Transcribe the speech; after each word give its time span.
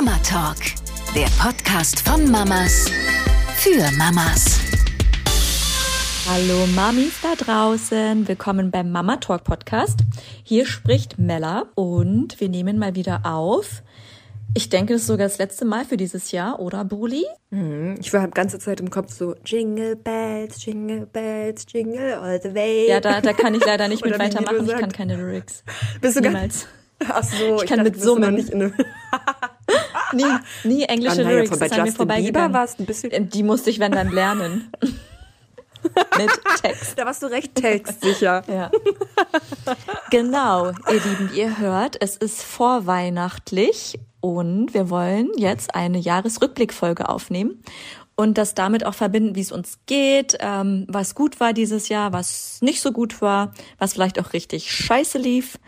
Mama 0.00 0.16
Talk, 0.22 0.58
der 1.12 1.26
Podcast 1.42 2.08
von 2.08 2.30
Mamas 2.30 2.88
für 3.56 3.82
Mamas. 3.96 4.60
Hallo 6.30 6.68
Mamis 6.76 7.14
da 7.20 7.34
draußen, 7.34 8.28
willkommen 8.28 8.70
beim 8.70 8.92
Mama 8.92 9.16
Talk 9.16 9.42
Podcast. 9.42 9.98
Hier 10.44 10.66
spricht 10.66 11.18
Mella 11.18 11.64
und 11.74 12.38
wir 12.40 12.48
nehmen 12.48 12.78
mal 12.78 12.94
wieder 12.94 13.22
auf. 13.24 13.82
Ich 14.54 14.68
denke, 14.68 14.92
das 14.92 15.02
ist 15.02 15.08
sogar 15.08 15.26
das 15.26 15.38
letzte 15.38 15.64
Mal 15.64 15.84
für 15.84 15.96
dieses 15.96 16.30
Jahr, 16.30 16.60
oder 16.60 16.84
Bruli? 16.84 17.24
Mhm. 17.50 17.96
Ich 17.98 18.12
war 18.12 18.24
die 18.24 18.30
ganze 18.34 18.60
Zeit 18.60 18.78
im 18.78 18.90
Kopf 18.90 19.12
so 19.12 19.34
Jingle 19.44 19.96
Bells, 19.96 20.64
Jingle 20.64 21.06
Bells, 21.06 21.66
Jingle 21.72 22.14
all 22.14 22.40
the 22.40 22.54
way. 22.54 22.88
Ja, 22.88 23.00
da, 23.00 23.20
da 23.20 23.32
kann 23.32 23.52
ich 23.52 23.64
leider 23.64 23.88
nicht 23.88 24.04
mit 24.04 24.16
weitermachen. 24.16 24.64
Ich 24.64 24.76
kann 24.76 24.92
keine 24.92 25.16
Lyrics. 25.16 25.64
Bist 26.00 26.14
du 26.14 26.20
Niemals. 26.20 26.68
Ach 27.00 27.24
so, 27.24 27.62
Ich 27.62 27.68
kann 27.68 27.78
dachte, 27.78 27.90
mit 27.90 28.00
Summen. 28.00 28.34
nicht 28.34 28.50
in 28.50 28.62
einem 28.62 28.74
Nie, 30.12 30.24
nie 30.64 30.84
englische 30.84 31.22
naja, 31.22 31.36
Lyrics. 31.36 31.58
bei 31.58 31.68
mir 31.68 31.84
Justin 31.86 32.08
Bieber 32.08 32.52
warst 32.52 32.78
du 32.78 32.82
ein 32.84 32.86
bisschen- 32.86 33.28
Die 33.30 33.42
musste 33.42 33.70
ich, 33.70 33.78
wenn 33.78 33.92
dann, 33.92 34.10
lernen. 34.10 34.70
mit 36.16 36.30
Text. 36.62 36.98
Da 36.98 37.06
warst 37.06 37.22
du 37.22 37.26
recht 37.26 37.54
textsicher. 37.54 38.42
Ja. 38.48 38.70
Genau, 40.10 40.68
ihr 40.68 41.00
Lieben, 41.04 41.30
ihr 41.34 41.58
hört, 41.58 41.96
es 42.00 42.16
ist 42.16 42.42
vorweihnachtlich 42.42 43.98
und 44.20 44.74
wir 44.74 44.90
wollen 44.90 45.30
jetzt 45.36 45.74
eine 45.74 45.98
Jahresrückblickfolge 45.98 47.08
aufnehmen 47.08 47.62
und 48.16 48.38
das 48.38 48.54
damit 48.54 48.84
auch 48.84 48.94
verbinden, 48.94 49.36
wie 49.36 49.40
es 49.40 49.52
uns 49.52 49.78
geht, 49.86 50.36
ähm, 50.40 50.86
was 50.88 51.14
gut 51.14 51.38
war 51.40 51.52
dieses 51.52 51.88
Jahr, 51.88 52.12
was 52.12 52.58
nicht 52.62 52.80
so 52.80 52.90
gut 52.92 53.20
war, 53.20 53.52
was 53.78 53.92
vielleicht 53.92 54.18
auch 54.18 54.32
richtig 54.32 54.72
scheiße 54.72 55.18
lief. 55.18 55.58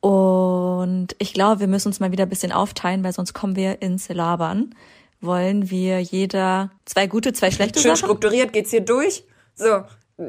Und 0.00 1.08
ich 1.18 1.32
glaube, 1.34 1.60
wir 1.60 1.66
müssen 1.66 1.88
uns 1.88 2.00
mal 2.00 2.12
wieder 2.12 2.24
ein 2.24 2.28
bisschen 2.28 2.52
aufteilen, 2.52 3.02
weil 3.04 3.12
sonst 3.12 3.32
kommen 3.32 3.56
wir 3.56 3.82
ins 3.82 4.08
Labern. 4.08 4.74
Wollen 5.20 5.70
wir 5.70 6.00
jeder 6.00 6.70
zwei 6.84 7.06
gute, 7.08 7.32
zwei 7.32 7.50
schlechte 7.50 7.80
Schön 7.80 7.96
Sachen? 7.96 8.06
strukturiert 8.06 8.52
geht's 8.52 8.70
hier 8.70 8.82
durch. 8.82 9.24
So. 9.54 9.82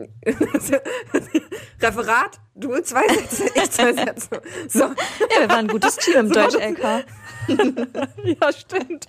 Referat, 1.81 2.39
du 2.55 2.79
zwei 2.81 3.07
Sätze, 3.07 3.49
ich 3.55 3.71
zwei 3.71 3.93
Sätze. 3.93 4.41
So. 4.67 4.79
Ja, 4.79 4.95
wir 5.39 5.49
waren 5.49 5.59
ein 5.59 5.67
gutes 5.67 5.97
Team 5.97 6.15
im 6.17 6.31
Deutsch-LK. 6.31 7.05
Ja, 8.39 8.53
stimmt. 8.53 9.07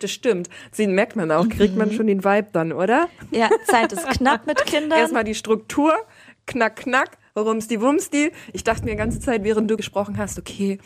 Das 0.00 0.10
stimmt. 0.10 0.50
Sie 0.72 0.86
merkt 0.86 1.16
man 1.16 1.30
auch, 1.30 1.48
kriegt 1.48 1.76
man 1.76 1.92
schon 1.92 2.06
den 2.08 2.22
Vibe 2.24 2.48
dann, 2.52 2.72
oder? 2.72 3.08
Ja, 3.30 3.48
Zeit 3.66 3.92
ist 3.92 4.06
knapp 4.10 4.46
mit 4.46 4.64
Kindern. 4.66 4.98
Erstmal 4.98 5.24
die 5.24 5.34
Struktur, 5.34 5.94
knack, 6.46 6.76
knack, 6.76 7.16
rumsti, 7.40 7.80
wumsti. 7.80 8.32
Ich 8.52 8.64
dachte 8.64 8.84
mir 8.84 8.92
die 8.92 8.96
ganze 8.96 9.20
Zeit, 9.20 9.44
während 9.44 9.70
du 9.70 9.76
gesprochen 9.76 10.18
hast, 10.18 10.38
okay, 10.38 10.78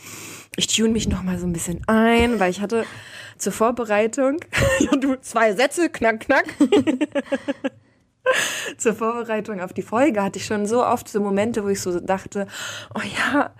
ich 0.56 0.66
tune 0.66 0.90
mich 0.90 1.08
noch 1.08 1.22
mal 1.22 1.38
so 1.38 1.46
ein 1.46 1.52
bisschen 1.52 1.82
ein, 1.86 2.40
weil 2.40 2.50
ich 2.50 2.60
hatte 2.60 2.84
zur 3.36 3.52
Vorbereitung, 3.52 4.40
ja, 4.80 4.96
du, 4.96 5.16
zwei 5.20 5.54
Sätze, 5.54 5.88
knack, 5.88 6.20
knack. 6.20 6.46
zur 8.76 8.94
Vorbereitung 8.94 9.60
auf 9.60 9.72
die 9.72 9.82
Folge 9.82 10.22
hatte 10.22 10.38
ich 10.38 10.46
schon 10.46 10.66
so 10.66 10.84
oft 10.84 11.08
so 11.08 11.20
Momente, 11.20 11.64
wo 11.64 11.68
ich 11.68 11.80
so 11.80 12.00
dachte, 12.00 12.46
oh 12.94 13.00
ja, 13.00 13.50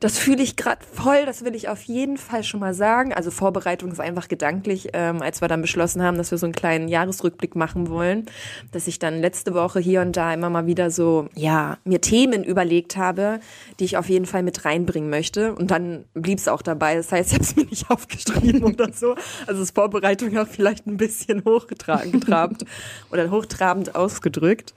das 0.00 0.18
fühle 0.18 0.42
ich 0.42 0.56
gerade 0.56 0.84
voll, 0.92 1.24
das 1.26 1.44
will 1.44 1.54
ich 1.54 1.68
auf 1.68 1.82
jeden 1.82 2.16
Fall 2.16 2.44
schon 2.44 2.60
mal 2.60 2.74
sagen. 2.74 3.12
Also 3.12 3.30
Vorbereitung 3.30 3.90
ist 3.90 4.00
einfach 4.00 4.28
gedanklich, 4.28 4.90
ähm, 4.92 5.22
als 5.22 5.40
wir 5.40 5.48
dann 5.48 5.62
beschlossen 5.62 6.02
haben, 6.02 6.16
dass 6.16 6.30
wir 6.30 6.38
so 6.38 6.46
einen 6.46 6.54
kleinen 6.54 6.88
Jahresrückblick 6.88 7.56
machen 7.56 7.88
wollen, 7.88 8.26
dass 8.72 8.86
ich 8.86 8.98
dann 8.98 9.20
letzte 9.20 9.54
Woche 9.54 9.80
hier 9.80 10.00
und 10.00 10.16
da 10.16 10.32
immer 10.32 10.50
mal 10.50 10.66
wieder 10.66 10.90
so, 10.90 11.28
ja, 11.34 11.78
mir 11.84 12.00
Themen 12.00 12.44
überlegt 12.44 12.96
habe, 12.96 13.40
die 13.80 13.84
ich 13.84 13.96
auf 13.96 14.08
jeden 14.08 14.26
Fall 14.26 14.42
mit 14.42 14.64
reinbringen 14.64 15.10
möchte. 15.10 15.54
Und 15.54 15.70
dann 15.70 16.04
blieb 16.14 16.38
es 16.38 16.48
auch 16.48 16.62
dabei. 16.62 16.96
Das 16.96 17.12
heißt, 17.12 17.30
ich 17.30 17.34
habe 17.34 17.44
es 17.44 17.56
mir 17.56 17.64
nicht 17.64 17.90
aufgeschrieben 17.90 18.64
oder 18.64 18.92
so. 18.92 19.14
Also 19.46 19.62
ist 19.62 19.74
Vorbereitung 19.74 20.36
auch 20.38 20.46
vielleicht 20.46 20.86
ein 20.86 20.96
bisschen 20.96 21.44
hochgetrabt 21.44 22.64
oder 23.10 23.30
hochtrabend 23.30 23.94
ausgedrückt. 24.16 24.74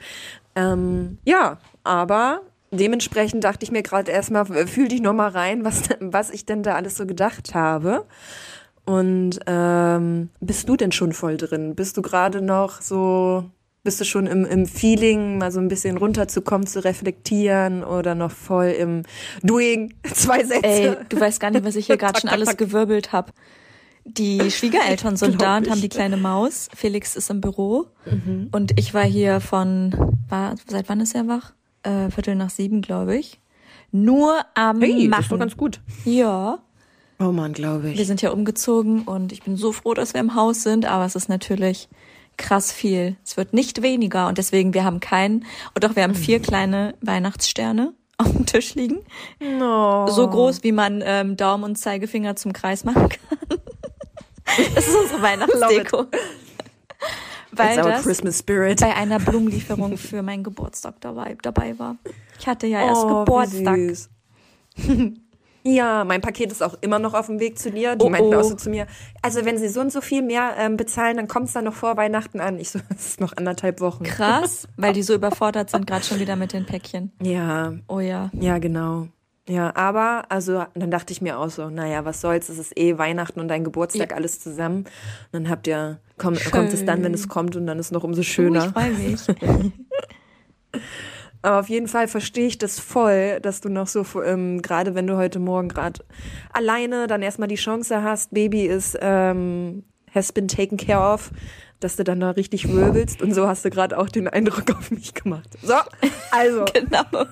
Ähm, 0.55 1.17
ja, 1.25 1.57
aber 1.83 2.41
dementsprechend 2.72 3.44
dachte 3.44 3.63
ich 3.63 3.72
mir 3.72 3.83
gerade 3.83 4.11
erstmal, 4.11 4.45
fühl 4.67 4.88
dich 4.88 5.01
noch 5.01 5.13
mal 5.13 5.29
rein, 5.29 5.63
was, 5.63 5.83
was 6.00 6.29
ich 6.29 6.45
denn 6.45 6.63
da 6.63 6.75
alles 6.75 6.97
so 6.97 7.05
gedacht 7.05 7.55
habe. 7.55 8.05
Und 8.85 9.39
ähm, 9.45 10.29
bist 10.39 10.67
du 10.67 10.75
denn 10.75 10.91
schon 10.91 11.13
voll 11.13 11.38
drin? 11.38 11.75
Bist 11.75 11.95
du 11.97 12.01
gerade 12.01 12.41
noch 12.41 12.81
so, 12.81 13.45
bist 13.83 14.01
du 14.01 14.05
schon 14.05 14.25
im, 14.25 14.45
im 14.45 14.66
Feeling, 14.66 15.38
mal 15.38 15.51
so 15.51 15.59
ein 15.59 15.67
bisschen 15.67 15.97
runterzukommen, 15.97 16.66
zu 16.66 16.83
reflektieren 16.83 17.83
oder 17.83 18.16
noch 18.16 18.31
voll 18.31 18.69
im 18.69 19.03
Doing? 19.44 19.94
Zwei 20.13 20.44
Sätze. 20.44 20.63
Ey, 20.63 20.95
du 21.07 21.19
weißt 21.19 21.39
gar 21.39 21.51
nicht, 21.51 21.63
was 21.63 21.75
ich 21.75 21.85
hier 21.85 21.97
gerade 21.97 22.19
schon 22.19 22.31
alles 22.31 22.57
gewirbelt 22.57 23.11
habe. 23.11 23.31
Die 24.05 24.39
Schwiegereltern 24.51 25.15
sind 25.17 25.41
da 25.41 25.57
und 25.57 25.65
ich. 25.65 25.71
haben 25.71 25.81
die 25.81 25.89
kleine 25.89 26.17
Maus. 26.17 26.69
Felix 26.75 27.15
ist 27.15 27.29
im 27.29 27.41
Büro 27.41 27.87
und 28.51 28.77
ich 28.79 28.93
war 28.93 29.03
hier 29.05 29.39
von, 29.39 29.93
war, 30.29 30.55
seit 30.67 30.89
wann 30.89 30.99
ist 31.01 31.15
er 31.15 31.27
wach? 31.27 31.53
Äh, 31.83 32.09
Viertel 32.09 32.35
nach 32.35 32.49
sieben, 32.49 32.81
glaube 32.81 33.15
ich. 33.17 33.39
Nur 33.91 34.39
am 34.55 34.81
hey, 34.81 35.07
Machen. 35.07 35.25
das 35.29 35.39
ganz 35.39 35.57
gut. 35.57 35.79
ja, 36.05 36.59
Oh 37.21 37.33
man, 37.33 37.51
glaube 37.51 37.83
wir 37.83 37.91
ich. 37.99 38.07
sind 38.07 38.21
ja 38.21 38.31
umgezogen 38.31 39.01
und 39.01 39.33
ich 39.33 39.43
bin 39.43 39.57
so 39.57 39.73
froh, 39.73 39.93
dass 39.93 40.13
wir 40.13 40.21
im 40.21 40.35
Haus 40.35 40.63
sind, 40.63 40.85
aber 40.85 41.03
es 41.05 41.16
ist 41.17 41.27
natürlich 41.27 41.89
krass 42.37 42.71
viel. 42.71 43.17
Es 43.25 43.35
wird 43.35 43.51
nicht 43.53 43.81
weniger 43.81 44.29
und 44.29 44.37
deswegen, 44.37 44.73
wir 44.73 44.85
haben 44.85 45.01
keinen, 45.01 45.45
und 45.75 45.83
doch 45.83 45.97
wir 45.97 46.03
haben 46.03 46.16
vier 46.16 46.39
kleine 46.39 46.95
Weihnachtssterne 47.01 47.93
auf 48.17 48.31
dem 48.31 48.45
Tisch 48.45 48.73
liegen. 48.75 48.99
No. 49.41 50.07
so 50.07 50.29
groß, 50.29 50.63
wie 50.63 50.71
man 50.71 51.01
ähm, 51.05 51.35
Daumen 51.35 51.66
und 51.66 51.75
Zeigefinger 51.77 52.37
zum 52.37 52.53
Kreis 52.53 52.85
machen 52.85 53.09
kann. 53.09 53.59
Das 54.75 54.87
ist 54.87 54.95
unsere 54.95 55.21
Weihnachtsdeko. 55.21 56.05
Weil 57.51 57.77
das 57.77 58.03
Christmas 58.03 58.39
spirit. 58.39 58.79
bei 58.79 58.95
einer 58.95 59.19
Blumenlieferung 59.19 59.97
für 59.97 60.21
meinen 60.21 60.43
Geburtstag 60.43 61.01
dabei, 61.01 61.35
dabei 61.41 61.77
war. 61.79 61.97
Ich 62.39 62.47
hatte 62.47 62.67
ja 62.67 62.81
erst 62.85 63.03
Oh, 63.03 63.09
wie 63.09 63.25
Geburtstag. 63.25 63.77
süß. 63.77 64.09
Ja, 65.63 66.05
mein 66.05 66.21
Paket 66.21 66.53
ist 66.53 66.63
auch 66.63 66.75
immer 66.79 66.99
noch 66.99 67.13
auf 67.13 67.25
dem 67.25 67.41
Weg 67.41 67.59
zu 67.59 67.69
dir. 67.69 67.97
Die 67.97 68.05
Oh, 68.05 68.09
meinten 68.09 68.33
oh. 68.33 68.39
auch 68.39 68.43
so 68.43 68.55
zu 68.55 68.69
mir, 68.69 68.87
also 69.21 69.43
wenn 69.43 69.57
sie 69.57 69.67
so 69.67 69.81
und 69.81 69.91
so 69.91 69.99
viel 69.99 70.21
mehr 70.21 70.53
ähm, 70.57 70.77
bezahlen, 70.77 71.17
dann 71.17 71.27
kommt 71.27 71.47
es 71.47 71.53
dann 71.53 71.66
noch 71.66 71.73
vor 71.73 71.97
Weihnachten 71.97 72.39
an. 72.39 72.57
Ich 72.59 72.69
so, 72.71 72.79
es 72.95 73.07
ist 73.07 73.19
noch 73.19 73.35
anderthalb 73.35 73.81
Wochen. 73.81 74.05
Krass, 74.05 74.69
weil 74.77 74.93
die 74.93 75.03
so 75.03 75.13
überfordert 75.13 75.69
sind 75.69 75.85
gerade 75.85 76.05
schon 76.05 76.21
wieder 76.21 76.37
mit 76.37 76.53
den 76.53 76.66
Päckchen. 76.66 77.11
Ja, 77.21 77.73
Oh 77.89 77.99
ja. 77.99 78.31
ja, 78.33 78.57
genau. 78.57 79.09
Ja, 79.49 79.75
aber, 79.75 80.25
also, 80.29 80.63
dann 80.75 80.91
dachte 80.91 81.11
ich 81.11 81.21
mir 81.21 81.39
auch 81.39 81.49
so, 81.49 81.71
naja, 81.71 82.05
was 82.05 82.21
soll's, 82.21 82.49
es 82.49 82.59
ist 82.59 82.77
eh 82.77 82.99
Weihnachten 82.99 83.39
und 83.39 83.47
dein 83.47 83.63
Geburtstag, 83.63 84.11
Ja. 84.11 84.15
alles 84.15 84.39
zusammen. 84.39 84.81
Und 84.81 84.87
dann 85.31 85.49
habt 85.49 85.65
ihr, 85.65 85.99
komm, 86.19 86.35
kommt 86.51 86.71
es 86.71 86.85
dann, 86.85 87.03
wenn 87.03 87.15
es 87.15 87.27
kommt 87.27 87.55
und 87.55 87.65
dann 87.65 87.79
ist 87.79 87.91
noch 87.91 88.03
umso 88.03 88.21
schöner. 88.21 88.67
ich 88.67 88.71
freue 88.71 88.91
mich. 88.91 89.21
Aber 91.41 91.59
auf 91.61 91.69
jeden 91.69 91.87
Fall 91.87 92.07
verstehe 92.07 92.47
ich 92.47 92.57
das 92.57 92.79
voll, 92.79 93.39
dass 93.41 93.61
du 93.61 93.69
noch 93.69 93.87
so, 93.87 94.05
ähm, 94.23 94.61
gerade 94.61 94.93
wenn 94.93 95.07
du 95.07 95.15
heute 95.17 95.39
Morgen 95.39 95.69
gerade 95.69 96.03
alleine 96.51 97.07
dann 97.07 97.21
erstmal 97.21 97.47
die 97.47 97.55
Chance 97.55 98.03
hast, 98.03 98.33
Baby 98.33 98.66
ist, 98.66 98.97
ähm, 99.01 99.83
has 100.13 100.31
been 100.33 100.47
taken 100.47 100.77
care 100.77 101.01
of, 101.13 101.31
dass 101.79 101.95
du 101.95 102.03
dann 102.03 102.19
da 102.19 102.31
richtig 102.31 102.67
wirbelst 102.71 103.21
und 103.21 103.33
so 103.33 103.47
hast 103.47 103.63
du 103.63 103.69
gerade 103.69 103.97
auch 103.97 104.09
den 104.09 104.27
Eindruck 104.27 104.69
auf 104.77 104.91
mich 104.91 105.13
gemacht. 105.13 105.49
So, 105.63 105.75
also, 106.31 106.66
genau. 106.73 107.25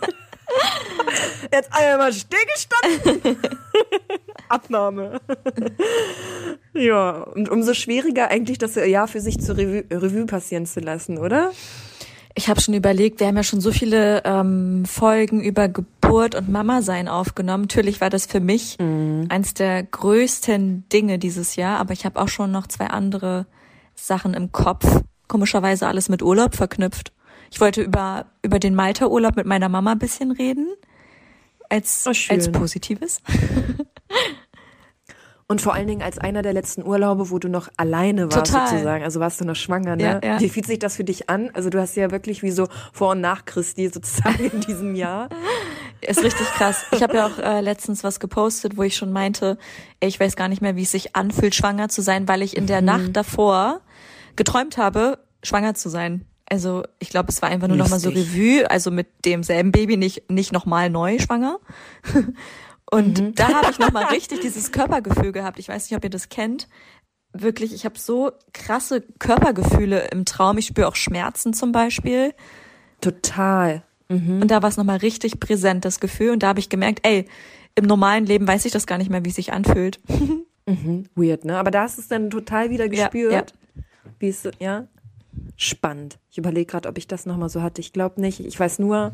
Jetzt 1.52 1.72
einmal 1.72 2.14
stillgestanden. 2.14 3.38
Abnahme. 4.50 5.20
ja, 6.74 7.12
und 7.24 7.50
umso 7.50 7.74
schwieriger 7.74 8.30
eigentlich 8.30 8.58
das 8.58 8.76
Jahr 8.76 9.08
für 9.08 9.20
sich 9.20 9.40
zur 9.40 9.58
Revue, 9.58 9.84
Revue 9.92 10.26
passieren 10.26 10.66
zu 10.66 10.80
lassen, 10.80 11.18
oder? 11.18 11.52
Ich 12.36 12.50
habe 12.50 12.62
schon 12.62 12.76
überlegt, 12.76 13.20
wir 13.20 13.28
haben 13.28 13.36
ja 13.36 13.44
schon 13.44 13.62
so 13.62 13.72
viele 13.72 14.22
ähm, 14.24 14.86
Folgen 14.86 15.42
über 15.42 15.68
Geburt 15.68 16.36
und 16.36 16.50
Mama-Sein 16.50 17.08
aufgenommen. 17.08 17.64
Natürlich 17.64 18.00
war 18.00 18.12
das 18.12 18.28
für 18.28 18.40
mich 18.40 18.78
eins 18.80 19.56
der 19.56 19.82
größten 19.84 20.88
Dinge 20.90 21.18
dieses 21.18 21.56
Jahr, 21.56 21.80
aber 21.80 21.94
ich 21.94 22.06
habe 22.06 22.22
auch 22.22 22.28
schon 22.28 22.52
noch 22.52 22.68
zwei 22.68 22.88
andere 22.88 23.48
Sachen 23.96 24.36
im 24.36 24.52
Kopf. 24.52 25.02
Komischerweise 25.28 25.88
alles 25.88 26.10
mit 26.10 26.22
Urlaub 26.22 26.56
verknüpft. 26.56 27.12
Ich 27.52 27.60
wollte 27.62 27.82
über, 27.82 28.26
über 28.42 28.60
den 28.60 28.76
Malta-Urlaub 28.76 29.36
mit 29.36 29.46
meiner 29.46 29.70
Mama 29.70 29.94
ein 29.94 30.00
bisschen 30.00 30.32
reden. 30.32 30.68
Als, 31.70 32.06
Oh, 32.08 32.12
als 32.34 32.52
Positives. 32.52 33.22
Und 35.50 35.62
vor 35.62 35.74
allen 35.74 35.88
Dingen 35.88 36.02
als 36.02 36.18
einer 36.18 36.42
der 36.42 36.52
letzten 36.52 36.84
Urlaube, 36.86 37.30
wo 37.30 37.40
du 37.40 37.48
noch 37.48 37.70
alleine 37.78 38.26
warst 38.34 38.52
Total. 38.52 38.68
sozusagen. 38.68 39.04
Also 39.06 39.22
warst 39.22 39.40
du 39.40 39.46
noch 39.46 39.56
schwanger, 39.56 39.96
ne? 39.96 40.04
Ja, 40.04 40.20
ja. 40.22 40.40
Wie 40.42 40.50
fühlt 40.50 40.66
sich 40.66 40.78
das 40.80 40.98
für 40.98 41.06
dich 41.06 41.30
an? 41.30 41.52
Also 41.54 41.70
du 41.70 41.80
hast 41.80 41.96
ja 41.96 42.12
wirklich 42.12 42.44
wie 42.44 42.52
so 42.52 42.68
vor 42.92 43.12
und 43.12 43.22
nach 43.22 43.46
Christi 43.46 43.88
sozusagen 43.88 44.44
in 44.52 44.60
diesem 44.60 44.94
Jahr. 44.94 45.30
Ist 46.02 46.22
richtig 46.22 46.46
krass. 46.48 46.86
Ich 46.92 47.02
habe 47.02 47.16
ja 47.16 47.28
auch 47.28 47.40
äh, 47.40 47.62
letztens 47.62 48.04
was 48.04 48.20
gepostet, 48.20 48.76
wo 48.76 48.84
ich 48.84 48.98
schon 48.98 49.14
meinte, 49.14 49.58
ich 50.02 50.20
weiß 50.20 50.36
gar 50.36 50.50
nicht 50.50 50.62
mehr, 50.62 50.76
wie 50.76 50.84
es 50.84 50.92
sich 50.92 51.16
anfühlt, 51.16 51.56
schwanger 51.56 51.88
zu 51.88 52.02
sein, 52.02 52.28
weil 52.28 52.42
ich 52.42 52.56
in 52.56 52.68
der 52.68 52.82
Nacht 52.82 53.16
davor 53.16 53.80
geträumt 54.36 54.78
habe, 54.78 55.18
schwanger 55.44 55.74
zu 55.76 55.88
sein. 55.90 56.26
Also 56.50 56.84
ich 57.00 57.10
glaube, 57.10 57.30
es 57.30 57.42
war 57.42 57.50
einfach 57.50 57.68
nur 57.68 57.78
nochmal 57.78 58.00
so. 58.00 58.10
Revue, 58.10 58.70
also 58.70 58.90
mit 58.90 59.08
demselben 59.26 59.72
Baby, 59.72 59.98
nicht, 59.98 60.30
nicht 60.32 60.54
nochmal 60.54 60.90
neu 60.90 61.20
schwanger. 61.20 61.60
Und 62.90 63.22
mhm. 63.22 63.36
da 63.36 63.50
habe 63.50 63.72
ich 63.72 63.80
nochmal 63.80 64.06
richtig 64.06 64.40
dieses 64.40 64.72
Körpergefühl 64.72 65.34
gehabt. 65.34 65.60
Ich 65.60 65.68
weiß 65.68 65.90
nicht, 65.90 65.98
ob 65.98 66.04
ihr 66.06 66.10
das 66.10 66.30
kennt. 66.30 66.70
Wirklich, 67.34 67.74
ich 67.74 67.84
habe 67.84 68.00
so 68.00 68.32
krasse 68.54 69.02
Körpergefühle 69.20 70.08
im 70.08 70.24
Traum. 70.24 70.58
Ich 70.58 70.68
spüre 70.68 70.88
auch 70.88 70.96
Schmerzen 70.96 71.54
zum 71.54 71.74
Beispiel. 71.74 72.34
Total. 73.02 73.84
Mhm. 74.08 74.42
Und 74.42 74.50
da 74.50 74.62
war 74.62 74.70
es 74.70 74.78
nochmal 74.78 74.98
richtig 74.98 75.42
präsent, 75.42 75.84
das 75.84 76.00
Gefühl. 76.00 76.32
Und 76.32 76.44
da 76.44 76.48
habe 76.48 76.60
ich 76.60 76.70
gemerkt, 76.70 77.00
ey, 77.04 77.26
im 77.76 77.84
normalen 77.84 78.26
Leben 78.26 78.48
weiß 78.48 78.64
ich 78.64 78.72
das 78.72 78.88
gar 78.88 78.98
nicht 78.98 79.10
mehr, 79.10 79.26
wie 79.26 79.30
es 79.30 79.36
sich 79.36 79.54
anfühlt. 79.54 80.00
Mhm. 80.70 81.06
Weird, 81.16 81.46
ne? 81.46 81.58
Aber 81.58 81.72
da 81.72 81.84
hast 81.84 81.98
du 81.98 82.02
es 82.02 82.10
dann 82.10 82.30
total 82.30 82.70
wieder 82.70 82.90
gespürt. 82.90 83.32
Ja, 83.32 83.38
ja. 83.38 83.84
Wie 84.20 84.28
es, 84.28 84.44
ja? 84.60 84.90
Spannend. 85.58 86.20
Ich 86.30 86.38
überlege 86.38 86.68
gerade, 86.68 86.88
ob 86.88 86.98
ich 86.98 87.08
das 87.08 87.26
nochmal 87.26 87.50
so 87.50 87.62
hatte. 87.62 87.82
Ich 87.82 87.92
glaube 87.92 88.22
nicht. 88.22 88.40
Ich 88.40 88.60
weiß 88.60 88.80
nur, 88.80 89.14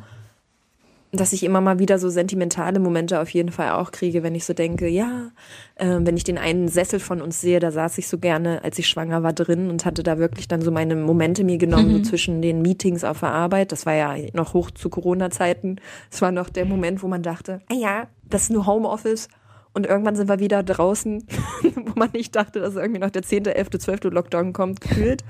dass 1.14 1.32
ich 1.32 1.44
immer 1.44 1.62
mal 1.62 1.80
wieder 1.80 2.00
so 2.00 2.10
sentimentale 2.10 2.80
Momente 2.80 3.22
auf 3.22 3.30
jeden 3.30 3.52
Fall 3.52 3.72
auch 3.72 3.92
kriege, 3.92 4.24
wenn 4.24 4.34
ich 4.34 4.46
so 4.46 4.54
denke, 4.54 4.88
ja, 4.88 5.32
äh, 5.76 6.00
wenn 6.00 6.18
ich 6.18 6.24
den 6.24 6.40
einen 6.40 6.68
Sessel 6.68 7.00
von 7.00 7.22
uns 7.22 7.40
sehe, 7.40 7.60
da 7.60 7.72
saß 7.72 7.98
ich 8.00 8.08
so 8.08 8.18
gerne, 8.18 8.64
als 8.64 8.80
ich 8.80 8.88
schwanger 8.88 9.22
war, 9.22 9.32
drin 9.32 9.70
und 9.70 9.86
hatte 9.86 10.02
da 10.02 10.18
wirklich 10.18 10.48
dann 10.48 10.62
so 10.62 10.72
meine 10.72 10.96
Momente 10.96 11.44
mir 11.44 11.58
genommen, 11.58 11.94
mhm. 11.94 12.04
so 12.04 12.10
zwischen 12.10 12.42
den 12.42 12.62
Meetings 12.62 13.04
auf 13.04 13.20
der 13.20 13.30
Arbeit. 13.30 13.72
Das 13.72 13.86
war 13.86 13.94
ja 13.94 14.16
noch 14.34 14.54
hoch 14.54 14.72
zu 14.72 14.90
Corona-Zeiten. 14.90 15.80
Es 16.12 16.22
war 16.22 16.32
noch 16.32 16.50
der 16.50 16.66
Moment, 16.66 17.04
wo 17.04 17.08
man 17.08 17.22
dachte, 17.22 17.62
ah 17.70 17.76
ja, 17.76 18.08
das 18.28 18.44
ist 18.44 18.52
nur 18.52 18.66
Homeoffice. 18.66 19.30
Und 19.74 19.88
irgendwann 19.88 20.16
sind 20.16 20.30
wir 20.30 20.40
wieder 20.40 20.64
draußen, 20.64 21.26
wo 21.76 21.94
man 21.96 22.10
nicht 22.12 22.36
dachte, 22.36 22.60
dass 22.60 22.76
irgendwie 22.76 23.00
noch 23.00 23.12
der 23.12 23.24
10., 23.24 23.46
11., 23.46 23.70
12. 23.70 24.04
Lockdown 24.06 24.52
kommt, 24.54 24.82
gefühlt. 24.82 25.24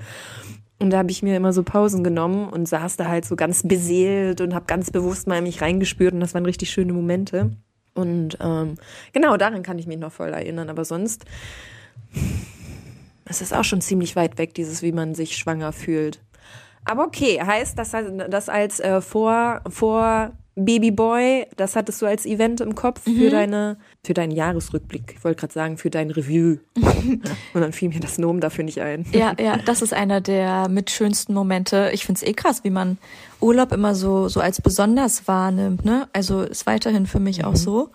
Und 0.78 0.90
da 0.90 0.98
habe 0.98 1.10
ich 1.10 1.22
mir 1.22 1.36
immer 1.36 1.52
so 1.52 1.62
Pausen 1.62 2.02
genommen 2.02 2.48
und 2.48 2.66
saß 2.66 2.96
da 2.96 3.08
halt 3.08 3.24
so 3.24 3.36
ganz 3.36 3.62
beseelt 3.62 4.40
und 4.40 4.54
habe 4.54 4.66
ganz 4.66 4.90
bewusst 4.90 5.26
mal 5.26 5.38
in 5.38 5.44
mich 5.44 5.62
reingespürt 5.62 6.12
und 6.12 6.20
das 6.20 6.34
waren 6.34 6.44
richtig 6.44 6.70
schöne 6.70 6.92
Momente. 6.92 7.52
Und 7.94 8.36
ähm, 8.40 8.74
genau, 9.12 9.36
daran 9.36 9.62
kann 9.62 9.78
ich 9.78 9.86
mich 9.86 9.98
noch 9.98 10.12
voll 10.12 10.30
erinnern. 10.30 10.68
Aber 10.68 10.84
sonst 10.84 11.24
es 13.24 13.40
ist 13.40 13.54
auch 13.54 13.64
schon 13.64 13.80
ziemlich 13.80 14.16
weit 14.16 14.38
weg, 14.38 14.54
dieses, 14.54 14.82
wie 14.82 14.92
man 14.92 15.14
sich 15.14 15.36
schwanger 15.36 15.72
fühlt. 15.72 16.20
Aber 16.84 17.04
okay, 17.04 17.40
heißt 17.40 17.78
das, 17.78 17.92
das 18.28 18.48
als 18.48 18.80
äh, 18.80 19.00
vor, 19.00 19.62
vor 19.68 20.32
Babyboy, 20.56 21.46
das 21.56 21.74
hattest 21.74 22.00
du 22.00 22.06
als 22.06 22.26
Event 22.26 22.60
im 22.60 22.74
Kopf 22.74 23.06
mhm. 23.06 23.18
für 23.18 23.30
deine, 23.30 23.76
für 24.04 24.14
deinen 24.14 24.30
Jahresrückblick. 24.30 25.14
Ich 25.16 25.24
wollte 25.24 25.40
gerade 25.40 25.52
sagen, 25.52 25.78
für 25.78 25.90
dein 25.90 26.10
Review. 26.10 26.58
Und 26.76 27.60
dann 27.60 27.72
fiel 27.72 27.88
mir 27.88 28.00
das 28.00 28.18
Nomen 28.18 28.40
dafür 28.40 28.64
nicht 28.64 28.80
ein. 28.80 29.04
Ja, 29.12 29.34
ja, 29.40 29.56
das 29.56 29.82
ist 29.82 29.92
einer 29.92 30.20
der 30.20 30.68
mit 30.68 30.90
schönsten 30.90 31.34
Momente. 31.34 31.90
Ich 31.92 32.04
find's 32.06 32.22
eh 32.22 32.34
krass, 32.34 32.62
wie 32.62 32.70
man 32.70 32.98
Urlaub 33.40 33.72
immer 33.72 33.94
so, 33.94 34.28
so 34.28 34.40
als 34.40 34.60
besonders 34.60 35.26
wahrnimmt, 35.26 35.84
ne? 35.84 36.08
Also 36.12 36.42
ist 36.42 36.66
weiterhin 36.66 37.06
für 37.06 37.20
mich 37.20 37.40
mhm. 37.40 37.44
auch 37.46 37.56
so. 37.56 37.90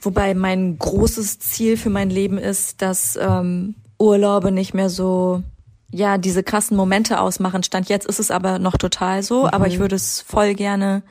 Wobei 0.00 0.34
mein 0.34 0.78
großes 0.78 1.38
Ziel 1.40 1.76
für 1.76 1.90
mein 1.90 2.10
Leben 2.10 2.38
ist, 2.38 2.80
dass 2.80 3.18
ähm, 3.20 3.74
Urlaube 3.98 4.52
nicht 4.52 4.72
mehr 4.72 4.88
so 4.88 5.42
ja 5.90 6.18
diese 6.18 6.42
krassen 6.42 6.76
Momente 6.76 7.20
ausmachen. 7.20 7.62
Stand 7.62 7.88
jetzt 7.88 8.06
ist 8.06 8.20
es 8.20 8.30
aber 8.30 8.58
noch 8.58 8.76
total 8.76 9.22
so, 9.22 9.42
mhm. 9.42 9.48
aber 9.48 9.66
ich 9.66 9.78
würde 9.78 9.96
es 9.96 10.20
voll 10.20 10.54
gerne 10.54 11.02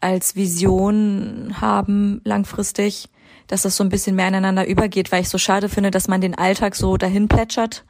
als 0.00 0.36
Vision 0.36 1.56
haben, 1.60 2.20
langfristig, 2.24 3.08
dass 3.48 3.62
das 3.62 3.76
so 3.76 3.82
ein 3.82 3.88
bisschen 3.88 4.14
mehr 4.14 4.28
ineinander 4.28 4.66
übergeht, 4.66 5.10
weil 5.10 5.22
ich 5.22 5.28
so 5.28 5.38
schade 5.38 5.68
finde, 5.68 5.90
dass 5.90 6.08
man 6.08 6.20
den 6.20 6.36
Alltag 6.36 6.76
so 6.76 6.96
dahin 6.96 7.28
plätschert, 7.28 7.84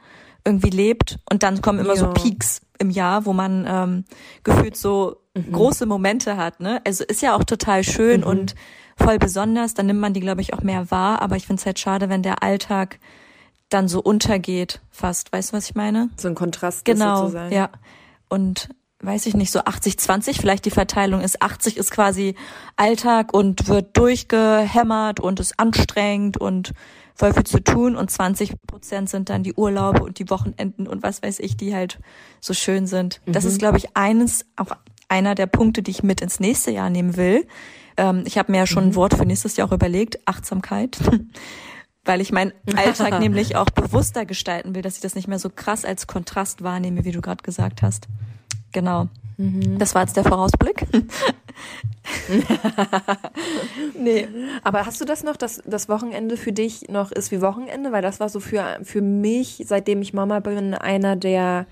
irgendwie 0.45 0.69
lebt 0.69 1.19
und 1.29 1.43
dann 1.43 1.61
kommen 1.61 1.79
immer 1.79 1.95
ja. 1.95 1.99
so 1.99 2.13
Peaks 2.13 2.61
im 2.79 2.89
Jahr, 2.89 3.25
wo 3.25 3.33
man 3.33 3.65
ähm, 3.67 4.05
gefühlt 4.43 4.77
so 4.77 5.17
mhm. 5.35 5.51
große 5.51 5.85
Momente 5.85 6.37
hat. 6.37 6.61
Ne? 6.61 6.81
Also 6.85 7.03
ist 7.03 7.21
ja 7.21 7.35
auch 7.35 7.43
total 7.43 7.83
schön 7.83 8.21
mhm. 8.21 8.27
und 8.27 8.55
voll 8.95 9.19
besonders, 9.19 9.73
dann 9.73 9.85
nimmt 9.85 9.99
man 9.99 10.13
die, 10.13 10.21
glaube 10.21 10.41
ich, 10.41 10.53
auch 10.53 10.61
mehr 10.61 10.89
wahr, 10.91 11.21
aber 11.21 11.35
ich 11.35 11.45
finde 11.45 11.59
es 11.59 11.65
halt 11.65 11.79
schade, 11.79 12.09
wenn 12.09 12.23
der 12.23 12.41
Alltag 12.41 12.99
dann 13.69 13.87
so 13.87 14.01
untergeht, 14.01 14.81
fast. 14.89 15.31
Weißt 15.31 15.51
du, 15.51 15.57
was 15.57 15.69
ich 15.69 15.75
meine? 15.75 16.09
So 16.17 16.27
ein 16.27 16.35
Kontrast 16.35 16.85
genau, 16.85 17.21
sozusagen. 17.21 17.53
Ja. 17.53 17.69
Und 18.27 18.69
weiß 19.01 19.27
ich 19.27 19.33
nicht, 19.33 19.51
so 19.51 19.59
80-20, 19.61 20.39
vielleicht 20.39 20.65
die 20.65 20.71
Verteilung 20.71 21.21
ist 21.21 21.41
80 21.41 21.77
ist 21.77 21.91
quasi 21.91 22.35
Alltag 22.75 23.33
und 23.33 23.67
wird 23.67 23.95
durchgehämmert 23.95 25.19
und 25.19 25.39
ist 25.39 25.57
anstrengend 25.57 26.37
und 26.37 26.73
voll 27.15 27.33
viel 27.33 27.45
zu 27.45 27.63
tun 27.63 27.95
und 27.95 28.11
20 28.11 28.53
Prozent 28.67 29.09
sind 29.09 29.29
dann 29.29 29.43
die 29.43 29.53
Urlaube 29.53 30.03
und 30.03 30.19
die 30.19 30.29
Wochenenden 30.29 30.87
und 30.87 31.01
was 31.01 31.23
weiß 31.23 31.39
ich, 31.39 31.55
die 31.55 31.73
halt 31.73 31.99
so 32.41 32.53
schön 32.53 32.87
sind. 32.87 33.21
Mhm. 33.25 33.33
Das 33.33 33.45
ist, 33.45 33.59
glaube 33.59 33.77
ich, 33.77 33.95
eines, 33.95 34.45
auch 34.57 34.71
einer 35.07 35.35
der 35.35 35.47
Punkte, 35.47 35.81
die 35.81 35.91
ich 35.91 36.03
mit 36.03 36.21
ins 36.21 36.39
nächste 36.39 36.71
Jahr 36.71 36.89
nehmen 36.89 37.15
will. 37.15 37.47
Ähm, 37.97 38.23
ich 38.25 38.37
habe 38.37 38.51
mir 38.51 38.59
ja 38.59 38.67
schon 38.67 38.85
mhm. 38.85 38.89
ein 38.91 38.95
Wort 38.95 39.15
für 39.15 39.25
nächstes 39.25 39.55
Jahr 39.57 39.67
auch 39.67 39.73
überlegt, 39.73 40.19
Achtsamkeit. 40.25 40.97
Weil 42.09 42.21
ich 42.21 42.31
meinen 42.31 42.53
Alltag 42.75 43.19
nämlich 43.19 43.55
auch 43.55 43.69
bewusster 43.69 44.25
gestalten 44.25 44.73
will, 44.73 44.81
dass 44.81 44.95
ich 44.95 45.01
das 45.01 45.13
nicht 45.13 45.27
mehr 45.27 45.37
so 45.37 45.51
krass 45.51 45.85
als 45.85 46.07
Kontrast 46.07 46.63
wahrnehme, 46.63 47.05
wie 47.05 47.11
du 47.11 47.21
gerade 47.21 47.43
gesagt 47.43 47.83
hast. 47.83 48.07
Genau. 48.71 49.09
Mhm. 49.37 49.77
Das 49.77 49.93
war 49.93 50.01
jetzt 50.01 50.17
der 50.17 50.23
Vorausblick. 50.23 50.87
nee. 53.95 54.27
Aber 54.63 54.87
hast 54.87 54.99
du 54.99 55.05
das 55.05 55.23
noch, 55.23 55.37
dass 55.37 55.61
das 55.67 55.87
Wochenende 55.87 56.35
für 56.35 56.51
dich 56.51 56.89
noch 56.89 57.11
ist 57.11 57.31
wie 57.31 57.41
Wochenende? 57.41 57.91
Weil 57.91 58.01
das 58.01 58.19
war 58.19 58.29
so 58.29 58.39
für, 58.39 58.79
für 58.81 59.01
mich, 59.01 59.63
seitdem 59.67 60.01
ich 60.01 60.11
Mama 60.11 60.39
bin, 60.39 60.73
einer 60.73 61.15
der 61.15 61.67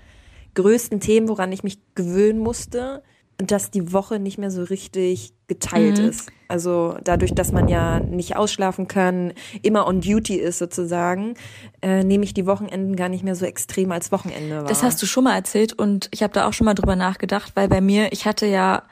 größten 0.54 1.00
Themen, 1.00 1.28
woran 1.28 1.50
ich 1.50 1.64
mich 1.64 1.80
gewöhnen 1.96 2.38
musste, 2.38 3.02
dass 3.38 3.72
die 3.72 3.92
Woche 3.92 4.20
nicht 4.20 4.38
mehr 4.38 4.52
so 4.52 4.62
richtig 4.62 5.32
geteilt 5.48 5.98
mhm. 5.98 6.10
ist. 6.10 6.30
Also 6.48 6.96
dadurch, 7.04 7.34
dass 7.34 7.52
man 7.52 7.68
ja 7.68 8.00
nicht 8.00 8.36
ausschlafen 8.36 8.88
kann, 8.88 9.34
immer 9.62 9.86
on 9.86 10.00
duty 10.00 10.36
ist 10.36 10.58
sozusagen, 10.58 11.34
äh, 11.82 12.02
nehme 12.02 12.24
ich 12.24 12.32
die 12.32 12.46
Wochenenden 12.46 12.96
gar 12.96 13.10
nicht 13.10 13.22
mehr 13.22 13.34
so 13.34 13.44
extrem 13.44 13.92
als 13.92 14.10
Wochenende 14.10 14.56
wahr. 14.56 14.64
Das 14.64 14.82
hast 14.82 15.00
du 15.02 15.06
schon 15.06 15.24
mal 15.24 15.34
erzählt 15.34 15.74
und 15.74 16.08
ich 16.10 16.22
habe 16.22 16.32
da 16.32 16.48
auch 16.48 16.54
schon 16.54 16.64
mal 16.64 16.74
drüber 16.74 16.96
nachgedacht, 16.96 17.52
weil 17.54 17.68
bei 17.68 17.82
mir, 17.82 18.12
ich 18.12 18.24
hatte 18.24 18.46
ja 18.46 18.82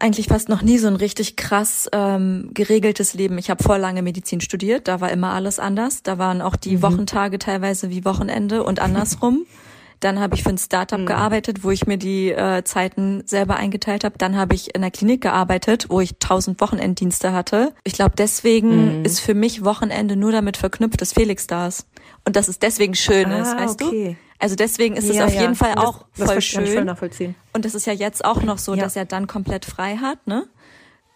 eigentlich 0.00 0.26
fast 0.26 0.48
noch 0.48 0.62
nie 0.62 0.78
so 0.78 0.88
ein 0.88 0.96
richtig 0.96 1.36
krass 1.36 1.88
ähm, 1.92 2.50
geregeltes 2.54 3.14
Leben. 3.14 3.38
Ich 3.38 3.50
habe 3.50 3.62
voll 3.62 3.78
lange 3.78 4.02
Medizin 4.02 4.40
studiert, 4.40 4.88
da 4.88 5.00
war 5.00 5.10
immer 5.10 5.30
alles 5.30 5.60
anders. 5.60 6.02
Da 6.02 6.18
waren 6.18 6.42
auch 6.42 6.56
die 6.56 6.78
mhm. 6.78 6.82
Wochentage 6.82 7.38
teilweise 7.38 7.90
wie 7.90 8.04
Wochenende 8.04 8.64
und 8.64 8.80
andersrum. 8.80 9.46
Dann 10.00 10.18
habe 10.18 10.34
ich 10.34 10.42
für 10.42 10.50
ein 10.50 10.58
Startup 10.58 10.98
mhm. 10.98 11.06
gearbeitet, 11.06 11.62
wo 11.62 11.70
ich 11.70 11.86
mir 11.86 11.98
die 11.98 12.30
äh, 12.30 12.64
Zeiten 12.64 13.22
selber 13.26 13.56
eingeteilt 13.56 14.04
habe. 14.04 14.16
Dann 14.18 14.36
habe 14.36 14.54
ich 14.54 14.74
in 14.74 14.80
der 14.80 14.90
Klinik 14.90 15.20
gearbeitet, 15.20 15.86
wo 15.90 16.00
ich 16.00 16.18
tausend 16.18 16.60
Wochenenddienste 16.60 17.32
hatte. 17.32 17.74
Ich 17.84 17.92
glaube, 17.92 18.12
deswegen 18.16 19.00
mhm. 19.00 19.04
ist 19.04 19.20
für 19.20 19.34
mich 19.34 19.64
Wochenende 19.64 20.16
nur 20.16 20.32
damit 20.32 20.56
verknüpft, 20.56 21.00
dass 21.00 21.12
Felix 21.12 21.46
da 21.46 21.68
ist. 21.68 21.86
Und 22.24 22.36
dass 22.36 22.48
es 22.48 22.58
deswegen 22.58 22.94
schön 22.94 23.26
ah, 23.26 23.42
ist, 23.42 23.56
weißt 23.56 23.82
okay. 23.82 24.16
du? 24.18 24.30
Also 24.40 24.56
deswegen 24.56 24.96
ist 24.96 25.06
ja, 25.06 25.24
es 25.24 25.28
auf 25.28 25.34
ja. 25.34 25.42
jeden 25.42 25.54
Fall 25.54 25.74
auch 25.74 26.06
das, 26.16 26.26
voll 26.26 26.34
das 26.36 26.44
schön. 26.44 26.66
Voll 26.66 26.84
nachvollziehen. 26.84 27.34
Und 27.52 27.66
es 27.66 27.74
ist 27.74 27.86
ja 27.86 27.92
jetzt 27.92 28.24
auch 28.24 28.42
noch 28.42 28.56
so, 28.56 28.74
ja. 28.74 28.82
dass 28.84 28.96
er 28.96 29.04
dann 29.04 29.26
komplett 29.26 29.66
frei 29.66 29.96
hat, 29.96 30.26
ne? 30.26 30.46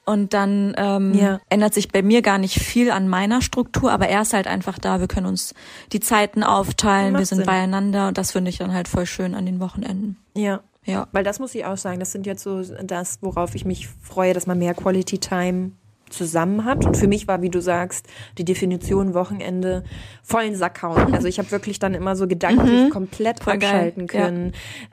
Und 0.07 0.35
dann 0.35 0.75
ähm, 0.77 1.15
ja. 1.15 1.41
ändert 1.49 1.73
sich 1.73 1.89
bei 1.89 2.03
mir 2.03 2.21
gar 2.21 2.39
nicht 2.39 2.59
viel 2.61 2.91
an 2.91 3.09
meiner 3.09 3.41
Struktur, 3.41 3.91
aber 3.91 4.09
er 4.09 4.23
ist 4.23 4.35
halt 4.35 4.47
einfach 4.47 4.79
da. 4.79 5.01
Wir 5.01 5.09
können 5.09 5.27
uns 5.27 5.55
die 5.93 6.01
Zeiten 6.01 6.43
aufteilen, 6.43 7.17
wir 7.17 7.25
sind 7.25 7.39
Sinn. 7.39 7.47
beieinander 7.47 8.09
und 8.09 8.19
das 8.19 8.33
finde 8.33 8.51
ich 8.51 8.59
dann 8.59 8.75
halt 8.75 8.87
voll 8.87 9.07
schön 9.07 9.35
an 9.35 9.47
den 9.47 9.61
Wochenenden. 9.61 10.19
Ja. 10.37 10.61
Ja. 10.87 11.09
Weil 11.13 11.25
das 11.25 11.39
muss 11.39 11.55
ich 11.55 11.65
auch 11.65 11.79
sagen, 11.79 11.99
das 11.99 12.13
sind 12.13 12.27
jetzt 12.27 12.43
so 12.43 12.63
das, 12.63 13.19
worauf 13.23 13.55
ich 13.55 13.65
mich 13.65 13.89
freue, 13.89 14.35
dass 14.35 14.47
man 14.47 14.59
mehr 14.59 14.75
Quality 14.75 15.19
Time 15.19 15.73
zusammen 16.15 16.65
hat. 16.65 16.85
Und 16.85 16.97
für 16.97 17.09
mich 17.09 17.29
war, 17.29 17.43
wie 17.43 17.51
du 17.51 17.61
sagst, 17.61 18.07
die 18.39 18.45
Definition 18.45 19.15
Wochenende 19.15 19.85
vollen 20.23 20.55
Sack 20.55 20.83
hauen. 20.83 21.15
Also 21.15 21.29
ich 21.29 21.39
habe 21.39 21.51
wirklich 21.51 21.79
dann 21.79 21.95
immer 21.95 22.17
so 22.17 22.27
gedanklich 22.27 22.85
mhm. 22.87 22.91
komplett 22.91 23.43
Voll 23.43 23.55
abschalten 23.55 24.07
geil. 24.07 24.23
können, 24.23 24.53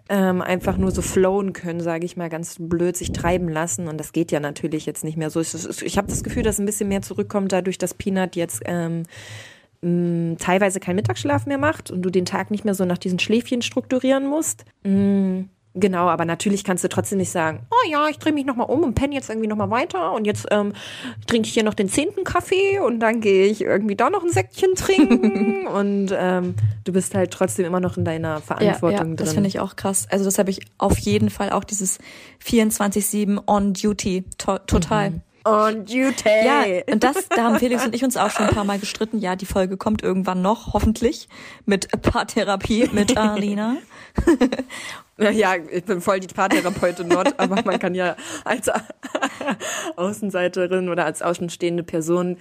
ja. 0.10 0.30
ähm, 0.30 0.42
einfach 0.42 0.78
nur 0.78 0.92
so 0.92 1.02
flowen 1.02 1.54
können, 1.54 1.82
sage 1.82 2.06
ich 2.06 2.18
mal, 2.18 2.30
ganz 2.30 2.58
blöd 2.60 2.98
sich 2.98 3.12
treiben 3.12 3.50
lassen. 3.50 3.88
Und 3.88 3.98
das 3.98 4.14
geht 4.14 4.32
ja 4.32 4.40
natürlich 4.40 4.86
jetzt 4.86 5.04
nicht 5.04 5.18
mehr 5.18 5.30
so. 5.30 5.42
Ich 5.42 5.98
habe 5.98 6.08
das 6.08 6.24
Gefühl, 6.24 6.44
dass 6.44 6.60
ein 6.60 6.66
bisschen 6.66 6.90
mehr 6.90 7.02
zurückkommt, 7.02 7.52
dadurch, 7.52 7.78
dass 7.78 7.94
Peanut 7.94 8.36
jetzt 8.36 8.62
ähm, 8.66 9.04
mh, 9.82 10.36
teilweise 10.40 10.80
keinen 10.80 10.98
Mittagsschlaf 10.98 11.46
mehr 11.46 11.58
macht 11.58 11.92
und 11.92 12.02
du 12.02 12.10
den 12.10 12.26
Tag 12.26 12.52
nicht 12.52 12.66
mehr 12.66 12.76
so 12.76 12.86
nach 12.86 12.98
diesen 12.98 13.20
Schläfchen 13.20 13.62
strukturieren 13.62 14.28
musst. 14.28 14.66
Mh, 14.84 15.46
Genau, 15.74 16.10
aber 16.10 16.26
natürlich 16.26 16.66
kannst 16.66 16.84
du 16.84 16.90
trotzdem 16.90 17.18
nicht 17.18 17.30
sagen, 17.30 17.66
oh 17.72 17.90
ja, 17.90 18.10
ich 18.10 18.20
drehe 18.20 18.34
mich 18.34 18.46
nochmal 18.46 18.70
um 18.70 18.84
und 18.84 18.94
penne 18.94 19.16
jetzt 19.16 19.30
irgendwie 19.30 19.48
nochmal 19.48 19.70
weiter 19.70 20.12
und 20.12 20.26
jetzt 20.26 20.46
ähm, 20.52 20.74
trinke 21.28 21.48
ich 21.48 21.54
hier 21.54 21.64
noch 21.64 21.74
den 21.74 21.88
zehnten 21.88 22.26
Kaffee 22.26 22.80
und 22.80 23.00
dann 23.00 23.22
gehe 23.22 23.46
ich 23.46 23.62
irgendwie 23.62 23.96
da 23.96 24.10
noch 24.10 24.24
ein 24.24 24.32
Säckchen 24.32 24.76
trinken 24.76 25.68
und 25.74 26.14
ähm, 26.14 26.56
du 26.84 26.92
bist 26.92 27.16
halt 27.16 27.32
trotzdem 27.32 27.66
immer 27.66 27.80
noch 27.80 27.96
in 27.96 28.04
deiner 28.04 28.42
Verantwortung 28.42 28.92
ja, 28.92 28.98
ja, 28.98 29.04
drin. 29.04 29.16
Das 29.16 29.34
finde 29.34 29.48
ich 29.48 29.62
auch 29.62 29.78
krass. 29.78 30.08
Also 30.12 30.26
das 30.26 30.40
habe 30.40 30.50
ich 30.50 30.60
auf 30.78 30.98
jeden 30.98 31.30
Fall 31.30 31.52
auch 31.52 31.64
dieses 31.64 32.00
24-7 32.46 33.42
on 33.48 33.74
duty 33.74 34.26
to 34.38 34.58
total. 34.60 35.12
Mhm. 35.12 35.22
On 35.46 35.86
duty. 35.86 36.30
Ja, 36.46 36.64
und 36.92 37.04
das, 37.04 37.30
da 37.30 37.44
haben 37.44 37.60
Felix 37.60 37.86
und 37.86 37.96
ich 37.96 38.04
uns 38.04 38.18
auch 38.18 38.30
schon 38.30 38.48
ein 38.48 38.54
paar 38.54 38.64
Mal 38.64 38.80
gestritten. 38.80 39.20
Ja, 39.20 39.36
die 39.36 39.46
Folge 39.46 39.78
kommt 39.78 40.04
irgendwann 40.04 40.42
noch, 40.42 40.74
hoffentlich, 40.74 41.28
mit 41.66 41.90
Paartherapie 42.02 42.90
mit 42.92 43.18
Alina. 43.18 43.78
Ja, 45.18 45.56
ich 45.56 45.84
bin 45.86 46.02
voll 46.02 46.20
die 46.20 46.28
Paartherapeutin 46.28 47.10
dort, 47.10 47.40
aber 47.40 47.62
man 47.64 47.80
kann 47.80 47.94
ja 47.96 48.16
als 48.44 48.70
Außenseiterin 49.96 50.90
oder 50.90 51.06
als 51.06 51.22
außenstehende 51.22 51.84
Person 51.84 52.38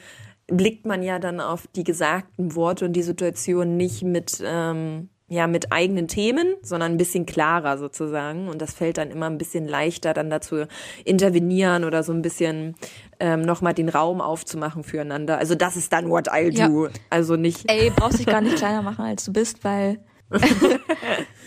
blickt 0.47 0.87
man 0.87 1.03
ja 1.03 1.19
dann 1.19 1.41
auf 1.41 1.69
die 1.77 1.85
gesagten 1.85 2.55
Worte 2.55 2.85
und 2.87 2.95
die 2.95 3.03
Situation 3.03 3.77
nicht 3.77 4.03
mit 4.03 4.43
ähm, 4.45 5.09
ja 5.31 5.47
mit 5.47 5.73
eigenen 5.73 6.09
Themen, 6.09 6.57
sondern 6.61 6.93
ein 6.93 6.97
bisschen 6.99 7.25
klarer 7.25 7.79
sozusagen. 7.79 8.49
Und 8.49 8.61
das 8.61 8.75
fällt 8.75 8.99
dann 8.99 9.11
immer 9.11 9.27
ein 9.27 9.39
bisschen 9.39 9.67
leichter, 9.67 10.13
dann 10.13 10.29
dazu 10.29 10.65
intervenieren 11.05 11.85
oder 11.85 12.03
so 12.03 12.13
ein 12.13 12.21
bisschen 12.21 12.75
ähm, 13.21 13.43
nochmal 13.43 13.73
den 13.73 13.89
Raum 13.89 14.21
aufzumachen 14.21 14.83
füreinander. 14.83 15.39
Also 15.39 15.55
das 15.55 15.77
ist 15.77 15.93
dann 15.93 16.11
what 16.11 16.29
I'll 16.29 16.51
do. 16.51 16.87
Ja. 16.87 16.91
Also 17.11 17.37
nicht. 17.37 17.71
Ey, 17.71 17.91
brauchst 17.95 18.19
dich 18.19 18.27
gar 18.27 18.41
nicht 18.41 18.57
kleiner 18.57 18.83
machen, 18.83 19.05
als 19.05 19.25
du 19.25 19.33
bist, 19.33 19.63
weil 19.63 20.01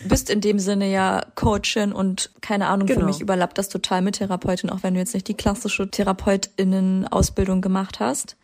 bist 0.08 0.30
in 0.30 0.40
dem 0.40 0.60
Sinne 0.60 0.90
ja 0.90 1.26
Coachin 1.36 1.92
und 1.92 2.32
keine 2.40 2.68
Ahnung, 2.68 2.88
genau. 2.88 3.02
für 3.02 3.06
mich 3.06 3.20
überlappt 3.20 3.58
das 3.58 3.68
total 3.68 4.02
mit 4.02 4.16
Therapeutin, 4.16 4.70
auch 4.70 4.84
wenn 4.84 4.94
du 4.94 5.02
jetzt 5.02 5.14
nicht 5.14 5.28
die 5.28 5.36
klassische 5.36 5.90
Therapeutinnen-Ausbildung 5.90 7.60
gemacht 7.60 8.00
hast. 8.00 8.38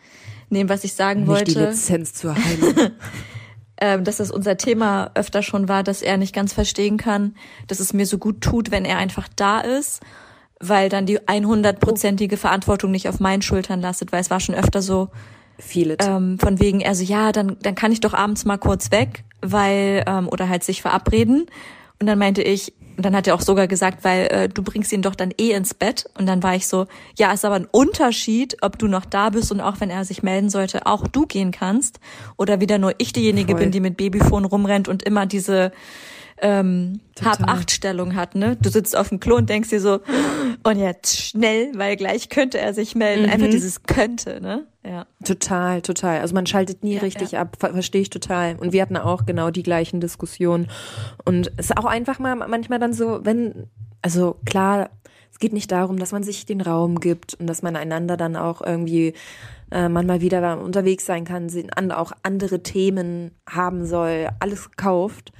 Nee, 0.49 0.67
was 0.67 0.83
ich 0.83 0.93
sagen 0.93 1.21
nicht 1.21 1.29
wollte. 1.29 1.53
Die 1.53 1.59
Lizenz 1.59 2.13
zur 2.13 2.35
Heilung. 2.35 2.91
ähm, 3.79 4.03
dass 4.03 4.17
das 4.17 4.31
unser 4.31 4.57
Thema 4.57 5.11
öfter 5.15 5.43
schon 5.43 5.69
war, 5.69 5.83
dass 5.83 6.01
er 6.01 6.17
nicht 6.17 6.33
ganz 6.33 6.53
verstehen 6.53 6.97
kann, 6.97 7.35
dass 7.67 7.79
es 7.79 7.93
mir 7.93 8.05
so 8.05 8.17
gut 8.17 8.41
tut, 8.41 8.71
wenn 8.71 8.85
er 8.85 8.97
einfach 8.97 9.27
da 9.35 9.61
ist, 9.61 10.01
weil 10.59 10.89
dann 10.89 11.05
die 11.05 11.19
100-prozentige 11.19 12.37
Verantwortung 12.37 12.91
nicht 12.91 13.07
auf 13.07 13.19
meinen 13.19 13.41
Schultern 13.41 13.81
lastet, 13.81 14.11
weil 14.11 14.21
es 14.21 14.29
war 14.29 14.39
schon 14.39 14.55
öfter 14.55 14.81
so, 14.81 15.09
it. 15.75 16.03
Ähm, 16.05 16.39
von 16.39 16.59
wegen, 16.59 16.85
also 16.85 17.03
ja, 17.03 17.31
dann, 17.31 17.57
dann 17.61 17.75
kann 17.75 17.91
ich 17.91 17.99
doch 17.99 18.13
abends 18.13 18.45
mal 18.45 18.57
kurz 18.57 18.91
weg, 18.91 19.23
weil, 19.41 20.03
ähm, 20.07 20.27
oder 20.29 20.49
halt 20.49 20.63
sich 20.63 20.81
verabreden. 20.81 21.45
Und 21.99 22.07
dann 22.07 22.17
meinte 22.17 22.41
ich, 22.41 22.73
und 22.99 23.05
dann 23.05 23.15
hat 23.15 23.27
er 23.27 23.35
auch 23.35 23.41
sogar 23.41 23.69
gesagt, 23.69 24.03
weil 24.03 24.27
äh, 24.27 24.49
du 24.49 24.61
bringst 24.61 24.91
ihn 24.91 25.01
doch 25.01 25.15
dann 25.15 25.31
eh 25.37 25.51
ins 25.51 25.73
Bett. 25.73 26.09
Und 26.17 26.25
dann 26.25 26.43
war 26.43 26.55
ich 26.55 26.67
so, 26.67 26.85
ja, 27.17 27.31
ist 27.31 27.45
aber 27.45 27.55
ein 27.55 27.65
Unterschied, 27.71 28.57
ob 28.59 28.77
du 28.77 28.89
noch 28.89 29.05
da 29.05 29.29
bist 29.29 29.53
und 29.53 29.61
auch 29.61 29.79
wenn 29.79 29.89
er 29.89 30.03
sich 30.03 30.21
melden 30.21 30.49
sollte, 30.49 30.85
auch 30.85 31.07
du 31.07 31.25
gehen 31.25 31.51
kannst. 31.51 32.01
Oder 32.35 32.59
wieder 32.59 32.77
nur 32.77 32.93
ich 32.97 33.13
diejenige 33.13 33.53
Voll. 33.53 33.61
bin, 33.61 33.71
die 33.71 33.79
mit 33.79 33.95
Babyfon 33.95 34.43
rumrennt 34.43 34.89
und 34.89 35.01
immer 35.03 35.25
diese 35.25 35.71
ähm, 36.41 36.99
Hab-Acht-Stellung 37.23 38.15
hat, 38.15 38.35
ne? 38.35 38.57
Du 38.61 38.69
sitzt 38.69 38.95
auf 38.95 39.09
dem 39.09 39.19
Klo 39.19 39.35
und 39.35 39.49
denkst 39.49 39.69
dir 39.69 39.81
so, 39.81 39.99
und 40.63 40.79
jetzt 40.79 41.17
schnell, 41.17 41.71
weil 41.75 41.95
gleich 41.95 42.29
könnte 42.29 42.59
er 42.59 42.73
sich 42.73 42.95
melden. 42.95 43.25
Mhm. 43.25 43.31
Einfach 43.31 43.49
dieses 43.49 43.83
könnte, 43.83 44.41
ne? 44.41 44.67
Ja. 44.85 45.05
Total, 45.23 45.81
total. 45.81 46.19
Also 46.19 46.33
man 46.33 46.45
schaltet 46.45 46.83
nie 46.83 46.95
ja, 46.95 47.01
richtig 47.01 47.31
ja. 47.31 47.41
ab, 47.41 47.57
ver 47.59 47.71
verstehe 47.73 48.01
ich 48.01 48.09
total. 48.09 48.55
Und 48.55 48.73
wir 48.73 48.81
hatten 48.81 48.97
auch 48.97 49.25
genau 49.25 49.51
die 49.51 49.63
gleichen 49.63 49.99
Diskussionen. 49.99 50.67
Und 51.25 51.51
es 51.57 51.69
ist 51.69 51.77
auch 51.77 51.85
einfach 51.85 52.19
mal 52.19 52.35
manchmal 52.35 52.79
dann 52.79 52.93
so, 52.93 53.19
wenn, 53.23 53.67
also 54.01 54.37
klar, 54.45 54.89
es 55.31 55.39
geht 55.39 55.53
nicht 55.53 55.71
darum, 55.71 55.99
dass 55.99 56.11
man 56.11 56.23
sich 56.23 56.45
den 56.45 56.61
Raum 56.61 56.99
gibt 56.99 57.35
und 57.35 57.47
dass 57.47 57.61
man 57.61 57.75
einander 57.75 58.17
dann 58.17 58.35
auch 58.35 58.61
irgendwie 58.61 59.13
äh, 59.71 59.87
man 59.87 60.05
mal 60.07 60.21
wieder 60.21 60.59
unterwegs 60.59 61.05
sein 61.05 61.25
kann, 61.25 61.49
auch 61.91 62.11
andere 62.23 62.63
Themen 62.63 63.31
haben 63.47 63.85
soll, 63.85 64.29
alles 64.39 64.71
kauft 64.75 65.31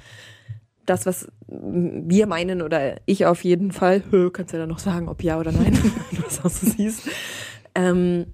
das, 0.90 1.06
was 1.06 1.28
wir 1.46 2.26
meinen 2.26 2.62
oder 2.62 2.96
ich 3.06 3.26
auf 3.26 3.44
jeden 3.44 3.72
Fall, 3.72 4.02
kannst 4.32 4.52
ja 4.52 4.58
dann 4.58 4.68
noch 4.68 4.78
sagen, 4.78 5.08
ob 5.08 5.22
ja 5.22 5.38
oder 5.38 5.52
nein, 5.52 5.78
du 6.12 6.22
das 6.22 6.44
auch 6.44 6.50
so 6.50 6.66
siehst, 6.66 7.08
ähm, 7.74 8.26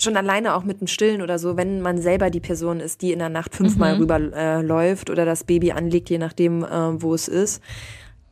schon 0.00 0.16
alleine 0.16 0.54
auch 0.54 0.64
mit 0.64 0.80
dem 0.80 0.86
Stillen 0.86 1.22
oder 1.22 1.38
so, 1.38 1.56
wenn 1.56 1.80
man 1.80 2.00
selber 2.00 2.30
die 2.30 2.40
Person 2.40 2.80
ist, 2.80 3.02
die 3.02 3.12
in 3.12 3.18
der 3.18 3.28
Nacht 3.28 3.54
fünfmal 3.54 3.96
mhm. 3.96 4.00
rüber 4.00 4.62
äh, 4.62 5.02
oder 5.10 5.24
das 5.24 5.44
Baby 5.44 5.72
anlegt, 5.72 6.08
je 6.08 6.18
nachdem, 6.18 6.64
äh, 6.64 7.02
wo 7.02 7.14
es 7.14 7.28
ist, 7.28 7.62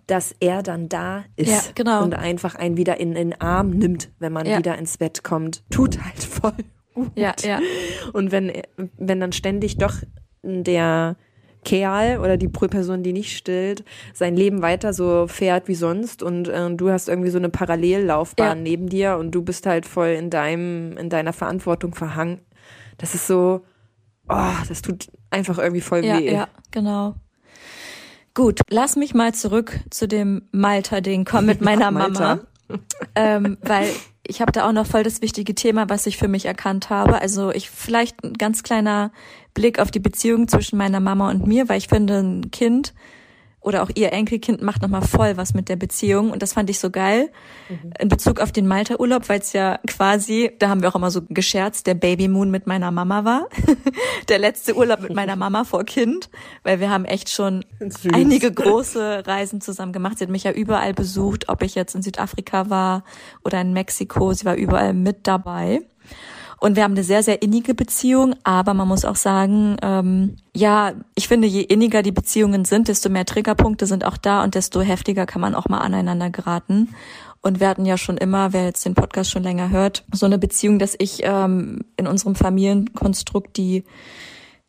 dass 0.06 0.34
er 0.38 0.62
dann 0.62 0.88
da 0.88 1.24
ist 1.34 1.50
ja, 1.50 1.60
genau. 1.74 2.04
und 2.04 2.14
einfach 2.14 2.54
einen 2.54 2.76
wieder 2.76 3.00
in 3.00 3.14
den 3.14 3.40
Arm 3.40 3.70
nimmt, 3.70 4.10
wenn 4.20 4.32
man 4.32 4.46
ja. 4.46 4.58
wieder 4.58 4.78
ins 4.78 4.96
Bett 4.98 5.24
kommt. 5.24 5.64
Tut 5.70 6.02
halt 6.02 6.22
voll 6.22 6.52
gut. 6.96 7.12
Ja, 7.16 7.34
ja. 7.42 7.60
Und 8.12 8.32
wenn, 8.32 8.52
wenn 8.96 9.20
dann 9.20 9.32
ständig 9.32 9.78
doch 9.78 9.94
der 10.42 11.16
Kerl 11.66 12.20
oder 12.20 12.36
die 12.36 12.48
Person, 12.48 13.02
die 13.02 13.12
nicht 13.12 13.36
stillt, 13.36 13.84
sein 14.14 14.36
Leben 14.36 14.62
weiter 14.62 14.92
so 14.92 15.26
fährt 15.26 15.66
wie 15.66 15.74
sonst 15.74 16.22
und 16.22 16.48
äh, 16.48 16.70
du 16.74 16.90
hast 16.90 17.08
irgendwie 17.08 17.30
so 17.30 17.38
eine 17.38 17.48
Parallellaufbahn 17.48 18.58
ja. 18.58 18.62
neben 18.62 18.88
dir 18.88 19.16
und 19.16 19.32
du 19.32 19.42
bist 19.42 19.66
halt 19.66 19.84
voll 19.84 20.10
in 20.10 20.30
deinem, 20.30 20.96
in 20.96 21.10
deiner 21.10 21.32
Verantwortung 21.32 21.94
verhangen. 21.94 22.40
Das 22.98 23.14
ist 23.14 23.26
so, 23.26 23.64
oh, 24.28 24.52
das 24.68 24.80
tut 24.80 25.08
einfach 25.30 25.58
irgendwie 25.58 25.80
voll 25.80 26.04
ja, 26.04 26.18
weh. 26.18 26.32
Ja, 26.32 26.48
genau. 26.70 27.16
Gut, 28.32 28.60
lass 28.70 28.94
mich 28.94 29.12
mal 29.12 29.34
zurück 29.34 29.80
zu 29.90 30.06
dem 30.06 30.42
Malta-Ding 30.52 31.24
kommen 31.24 31.46
mit 31.46 31.60
meiner 31.62 31.90
Mama. 31.90 32.40
ähm, 33.16 33.58
weil 33.62 33.88
ich 34.28 34.40
habe 34.40 34.52
da 34.52 34.68
auch 34.68 34.72
noch 34.72 34.86
voll 34.86 35.02
das 35.02 35.22
wichtige 35.22 35.54
Thema, 35.54 35.88
was 35.88 36.06
ich 36.06 36.16
für 36.16 36.28
mich 36.28 36.46
erkannt 36.46 36.90
habe. 36.90 37.20
Also 37.20 37.50
ich 37.50 37.70
vielleicht 37.70 38.22
ein 38.24 38.34
ganz 38.34 38.62
kleiner 38.62 39.12
Blick 39.54 39.78
auf 39.78 39.90
die 39.90 40.00
Beziehung 40.00 40.48
zwischen 40.48 40.76
meiner 40.76 41.00
Mama 41.00 41.30
und 41.30 41.46
mir, 41.46 41.68
weil 41.68 41.78
ich 41.78 41.88
finde, 41.88 42.18
ein 42.18 42.50
Kind 42.50 42.92
oder 43.66 43.82
auch 43.82 43.90
ihr 43.96 44.12
Enkelkind 44.12 44.62
macht 44.62 44.80
nochmal 44.80 45.02
voll 45.02 45.36
was 45.36 45.52
mit 45.52 45.68
der 45.68 45.74
Beziehung. 45.74 46.30
Und 46.30 46.40
das 46.40 46.52
fand 46.52 46.70
ich 46.70 46.78
so 46.78 46.88
geil 46.88 47.30
mhm. 47.68 47.92
in 47.98 48.08
Bezug 48.08 48.40
auf 48.40 48.52
den 48.52 48.68
Malta-Urlaub, 48.68 49.28
weil 49.28 49.40
es 49.40 49.52
ja 49.52 49.80
quasi, 49.88 50.52
da 50.60 50.68
haben 50.68 50.82
wir 50.82 50.88
auch 50.88 50.94
immer 50.94 51.10
so 51.10 51.22
gescherzt, 51.28 51.88
der 51.88 51.94
Baby 51.94 52.28
Moon 52.28 52.52
mit 52.52 52.68
meiner 52.68 52.92
Mama 52.92 53.24
war. 53.24 53.48
der 54.28 54.38
letzte 54.38 54.76
Urlaub 54.76 55.00
mit 55.00 55.14
meiner 55.14 55.34
Mama 55.34 55.64
vor 55.64 55.82
Kind, 55.82 56.30
weil 56.62 56.78
wir 56.78 56.90
haben 56.90 57.04
echt 57.04 57.28
schon 57.28 57.64
Süß. 57.80 58.12
einige 58.14 58.52
große 58.52 59.24
Reisen 59.26 59.60
zusammen 59.60 59.92
gemacht. 59.92 60.18
Sie 60.18 60.24
hat 60.24 60.30
mich 60.30 60.44
ja 60.44 60.52
überall 60.52 60.94
besucht, 60.94 61.48
ob 61.48 61.62
ich 61.62 61.74
jetzt 61.74 61.96
in 61.96 62.02
Südafrika 62.02 62.70
war 62.70 63.02
oder 63.44 63.60
in 63.60 63.72
Mexiko. 63.72 64.32
Sie 64.32 64.44
war 64.44 64.54
überall 64.54 64.94
mit 64.94 65.26
dabei. 65.26 65.80
Und 66.58 66.76
wir 66.76 66.84
haben 66.84 66.92
eine 66.92 67.04
sehr, 67.04 67.22
sehr 67.22 67.42
innige 67.42 67.74
Beziehung, 67.74 68.34
aber 68.42 68.72
man 68.72 68.88
muss 68.88 69.04
auch 69.04 69.16
sagen, 69.16 69.76
ähm, 69.82 70.36
ja, 70.54 70.94
ich 71.14 71.28
finde, 71.28 71.46
je 71.46 71.60
inniger 71.60 72.02
die 72.02 72.12
Beziehungen 72.12 72.64
sind, 72.64 72.88
desto 72.88 73.10
mehr 73.10 73.26
Triggerpunkte 73.26 73.86
sind 73.86 74.04
auch 74.04 74.16
da 74.16 74.42
und 74.42 74.54
desto 74.54 74.80
heftiger 74.80 75.26
kann 75.26 75.42
man 75.42 75.54
auch 75.54 75.68
mal 75.68 75.80
aneinander 75.80 76.30
geraten. 76.30 76.94
Und 77.42 77.60
wir 77.60 77.68
hatten 77.68 77.84
ja 77.84 77.98
schon 77.98 78.16
immer, 78.16 78.52
wer 78.52 78.64
jetzt 78.64 78.84
den 78.84 78.94
Podcast 78.94 79.30
schon 79.30 79.42
länger 79.42 79.70
hört, 79.70 80.04
so 80.12 80.26
eine 80.26 80.38
Beziehung, 80.38 80.78
dass 80.78 80.96
ich 80.98 81.20
ähm, 81.22 81.84
in 81.96 82.06
unserem 82.06 82.34
Familienkonstrukt 82.34 83.56
die 83.56 83.84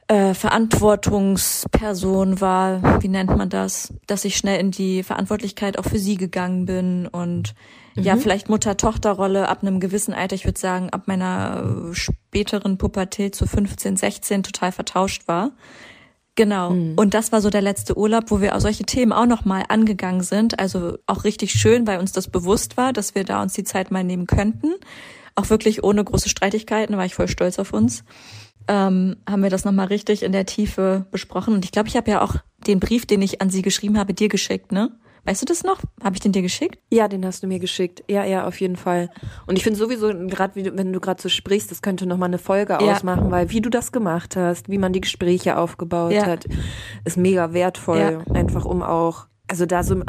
äh, 0.07 0.33
Verantwortungsperson 0.33 2.39
war, 2.39 3.03
wie 3.03 3.09
nennt 3.09 3.35
man 3.35 3.49
das, 3.49 3.93
dass 4.07 4.23
ich 4.23 4.37
schnell 4.37 4.57
in 4.59 4.71
die 4.71 5.03
Verantwortlichkeit 5.03 5.77
auch 5.77 5.83
für 5.83 5.99
sie 5.99 6.15
gegangen 6.15 6.65
bin 6.65 7.07
und 7.07 7.53
mhm. 7.95 8.03
ja, 8.03 8.15
vielleicht 8.15 8.47
Mutter-Tochter-Rolle 8.47 9.49
ab 9.49 9.63
einem 9.63 9.81
gewissen 9.81 10.13
Alter, 10.13 10.35
ich 10.35 10.45
würde 10.45 10.59
sagen, 10.59 10.91
ab 10.91 11.03
meiner 11.07 11.89
äh, 11.91 11.93
späteren 11.93 12.77
Pubertät 12.77 13.35
zu 13.35 13.45
15, 13.45 13.97
16 13.97 14.43
total 14.43 14.71
vertauscht 14.71 15.27
war. 15.27 15.51
Genau. 16.35 16.69
Mhm. 16.69 16.93
Und 16.95 17.13
das 17.13 17.33
war 17.33 17.41
so 17.41 17.49
der 17.49 17.61
letzte 17.61 17.97
Urlaub, 17.97 18.31
wo 18.31 18.39
wir 18.39 18.55
auch 18.55 18.61
solche 18.61 18.85
Themen 18.85 19.11
auch 19.11 19.25
nochmal 19.25 19.65
angegangen 19.67 20.21
sind. 20.21 20.57
Also 20.57 20.99
auch 21.05 21.25
richtig 21.25 21.51
schön, 21.51 21.85
weil 21.85 21.99
uns 21.99 22.13
das 22.13 22.29
bewusst 22.29 22.77
war, 22.77 22.93
dass 22.93 23.13
wir 23.13 23.25
da 23.25 23.41
uns 23.41 23.51
die 23.53 23.65
Zeit 23.65 23.91
mal 23.91 24.05
nehmen 24.05 24.27
könnten. 24.27 24.73
Auch 25.35 25.49
wirklich 25.49 25.83
ohne 25.83 26.03
große 26.03 26.29
Streitigkeiten, 26.29 26.95
war 26.95 27.05
ich 27.05 27.15
voll 27.15 27.27
stolz 27.27 27.59
auf 27.59 27.73
uns 27.73 28.05
ähm, 28.67 29.17
haben 29.29 29.43
wir 29.43 29.49
das 29.49 29.65
nochmal 29.65 29.87
richtig 29.87 30.23
in 30.23 30.31
der 30.31 30.45
Tiefe 30.45 31.05
besprochen. 31.11 31.53
Und 31.53 31.65
ich 31.65 31.71
glaube, 31.71 31.89
ich 31.89 31.97
habe 31.97 32.11
ja 32.11 32.21
auch 32.21 32.35
den 32.65 32.79
Brief, 32.79 33.05
den 33.05 33.21
ich 33.21 33.41
an 33.41 33.49
sie 33.49 33.61
geschrieben 33.61 33.97
habe, 33.97 34.13
dir 34.13 34.29
geschickt, 34.29 34.71
ne? 34.71 34.91
Weißt 35.27 35.41
du 35.41 35.45
das 35.45 35.63
noch? 35.63 35.81
Habe 36.01 36.15
ich 36.15 36.21
den 36.21 36.31
dir 36.31 36.41
geschickt? 36.41 36.79
Ja, 36.89 37.09
den 37.09 37.25
hast 37.25 37.43
du 37.43 37.47
mir 37.47 37.59
geschickt. 37.59 38.01
Ja, 38.09 38.23
ja, 38.23 38.47
auf 38.47 38.61
jeden 38.61 38.77
Fall. 38.77 39.09
Und 39.45 39.57
ich 39.57 39.63
finde 39.63 39.77
sowieso, 39.77 40.07
gerade 40.07 40.77
wenn 40.77 40.93
du 40.93 41.01
gerade 41.01 41.21
so 41.21 41.27
sprichst, 41.27 41.69
das 41.69 41.81
könnte 41.81 42.05
noch 42.05 42.15
mal 42.15 42.27
eine 42.27 42.37
Folge 42.37 42.77
ja. 42.79 42.93
ausmachen, 42.93 43.29
weil 43.29 43.49
wie 43.49 43.59
du 43.59 43.69
das 43.69 43.91
gemacht 43.91 44.37
hast, 44.37 44.69
wie 44.69 44.77
man 44.77 44.93
die 44.93 45.01
Gespräche 45.01 45.57
aufgebaut 45.57 46.13
ja. 46.13 46.25
hat, 46.25 46.45
ist 47.03 47.17
mega 47.17 47.51
wertvoll. 47.51 48.23
Ja. 48.25 48.33
Einfach 48.33 48.63
um 48.63 48.81
auch 48.81 49.27
also 49.49 49.65
da 49.65 49.83
so, 49.83 50.01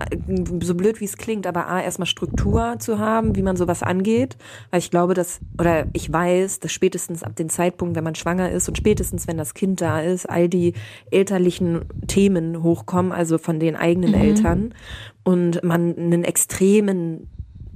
so 0.63 0.75
blöd 0.75 1.01
wie 1.01 1.05
es 1.05 1.17
klingt, 1.17 1.47
aber 1.47 1.69
A, 1.69 1.81
erstmal 1.81 2.07
Struktur 2.07 2.77
zu 2.79 2.99
haben, 2.99 3.37
wie 3.37 3.43
man 3.43 3.57
sowas 3.57 3.83
angeht. 3.83 4.37
Weil 4.71 4.81
ich 4.81 4.91
glaube, 4.91 5.15
dass, 5.15 5.41
oder 5.59 5.87
ich 5.93 6.13
weiß, 6.13 6.61
dass 6.61 6.73
spätestens 6.73 7.23
ab 7.23 7.37
dem 7.37 7.49
Zeitpunkt, 7.49 7.97
wenn 7.97 8.05
man 8.05 8.17
schwanger 8.17 8.51
ist 8.51 8.69
und 8.69 8.77
spätestens, 8.77 9.29
wenn 9.29 9.39
das 9.39 9.55
Kind 9.55 9.81
da 9.81 10.01
ist, 10.01 10.29
all 10.29 10.49
die 10.49 10.75
elterlichen 11.11 11.85
Themen 12.07 12.63
hochkommen, 12.63 13.13
also 13.13 13.39
von 13.39 13.61
den 13.61 13.77
eigenen 13.77 14.11
mhm. 14.11 14.21
Eltern 14.21 14.75
und 15.23 15.63
man 15.63 15.97
einen 15.97 16.25
extremen 16.25 17.29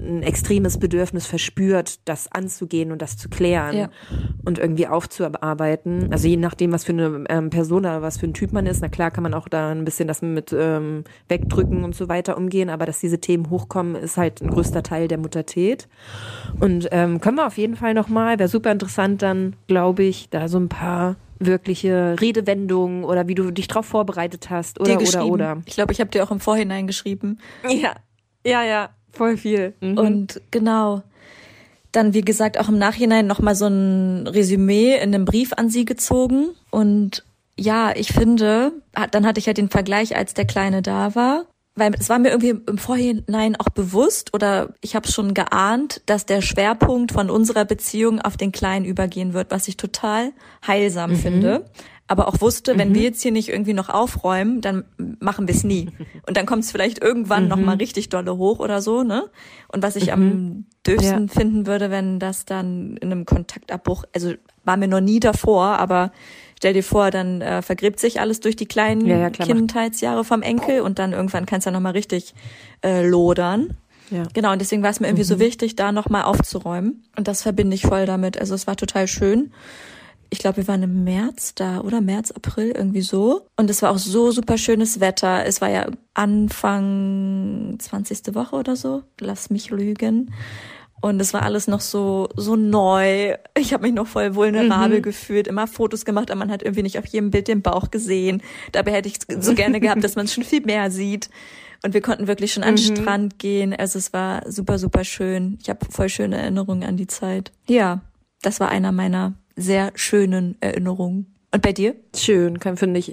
ein 0.02 0.22
extremes 0.22 0.78
Bedürfnis 0.78 1.26
verspürt, 1.26 2.00
das 2.08 2.30
anzugehen 2.32 2.92
und 2.92 3.00
das 3.00 3.16
zu 3.16 3.28
klären 3.28 3.76
Ja. 3.76 3.88
und 4.44 4.58
irgendwie 4.58 4.86
aufzuarbeiten. 4.86 6.12
Also 6.12 6.28
je 6.28 6.36
nachdem, 6.36 6.72
was 6.72 6.84
für 6.84 6.92
eine 6.92 7.24
ähm, 7.28 7.50
Person 7.50 7.80
oder 7.80 8.02
was 8.02 8.18
für 8.18 8.26
ein 8.26 8.34
Typ 8.34 8.52
man 8.52 8.66
ist, 8.66 8.80
na 8.82 8.88
klar 8.88 9.10
kann 9.10 9.22
man 9.22 9.34
auch 9.34 9.48
da 9.48 9.70
ein 9.70 9.84
bisschen 9.84 10.08
das 10.08 10.22
mit 10.22 10.54
ähm, 10.56 11.04
wegdrücken 11.28 11.84
und 11.84 11.94
so 11.94 12.08
weiter 12.08 12.36
umgehen, 12.36 12.68
aber 12.70 12.86
dass 12.86 13.00
diese 13.00 13.20
Themen 13.20 13.48
hochkommen, 13.50 13.94
ist 13.96 14.16
halt 14.16 14.42
ein 14.42 14.50
größter 14.50 14.82
Teil 14.82 15.08
der 15.08 15.18
Muttertät. 15.18 15.88
Und 16.60 16.88
ähm, 16.90 17.20
können 17.20 17.36
wir 17.36 17.46
auf 17.46 17.56
jeden 17.58 17.76
Fall 17.76 17.94
nochmal, 17.94 18.38
wäre 18.38 18.48
super 18.48 18.72
interessant 18.72 19.22
dann, 19.22 19.56
glaube 19.68 20.02
ich, 20.02 20.28
da 20.30 20.48
so 20.48 20.58
ein 20.58 20.68
paar 20.68 21.16
wirkliche 21.38 22.16
Redewendungen 22.20 23.04
oder 23.04 23.26
wie 23.26 23.34
du 23.34 23.50
dich 23.50 23.66
drauf 23.68 23.86
vorbereitet 23.86 24.48
hast 24.50 24.80
oder 24.80 25.00
oder 25.00 25.26
oder. 25.26 25.62
Ich 25.66 25.74
glaube, 25.74 25.92
ich 25.92 26.00
habe 26.00 26.10
dir 26.10 26.22
auch 26.22 26.30
im 26.30 26.38
Vorhinein 26.40 26.86
geschrieben. 26.86 27.38
Ja, 27.68 27.94
ja, 28.46 28.62
ja, 28.64 28.90
voll 29.12 29.36
viel. 29.36 29.74
Mhm. 29.80 29.98
Und 29.98 30.40
genau. 30.50 31.02
Dann, 31.92 32.14
wie 32.14 32.22
gesagt, 32.22 32.58
auch 32.58 32.68
im 32.68 32.78
Nachhinein 32.78 33.26
nochmal 33.26 33.54
so 33.54 33.66
ein 33.66 34.26
Resümee 34.26 34.96
in 34.96 35.14
einem 35.14 35.26
Brief 35.26 35.52
an 35.52 35.68
sie 35.68 35.84
gezogen. 35.84 36.48
Und 36.70 37.22
ja, 37.58 37.92
ich 37.94 38.12
finde, 38.12 38.72
dann 39.10 39.26
hatte 39.26 39.38
ich 39.38 39.46
ja 39.46 39.52
den 39.52 39.68
Vergleich, 39.68 40.16
als 40.16 40.32
der 40.32 40.46
Kleine 40.46 40.80
da 40.80 41.14
war. 41.14 41.44
Weil 41.74 41.94
es 41.98 42.10
war 42.10 42.18
mir 42.18 42.28
irgendwie 42.28 42.54
im 42.66 42.76
Vorhinein 42.76 43.56
auch 43.56 43.70
bewusst 43.70 44.34
oder 44.34 44.74
ich 44.82 44.94
habe 44.94 45.08
schon 45.08 45.32
geahnt, 45.32 46.02
dass 46.04 46.26
der 46.26 46.42
Schwerpunkt 46.42 47.12
von 47.12 47.30
unserer 47.30 47.64
Beziehung 47.64 48.20
auf 48.20 48.36
den 48.36 48.52
Kleinen 48.52 48.84
übergehen 48.84 49.32
wird, 49.32 49.50
was 49.50 49.68
ich 49.68 49.78
total 49.78 50.32
heilsam 50.66 51.16
finde. 51.16 51.64
Aber 52.12 52.28
auch 52.28 52.42
wusste, 52.42 52.76
wenn 52.76 52.94
wir 52.94 53.00
jetzt 53.00 53.22
hier 53.22 53.32
nicht 53.32 53.48
irgendwie 53.48 53.72
noch 53.72 53.88
aufräumen, 53.88 54.60
dann 54.60 54.84
machen 55.18 55.48
wir 55.48 55.54
es 55.54 55.64
nie. 55.64 55.88
Und 56.28 56.36
dann 56.36 56.44
kommt 56.44 56.62
es 56.62 56.70
vielleicht 56.70 57.02
irgendwann 57.02 57.48
noch 57.48 57.56
mal 57.56 57.76
richtig 57.76 58.10
dolle 58.10 58.36
hoch 58.36 58.58
oder 58.58 58.82
so, 58.82 59.02
ne? 59.02 59.30
Und 59.68 59.82
was 59.82 59.96
ich 59.96 60.12
am 60.12 60.66
dürfsten 60.86 61.30
finden 61.30 61.66
würde, 61.66 61.90
wenn 61.90 62.18
das 62.18 62.44
dann 62.44 62.98
in 62.98 63.10
einem 63.10 63.24
Kontaktabbruch, 63.24 64.04
also 64.14 64.34
war 64.62 64.76
mir 64.76 64.88
noch 64.88 65.00
nie 65.00 65.20
davor, 65.20 65.78
aber 65.78 66.12
stell 66.58 66.74
dir 66.74 66.84
vor, 66.84 67.10
dann 67.10 67.40
äh, 67.40 67.62
vergräbt 67.62 67.98
sich 67.98 68.20
alles 68.20 68.40
durch 68.40 68.56
die 68.56 68.66
kleinen 68.66 69.06
Ja, 69.06 69.16
ja, 69.16 69.30
klar, 69.30 69.48
Kindheitsjahre 69.48 70.22
vom 70.22 70.42
Enkel 70.42 70.82
und 70.82 70.98
dann 70.98 71.14
irgendwann 71.14 71.46
kann 71.46 71.60
es 71.60 71.64
ja 71.64 71.70
noch 71.70 71.80
mal 71.80 71.92
richtig 71.92 72.34
äh, 72.84 73.06
lodern. 73.06 73.78
Ja. 74.10 74.24
Genau, 74.34 74.52
und 74.52 74.60
deswegen 74.60 74.82
war 74.82 74.90
es 74.90 75.00
mir 75.00 75.06
irgendwie 75.06 75.24
so 75.24 75.38
wichtig, 75.38 75.76
da 75.76 75.92
nochmal 75.92 76.24
aufzuräumen. 76.24 77.04
Und 77.16 77.26
das 77.26 77.40
verbinde 77.40 77.74
ich 77.74 77.86
voll 77.86 78.04
damit. 78.04 78.38
Also 78.38 78.54
es 78.54 78.66
war 78.66 78.76
total 78.76 79.08
schön. 79.08 79.50
Ich 80.32 80.38
glaube, 80.38 80.56
wir 80.56 80.68
waren 80.68 80.82
im 80.82 81.04
März 81.04 81.54
da, 81.54 81.82
oder? 81.82 82.00
März, 82.00 82.30
April, 82.30 82.70
irgendwie 82.70 83.02
so. 83.02 83.46
Und 83.56 83.68
es 83.68 83.82
war 83.82 83.90
auch 83.90 83.98
so 83.98 84.30
super 84.30 84.56
schönes 84.56 84.98
Wetter. 84.98 85.44
Es 85.44 85.60
war 85.60 85.68
ja 85.68 85.86
Anfang 86.14 87.76
20. 87.78 88.34
Woche 88.34 88.56
oder 88.56 88.74
so. 88.74 89.02
Lass 89.20 89.50
mich 89.50 89.68
lügen. 89.68 90.32
Und 91.02 91.20
es 91.20 91.34
war 91.34 91.42
alles 91.42 91.68
noch 91.68 91.82
so, 91.82 92.30
so 92.34 92.56
neu. 92.56 93.34
Ich 93.58 93.74
habe 93.74 93.82
mich 93.82 93.92
noch 93.92 94.06
voll 94.06 94.34
vulnerabel 94.34 95.02
gefühlt, 95.02 95.48
immer 95.48 95.66
Fotos 95.66 96.06
gemacht, 96.06 96.30
aber 96.30 96.38
man 96.38 96.50
hat 96.50 96.62
irgendwie 96.62 96.84
nicht 96.84 96.98
auf 96.98 97.04
jedem 97.04 97.30
Bild 97.30 97.46
den 97.46 97.60
Bauch 97.60 97.90
gesehen. 97.90 98.40
Dabei 98.72 98.92
hätte 98.92 99.10
ich 99.10 99.18
so 99.38 99.54
gerne 99.56 99.80
gehabt, 99.80 100.02
dass 100.02 100.16
man 100.16 100.24
es 100.24 100.32
schon 100.32 100.44
viel 100.44 100.64
mehr 100.64 100.90
sieht. 100.90 101.28
Und 101.84 101.92
wir 101.92 102.00
konnten 102.00 102.26
wirklich 102.26 102.54
schon 102.54 102.62
an 102.62 102.76
den 102.76 102.96
Strand 102.96 103.38
gehen. 103.38 103.74
Also 103.74 103.98
es 103.98 104.14
war 104.14 104.50
super, 104.50 104.78
super 104.78 105.04
schön. 105.04 105.58
Ich 105.60 105.68
habe 105.68 105.84
voll 105.90 106.08
schöne 106.08 106.38
Erinnerungen 106.38 106.84
an 106.84 106.96
die 106.96 107.06
Zeit. 107.06 107.52
Ja, 107.66 108.00
das 108.40 108.60
war 108.60 108.70
einer 108.70 108.92
meiner 108.92 109.34
sehr 109.56 109.92
schönen 109.94 110.56
Erinnerungen. 110.60 111.34
Und 111.54 111.62
bei 111.62 111.72
dir? 111.72 111.94
Schön, 112.16 112.58
finde 112.60 112.98
ich, 112.98 113.12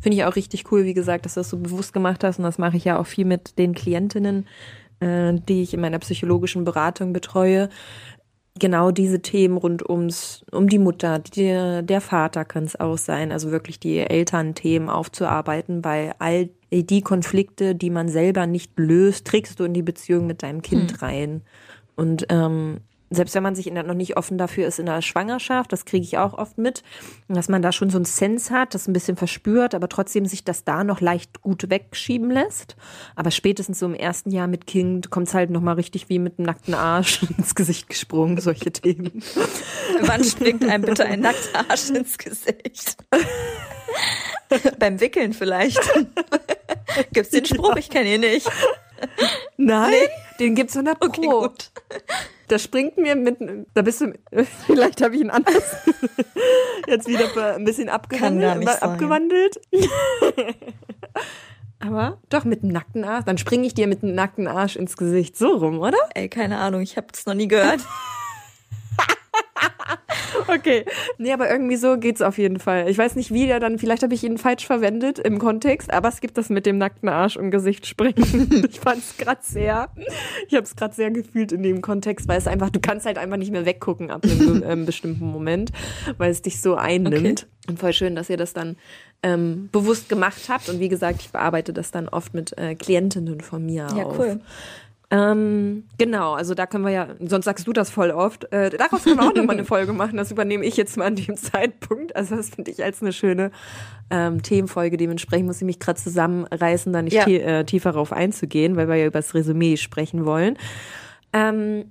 finde 0.00 0.16
ich 0.16 0.24
auch 0.24 0.36
richtig 0.36 0.70
cool, 0.70 0.84
wie 0.84 0.94
gesagt, 0.94 1.24
dass 1.24 1.34
du 1.34 1.40
das 1.40 1.50
so 1.50 1.58
bewusst 1.58 1.92
gemacht 1.92 2.22
hast. 2.22 2.38
Und 2.38 2.44
das 2.44 2.58
mache 2.58 2.76
ich 2.76 2.84
ja 2.84 2.98
auch 2.98 3.06
viel 3.06 3.24
mit 3.24 3.58
den 3.58 3.74
Klientinnen, 3.74 4.46
äh, 5.00 5.34
die 5.48 5.62
ich 5.62 5.74
in 5.74 5.80
meiner 5.80 5.98
psychologischen 5.98 6.64
Beratung 6.64 7.12
betreue. 7.12 7.68
Genau 8.58 8.90
diese 8.90 9.22
Themen 9.22 9.56
rund 9.56 9.88
ums, 9.88 10.44
um 10.52 10.68
die 10.68 10.78
Mutter, 10.78 11.18
die, 11.18 11.82
der 11.82 12.00
Vater 12.00 12.44
kann 12.44 12.64
es 12.64 12.78
auch 12.78 12.98
sein, 12.98 13.32
also 13.32 13.50
wirklich 13.50 13.80
die 13.80 13.98
Elternthemen 13.98 14.88
aufzuarbeiten, 14.88 15.84
weil 15.84 16.14
all 16.18 16.50
die 16.72 17.00
Konflikte, 17.00 17.74
die 17.74 17.90
man 17.90 18.08
selber 18.08 18.46
nicht 18.46 18.78
löst, 18.78 19.26
trägst 19.26 19.58
du 19.58 19.64
in 19.64 19.74
die 19.74 19.82
Beziehung 19.82 20.26
mit 20.26 20.42
deinem 20.42 20.62
Kind 20.62 21.02
rein. 21.02 21.42
Und 21.96 22.26
ähm, 22.28 22.80
selbst 23.10 23.34
wenn 23.34 23.42
man 23.42 23.56
sich 23.56 23.66
in 23.66 23.74
der, 23.74 23.82
noch 23.82 23.94
nicht 23.94 24.16
offen 24.16 24.38
dafür 24.38 24.68
ist 24.68 24.78
in 24.78 24.86
der 24.86 25.02
Schwangerschaft, 25.02 25.72
das 25.72 25.84
kriege 25.84 26.04
ich 26.04 26.16
auch 26.16 26.34
oft 26.34 26.58
mit, 26.58 26.84
dass 27.28 27.48
man 27.48 27.60
da 27.60 27.72
schon 27.72 27.90
so 27.90 27.98
ein 27.98 28.04
Sense 28.04 28.54
hat, 28.54 28.74
das 28.74 28.86
ein 28.86 28.92
bisschen 28.92 29.16
verspürt, 29.16 29.74
aber 29.74 29.88
trotzdem 29.88 30.26
sich 30.26 30.44
das 30.44 30.62
da 30.62 30.84
noch 30.84 31.00
leicht 31.00 31.42
gut 31.42 31.68
wegschieben 31.68 32.30
lässt. 32.30 32.76
Aber 33.16 33.32
spätestens 33.32 33.80
so 33.80 33.86
im 33.86 33.94
ersten 33.94 34.30
Jahr 34.30 34.46
mit 34.46 34.66
Kind 34.68 35.10
kommt 35.10 35.26
es 35.26 35.34
halt 35.34 35.50
noch 35.50 35.60
mal 35.60 35.72
richtig 35.72 36.08
wie 36.08 36.20
mit 36.20 36.38
einem 36.38 36.46
nackten 36.46 36.74
Arsch 36.74 37.24
ins 37.38 37.56
Gesicht 37.56 37.88
gesprungen, 37.88 38.40
solche 38.40 38.70
Themen. 38.70 39.22
Wann 40.02 40.22
springt 40.22 40.64
einem 40.64 40.84
bitte 40.84 41.04
ein 41.04 41.20
nackter 41.20 41.68
Arsch 41.68 41.90
ins 41.90 42.16
Gesicht? 42.16 42.96
Beim 44.78 45.00
Wickeln 45.00 45.32
vielleicht. 45.32 45.80
Gibt's 47.12 47.30
den 47.30 47.44
Spruch? 47.44 47.76
Ich 47.76 47.90
kenne 47.90 48.14
ihn 48.14 48.20
nicht. 48.20 48.50
Nein, 49.56 49.94
den 50.38 50.54
gibt's 50.54 50.76
100 50.76 50.98
Pro. 50.98 51.06
Okay, 51.06 51.26
gut. 51.26 51.70
Da 52.50 52.58
springt 52.58 52.96
mir 52.96 53.14
mit, 53.14 53.38
da 53.74 53.82
bist 53.82 54.00
du, 54.00 54.12
vielleicht 54.66 55.00
habe 55.02 55.14
ich 55.14 55.20
ihn 55.20 55.30
anders 55.30 55.62
jetzt 56.88 57.06
wieder 57.06 57.54
ein 57.54 57.64
bisschen 57.64 57.88
abgewandelt. 57.88 58.64
sein. 58.64 58.82
abgewandelt. 58.82 59.60
Aber 61.78 62.18
doch 62.28 62.44
mit 62.44 62.64
einem 62.64 62.72
nackten 62.72 63.04
Arsch. 63.04 63.24
Dann 63.24 63.38
springe 63.38 63.66
ich 63.68 63.74
dir 63.74 63.86
mit 63.86 64.02
einem 64.02 64.16
nackten 64.16 64.48
Arsch 64.48 64.74
ins 64.74 64.96
Gesicht. 64.96 65.36
So 65.36 65.58
rum, 65.58 65.78
oder? 65.78 65.96
Ey, 66.14 66.28
keine 66.28 66.58
Ahnung, 66.58 66.80
ich 66.80 66.96
habe 66.96 67.06
das 67.12 67.24
noch 67.24 67.34
nie 67.34 67.46
gehört. 67.46 67.80
Okay. 70.46 70.84
Nee, 71.18 71.32
aber 71.32 71.50
irgendwie 71.50 71.76
so 71.76 71.96
geht's 71.98 72.22
auf 72.22 72.38
jeden 72.38 72.58
Fall. 72.58 72.88
Ich 72.88 72.98
weiß 72.98 73.14
nicht, 73.16 73.32
wie 73.32 73.46
der 73.46 73.60
dann, 73.60 73.78
vielleicht 73.78 74.02
habe 74.02 74.14
ich 74.14 74.24
ihn 74.24 74.38
falsch 74.38 74.66
verwendet 74.66 75.18
im 75.18 75.38
Kontext, 75.38 75.92
aber 75.92 76.08
es 76.08 76.20
gibt 76.20 76.38
das 76.38 76.48
mit 76.48 76.66
dem 76.66 76.78
nackten 76.78 77.08
Arsch 77.08 77.36
im 77.36 77.50
Gesicht 77.50 77.86
springen. 77.86 78.64
ich 78.70 78.80
fand's 78.80 79.16
grad 79.18 79.44
sehr, 79.44 79.90
ich 80.48 80.54
habe 80.54 80.64
es 80.64 80.76
gerade 80.76 80.94
sehr 80.94 81.10
gefühlt 81.10 81.52
in 81.52 81.62
dem 81.62 81.80
Kontext, 81.82 82.26
weil 82.28 82.38
es 82.38 82.46
einfach, 82.46 82.70
du 82.70 82.80
kannst 82.80 83.06
halt 83.06 83.18
einfach 83.18 83.36
nicht 83.36 83.52
mehr 83.52 83.66
weggucken 83.66 84.10
ab 84.10 84.24
einem 84.24 84.62
ähm, 84.66 84.86
bestimmten 84.86 85.26
Moment, 85.26 85.70
weil 86.18 86.30
es 86.30 86.42
dich 86.42 86.60
so 86.60 86.74
einnimmt. 86.74 87.46
Und 87.68 87.78
voll 87.78 87.92
schön, 87.92 88.16
dass 88.16 88.30
ihr 88.30 88.36
das 88.36 88.52
dann 88.52 88.76
ähm, 89.22 89.68
bewusst 89.70 90.08
gemacht 90.08 90.48
habt. 90.48 90.68
Und 90.68 90.80
wie 90.80 90.88
gesagt, 90.88 91.20
ich 91.20 91.30
bearbeite 91.30 91.72
das 91.72 91.90
dann 91.90 92.08
oft 92.08 92.34
mit 92.34 92.56
äh, 92.58 92.74
Klientinnen 92.74 93.40
von 93.40 93.64
mir 93.64 93.86
Ja, 93.96 94.04
auf. 94.04 94.18
cool. 94.18 94.40
Ähm, 95.12 95.88
genau, 95.98 96.34
also 96.34 96.54
da 96.54 96.66
können 96.66 96.84
wir 96.84 96.92
ja, 96.92 97.08
sonst 97.20 97.44
sagst 97.44 97.66
du 97.66 97.72
das 97.72 97.90
voll 97.90 98.12
oft. 98.12 98.44
Äh, 98.52 98.70
daraus 98.70 99.02
können 99.02 99.16
wir 99.18 99.26
auch 99.28 99.34
nochmal 99.34 99.56
eine 99.56 99.64
Folge 99.66 99.92
machen. 99.92 100.16
Das 100.16 100.30
übernehme 100.30 100.64
ich 100.64 100.76
jetzt 100.76 100.96
mal 100.96 101.06
an 101.06 101.16
dem 101.16 101.36
Zeitpunkt. 101.36 102.14
Also 102.14 102.36
das 102.36 102.50
finde 102.50 102.70
ich 102.70 102.84
als 102.84 103.02
eine 103.02 103.12
schöne 103.12 103.50
ähm, 104.10 104.40
Themenfolge. 104.42 104.96
Dementsprechend 104.96 105.46
muss 105.46 105.56
ich 105.56 105.64
mich 105.66 105.80
gerade 105.80 106.00
zusammenreißen, 106.00 106.92
da 106.92 107.02
nicht 107.02 107.14
Ja. 107.14 107.26
äh, 107.26 107.64
tiefer 107.64 107.90
darauf 107.92 108.12
einzugehen, 108.12 108.76
weil 108.76 108.88
wir 108.88 108.94
ja 108.96 109.06
über 109.06 109.18
das 109.18 109.34
Resümee 109.34 109.76
sprechen 109.76 110.24
wollen. 110.26 110.56
Ähm, 111.32 111.86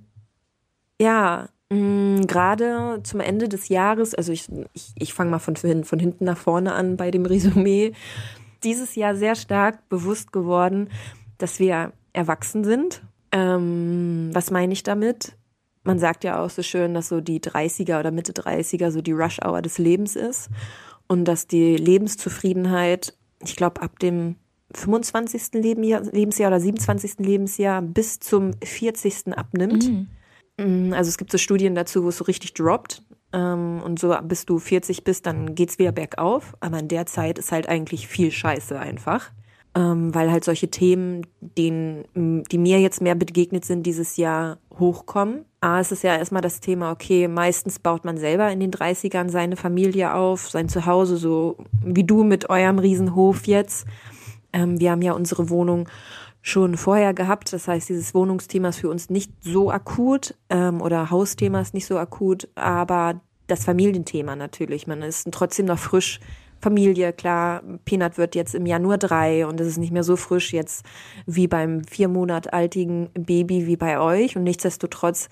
ja, 0.98 1.48
mh, 1.70 2.22
gerade 2.26 3.00
zum 3.02 3.20
Ende 3.20 3.48
des 3.50 3.68
Jahres, 3.68 4.14
also 4.14 4.32
ich, 4.32 4.48
ich, 4.72 4.92
ich 4.96 5.12
fange 5.12 5.30
mal 5.30 5.38
von, 5.40 5.56
von 5.56 5.98
hinten 5.98 6.24
nach 6.24 6.38
vorne 6.38 6.72
an 6.72 6.96
bei 6.96 7.10
dem 7.10 7.26
Resümee, 7.26 7.92
dieses 8.64 8.94
Jahr 8.94 9.14
sehr 9.14 9.34
stark 9.34 9.88
bewusst 9.90 10.32
geworden, 10.32 10.88
dass 11.36 11.58
wir 11.58 11.92
erwachsen 12.12 12.64
sind. 12.64 13.02
Ähm, 13.32 14.30
was 14.32 14.50
meine 14.50 14.72
ich 14.72 14.82
damit? 14.82 15.36
Man 15.82 15.98
sagt 15.98 16.24
ja 16.24 16.42
auch 16.44 16.50
so 16.50 16.62
schön, 16.62 16.94
dass 16.94 17.08
so 17.08 17.20
die 17.20 17.40
30er 17.40 18.00
oder 18.00 18.10
Mitte 18.10 18.32
30er 18.32 18.90
so 18.90 19.00
die 19.00 19.12
Rush-Hour 19.12 19.62
des 19.62 19.78
Lebens 19.78 20.14
ist 20.14 20.50
und 21.06 21.24
dass 21.24 21.46
die 21.46 21.76
Lebenszufriedenheit, 21.76 23.16
ich 23.42 23.56
glaube, 23.56 23.80
ab 23.80 23.98
dem 23.98 24.36
25. 24.74 25.54
Lebenjahr, 25.54 26.02
Lebensjahr 26.02 26.50
oder 26.50 26.60
27. 26.60 27.18
Lebensjahr 27.18 27.82
bis 27.82 28.20
zum 28.20 28.52
40. 28.62 29.36
abnimmt. 29.36 29.88
Mm, 30.58 30.92
Also 30.92 31.08
es 31.08 31.18
gibt 31.18 31.32
so 31.32 31.38
Studien 31.38 31.74
dazu, 31.74 32.04
wo 32.04 32.08
es 32.08 32.18
so 32.18 32.24
richtig 32.24 32.54
droppt. 32.54 33.02
Ähm, 33.32 33.80
und 33.84 33.98
so 33.98 34.14
bis 34.22 34.44
du 34.44 34.58
40 34.58 35.04
bist, 35.04 35.26
dann 35.26 35.54
geht's 35.54 35.78
wieder 35.78 35.92
bergauf. 35.92 36.54
Aber 36.60 36.78
in 36.78 36.88
der 36.88 37.06
Zeit 37.06 37.38
ist 37.38 37.52
halt 37.52 37.68
eigentlich 37.68 38.06
viel 38.06 38.30
Scheiße 38.30 38.78
einfach. 38.78 39.30
Ähm, 39.80 40.14
weil 40.14 40.30
halt 40.30 40.44
solche 40.44 40.68
Themen, 40.68 41.26
denen, 41.40 42.04
die 42.50 42.58
mir 42.58 42.80
jetzt 42.80 43.00
mehr 43.00 43.14
begegnet 43.14 43.64
sind 43.64 43.84
dieses 43.84 44.18
Jahr, 44.18 44.58
hochkommen. 44.78 45.46
A, 45.60 45.80
es 45.80 45.90
ist 45.90 46.02
ja 46.02 46.16
erstmal 46.16 46.42
das 46.42 46.60
Thema, 46.60 46.90
okay, 46.90 47.28
meistens 47.28 47.78
baut 47.78 48.04
man 48.04 48.18
selber 48.18 48.50
in 48.50 48.60
den 48.60 48.72
30ern 48.72 49.30
seine 49.30 49.56
Familie 49.56 50.12
auf, 50.12 50.50
sein 50.50 50.68
Zuhause, 50.68 51.16
so 51.16 51.56
wie 51.82 52.04
du 52.04 52.24
mit 52.24 52.50
eurem 52.50 52.78
Riesenhof 52.78 53.46
jetzt. 53.46 53.86
Ähm, 54.52 54.78
wir 54.80 54.90
haben 54.90 55.02
ja 55.02 55.12
unsere 55.12 55.48
Wohnung 55.48 55.88
schon 56.42 56.76
vorher 56.76 57.14
gehabt. 57.14 57.52
Das 57.52 57.66
heißt, 57.66 57.88
dieses 57.88 58.12
Wohnungsthema 58.12 58.68
ist 58.68 58.80
für 58.80 58.90
uns 58.90 59.08
nicht 59.08 59.32
so 59.40 59.70
akut 59.70 60.34
ähm, 60.50 60.82
oder 60.82 61.10
Hausthema 61.10 61.60
ist 61.60 61.72
nicht 61.72 61.86
so 61.86 61.98
akut, 61.98 62.48
aber 62.54 63.20
das 63.46 63.64
Familienthema 63.64 64.36
natürlich. 64.36 64.86
Man 64.86 65.00
ist 65.00 65.26
trotzdem 65.32 65.66
noch 65.66 65.78
frisch 65.78 66.20
Familie, 66.60 67.12
klar, 67.12 67.62
Peanut 67.84 68.18
wird 68.18 68.34
jetzt 68.34 68.54
im 68.54 68.66
Januar 68.66 68.98
drei 68.98 69.46
und 69.46 69.60
es 69.60 69.66
ist 69.66 69.78
nicht 69.78 69.92
mehr 69.92 70.04
so 70.04 70.16
frisch 70.16 70.52
jetzt 70.52 70.84
wie 71.26 71.48
beim 71.48 71.84
vier 71.84 72.08
Monat 72.08 72.52
altigen 72.52 73.08
Baby 73.14 73.66
wie 73.66 73.76
bei 73.76 73.98
euch. 73.98 74.36
Und 74.36 74.44
nichtsdestotrotz 74.44 75.28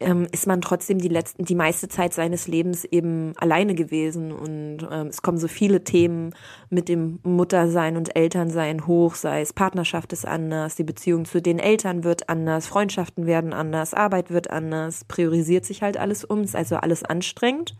ähm, 0.00 0.26
ist 0.32 0.46
man 0.46 0.62
trotzdem 0.62 0.98
die 0.98 1.08
letzten, 1.08 1.44
die 1.44 1.54
meiste 1.54 1.88
Zeit 1.88 2.14
seines 2.14 2.48
Lebens 2.48 2.84
eben 2.84 3.34
alleine 3.36 3.74
gewesen. 3.74 4.32
Und 4.32 4.88
ähm, 4.90 5.08
es 5.08 5.22
kommen 5.22 5.38
so 5.38 5.46
viele 5.48 5.84
Themen 5.84 6.34
mit 6.70 6.88
dem 6.88 7.20
Muttersein 7.22 7.96
und 7.96 8.16
Elternsein 8.16 8.86
hoch, 8.86 9.14
sei 9.14 9.42
es 9.42 9.52
Partnerschaft 9.52 10.12
ist 10.12 10.26
anders, 10.26 10.74
die 10.74 10.84
Beziehung 10.84 11.26
zu 11.26 11.42
den 11.42 11.58
Eltern 11.58 12.02
wird 12.02 12.28
anders, 12.28 12.66
Freundschaften 12.66 13.26
werden 13.26 13.52
anders, 13.52 13.92
Arbeit 13.92 14.30
wird 14.30 14.50
anders, 14.50 15.04
priorisiert 15.04 15.66
sich 15.66 15.82
halt 15.82 15.98
alles 15.98 16.24
um, 16.24 16.42
ist 16.42 16.56
also 16.56 16.76
alles 16.76 17.04
anstrengend. 17.04 17.76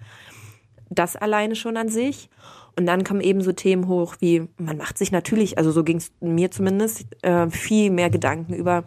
Das 0.91 1.17
alleine 1.17 1.55
schon 1.55 1.77
an 1.77 1.89
sich. 1.89 2.29
Und 2.77 2.87
dann 2.87 3.05
kommen 3.05 3.21
eben 3.21 3.41
so 3.41 3.53
Themen 3.53 3.89
hoch 3.89 4.17
wie, 4.21 4.49
man 4.59 4.77
macht 4.77 4.99
sich 4.99 5.13
natürlich, 5.13 5.59
also 5.59 5.71
so 5.71 5.85
ging 5.85 5.97
es 5.97 6.13
mir 6.21 6.51
zumindest, 6.51 7.07
äh, 7.23 7.49
viel 7.51 7.91
mehr 7.91 8.11
Gedanken 8.11 8.55
über 8.55 8.85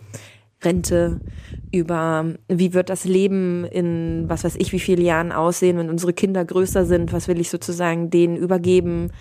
Rente, 0.64 1.20
über 1.72 2.26
wie 2.48 2.74
wird 2.74 2.90
das 2.90 3.04
Leben 3.04 3.66
in 3.66 4.26
was 4.28 4.44
weiß 4.44 4.56
ich 4.58 4.72
wie 4.72 4.80
viele 4.80 5.04
Jahren 5.04 5.32
aussehen, 5.32 5.78
wenn 5.78 5.90
unsere 5.90 6.14
Kinder 6.14 6.46
größer 6.46 6.86
sind, 6.86 7.12
was 7.12 7.28
will 7.28 7.40
ich 7.40 7.50
sozusagen 7.50 8.10
denen 8.10 8.38
übergeben. 8.38 9.12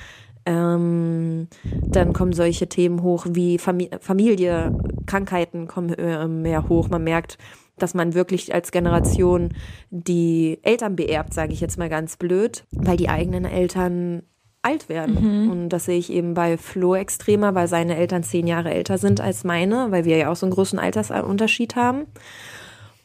Ähm, 0.44 1.48
dann 1.64 2.12
kommen 2.12 2.32
solche 2.32 2.68
Themen 2.68 3.02
hoch 3.02 3.26
wie 3.30 3.58
Familie, 3.58 3.98
Familie 4.00 4.76
Krankheiten 5.06 5.68
kommen 5.68 5.90
äh, 5.94 6.26
mehr 6.26 6.68
hoch. 6.68 6.88
Man 6.88 7.04
merkt, 7.04 7.38
dass 7.82 7.94
man 7.94 8.14
wirklich 8.14 8.54
als 8.54 8.70
Generation 8.70 9.50
die 9.90 10.58
Eltern 10.62 10.96
beerbt, 10.96 11.34
sage 11.34 11.52
ich 11.52 11.60
jetzt 11.60 11.78
mal 11.78 11.88
ganz 11.88 12.16
blöd, 12.16 12.64
weil 12.72 12.96
die 12.96 13.08
eigenen 13.08 13.44
Eltern 13.44 14.22
alt 14.62 14.88
werden. 14.88 15.44
Mhm. 15.44 15.50
Und 15.50 15.68
das 15.70 15.86
sehe 15.86 15.98
ich 15.98 16.10
eben 16.10 16.34
bei 16.34 16.56
Flo 16.56 16.94
extremer, 16.94 17.54
weil 17.54 17.66
seine 17.66 17.96
Eltern 17.96 18.22
zehn 18.22 18.46
Jahre 18.46 18.72
älter 18.72 18.96
sind 18.96 19.20
als 19.20 19.44
meine, 19.44 19.90
weil 19.90 20.04
wir 20.04 20.16
ja 20.16 20.30
auch 20.30 20.36
so 20.36 20.46
einen 20.46 20.54
großen 20.54 20.78
Altersunterschied 20.78 21.76
haben. 21.76 22.06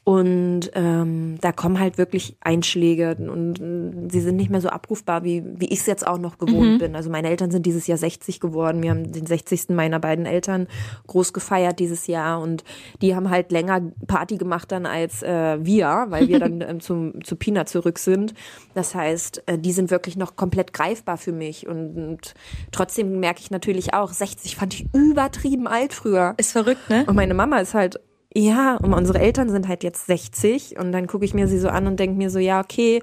Und 0.07 0.71
ähm, 0.73 1.35
da 1.41 1.51
kommen 1.51 1.81
halt 1.81 1.97
wirklich 1.97 2.37
Einschläge 2.39 3.17
und 3.19 3.59
äh, 3.59 4.09
sie 4.09 4.21
sind 4.21 4.37
nicht 4.37 4.49
mehr 4.49 4.61
so 4.61 4.69
abrufbar, 4.69 5.25
wie, 5.25 5.43
wie 5.57 5.65
ich 5.65 5.81
es 5.81 5.85
jetzt 5.85 6.07
auch 6.07 6.17
noch 6.17 6.37
gewohnt 6.37 6.75
mhm. 6.75 6.77
bin. 6.77 6.95
Also 6.95 7.09
meine 7.09 7.27
Eltern 7.27 7.51
sind 7.51 7.65
dieses 7.65 7.87
Jahr 7.87 7.97
60 7.97 8.39
geworden. 8.39 8.81
Wir 8.81 8.91
haben 8.91 9.11
den 9.11 9.25
60. 9.25 9.67
meiner 9.71 9.99
beiden 9.99 10.25
Eltern 10.25 10.67
groß 11.07 11.33
gefeiert 11.33 11.79
dieses 11.79 12.07
Jahr 12.07 12.39
und 12.39 12.63
die 13.01 13.17
haben 13.17 13.29
halt 13.29 13.51
länger 13.51 13.81
Party 14.07 14.37
gemacht 14.37 14.71
dann 14.71 14.85
als 14.85 15.23
äh, 15.23 15.57
wir, 15.65 16.05
weil 16.07 16.29
wir 16.29 16.39
dann 16.39 16.61
ähm, 16.65 16.79
zum, 16.79 17.21
zu 17.25 17.35
Pina 17.35 17.65
zurück 17.65 17.99
sind. 17.99 18.33
Das 18.75 18.95
heißt, 18.95 19.43
äh, 19.47 19.59
die 19.59 19.73
sind 19.73 19.91
wirklich 19.91 20.15
noch 20.15 20.37
komplett 20.37 20.71
greifbar 20.71 21.17
für 21.17 21.33
mich 21.33 21.67
und, 21.67 21.97
und 21.97 22.33
trotzdem 22.71 23.19
merke 23.19 23.41
ich 23.41 23.51
natürlich 23.51 23.93
auch, 23.93 24.13
60 24.13 24.55
fand 24.55 24.73
ich 24.73 24.85
übertrieben 24.93 25.67
alt 25.67 25.91
früher. 25.91 26.33
Ist 26.37 26.53
verrückt, 26.53 26.89
ne? 26.89 27.03
Und 27.07 27.17
meine 27.17 27.33
Mama 27.33 27.59
ist 27.59 27.73
halt 27.73 27.99
ja, 28.33 28.75
und 28.77 28.93
unsere 28.93 29.19
Eltern 29.19 29.49
sind 29.49 29.67
halt 29.67 29.83
jetzt 29.83 30.05
60 30.05 30.77
und 30.77 30.91
dann 30.91 31.07
gucke 31.07 31.25
ich 31.25 31.33
mir 31.33 31.47
sie 31.47 31.59
so 31.59 31.69
an 31.69 31.87
und 31.87 31.99
denke 31.99 32.17
mir 32.17 32.29
so, 32.29 32.39
ja, 32.39 32.59
okay, 32.59 33.01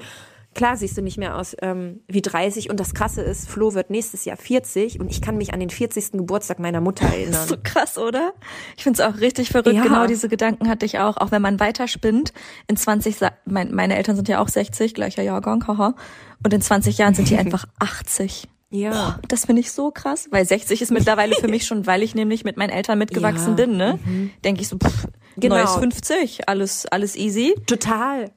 klar 0.54 0.76
siehst 0.76 0.96
du 0.96 1.02
nicht 1.02 1.18
mehr 1.18 1.36
aus 1.36 1.56
ähm, 1.60 2.00
wie 2.06 2.22
30 2.22 2.70
und 2.70 2.80
das 2.80 2.94
Krasse 2.94 3.22
ist, 3.22 3.48
Flo 3.48 3.74
wird 3.74 3.90
nächstes 3.90 4.24
Jahr 4.24 4.36
40 4.36 5.00
und 5.00 5.10
ich 5.10 5.20
kann 5.20 5.36
mich 5.36 5.52
an 5.52 5.60
den 5.60 5.70
40. 5.70 6.12
Geburtstag 6.12 6.58
meiner 6.58 6.80
Mutter 6.80 7.06
erinnern. 7.12 7.46
so 7.46 7.56
krass, 7.62 7.98
oder? 7.98 8.32
Ich 8.76 8.84
find's 8.84 9.00
auch 9.00 9.18
richtig 9.18 9.50
verrückt. 9.50 9.76
Ja. 9.76 9.82
Genau 9.82 10.06
diese 10.06 10.28
Gedanken 10.28 10.68
hatte 10.68 10.86
ich 10.86 10.98
auch, 10.98 11.16
auch 11.16 11.30
wenn 11.30 11.42
man 11.42 11.60
weiterspinnt. 11.60 12.32
In 12.68 12.76
20, 12.76 13.16
mein, 13.44 13.74
meine 13.74 13.96
Eltern 13.96 14.16
sind 14.16 14.28
ja 14.28 14.40
auch 14.40 14.48
60, 14.48 14.94
gleicher 14.94 15.22
Jahrgang, 15.22 15.66
haha. 15.66 15.94
Und 16.42 16.52
in 16.52 16.60
20 16.60 16.98
Jahren 16.98 17.14
sind 17.14 17.30
die 17.30 17.36
einfach 17.38 17.66
80. 17.78 18.48
Ja. 18.74 19.16
Oh, 19.16 19.22
das 19.28 19.44
finde 19.44 19.60
ich 19.60 19.70
so 19.70 19.92
krass, 19.92 20.26
weil 20.30 20.44
60 20.44 20.82
ist 20.82 20.90
mittlerweile 20.90 21.36
für 21.36 21.46
mich 21.46 21.64
schon, 21.64 21.86
weil 21.86 22.02
ich 22.02 22.16
nämlich 22.16 22.42
mit 22.44 22.56
meinen 22.56 22.70
Eltern 22.70 22.98
mitgewachsen 22.98 23.50
ja. 23.50 23.64
bin, 23.64 23.76
ne? 23.76 24.00
Mhm. 24.04 24.30
Denke 24.44 24.62
ich 24.62 24.68
so, 24.68 24.76
pff, 24.76 25.06
genau. 25.36 25.56
neues 25.56 25.74
50, 25.76 26.48
alles, 26.48 26.86
alles 26.86 27.14
easy. 27.14 27.54
Total. 27.66 28.32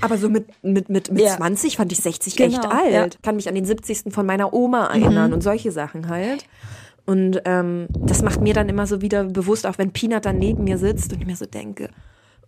Aber 0.00 0.16
so 0.16 0.28
mit, 0.28 0.46
mit, 0.62 0.88
mit, 0.88 1.10
mit 1.10 1.22
ja. 1.22 1.36
20 1.36 1.76
fand 1.76 1.90
ich 1.90 1.98
60 1.98 2.36
genau. 2.36 2.56
echt 2.56 2.66
alt. 2.66 3.14
Ja. 3.14 3.20
Kann 3.22 3.34
mich 3.34 3.48
an 3.48 3.56
den 3.56 3.64
70. 3.64 4.12
von 4.14 4.26
meiner 4.26 4.52
Oma 4.52 4.86
erinnern 4.86 5.28
mhm. 5.28 5.34
und 5.34 5.42
solche 5.42 5.72
Sachen 5.72 6.08
halt. 6.08 6.44
Und 7.04 7.42
ähm, 7.44 7.88
das 7.90 8.22
macht 8.22 8.40
mir 8.40 8.54
dann 8.54 8.68
immer 8.68 8.86
so 8.86 9.02
wieder 9.02 9.24
bewusst, 9.24 9.66
auch 9.66 9.78
wenn 9.78 9.90
Peanut 9.90 10.24
dann 10.24 10.38
neben 10.38 10.62
mir 10.62 10.78
sitzt 10.78 11.12
und 11.12 11.20
ich 11.20 11.26
mir 11.26 11.34
so 11.34 11.46
denke, 11.46 11.90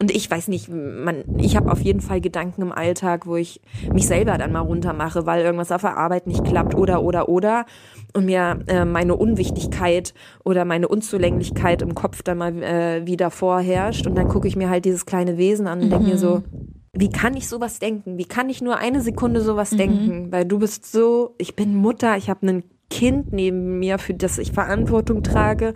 und 0.03 0.11
ich 0.11 0.29
weiß 0.29 0.49
nicht, 0.49 0.69
man, 0.69 1.23
ich 1.39 1.55
habe 1.55 1.71
auf 1.71 1.81
jeden 1.81 2.01
Fall 2.01 2.21
Gedanken 2.21 2.61
im 2.61 2.73
Alltag, 2.73 3.25
wo 3.29 3.37
ich 3.37 3.61
mich 3.93 4.09
selber 4.09 4.37
dann 4.37 4.51
mal 4.51 4.59
runtermache, 4.59 5.27
weil 5.27 5.45
irgendwas 5.45 5.71
auf 5.71 5.83
der 5.83 5.97
Arbeit 5.97 6.27
nicht 6.27 6.45
klappt 6.45 6.75
oder 6.75 7.05
oder 7.05 7.29
oder 7.29 7.67
und 8.13 8.25
mir 8.25 8.65
äh, 8.67 8.85
meine 8.85 9.15
Unwichtigkeit 9.15 10.13
oder 10.45 10.65
meine 10.65 10.89
Unzulänglichkeit 10.89 11.83
im 11.83 11.95
Kopf 11.95 12.25
dann 12.25 12.39
mal 12.39 12.61
äh, 12.65 13.07
wieder 13.07 13.31
vorherrscht 13.31 14.09
und 14.09 14.17
dann 14.17 14.27
gucke 14.27 14.49
ich 14.49 14.57
mir 14.57 14.69
halt 14.69 14.87
dieses 14.87 15.07
kleine 15.07 15.39
Wesen 15.39 15.69
an 15.69 15.83
und 15.83 15.91
denke 15.91 16.09
mir 16.09 16.19
so, 16.19 16.39
mhm. 16.39 16.75
wie 16.95 17.11
kann 17.11 17.37
ich 17.37 17.47
sowas 17.47 17.79
denken? 17.79 18.19
Wie 18.19 18.25
kann 18.25 18.51
ich 18.51 18.61
nur 18.61 18.79
eine 18.79 19.03
Sekunde 19.03 19.41
sowas 19.41 19.71
mhm. 19.71 19.77
denken? 19.77 20.33
Weil 20.33 20.47
du 20.47 20.59
bist 20.59 20.91
so, 20.91 21.37
ich 21.39 21.55
bin 21.55 21.77
Mutter, 21.77 22.17
ich 22.17 22.29
habe 22.29 22.43
einen 22.43 22.65
Kind 22.91 23.33
neben 23.33 23.79
mir, 23.79 23.99
für 23.99 24.15
das 24.15 24.39
ich 24.39 24.51
Verantwortung 24.51 25.23
trage. 25.23 25.75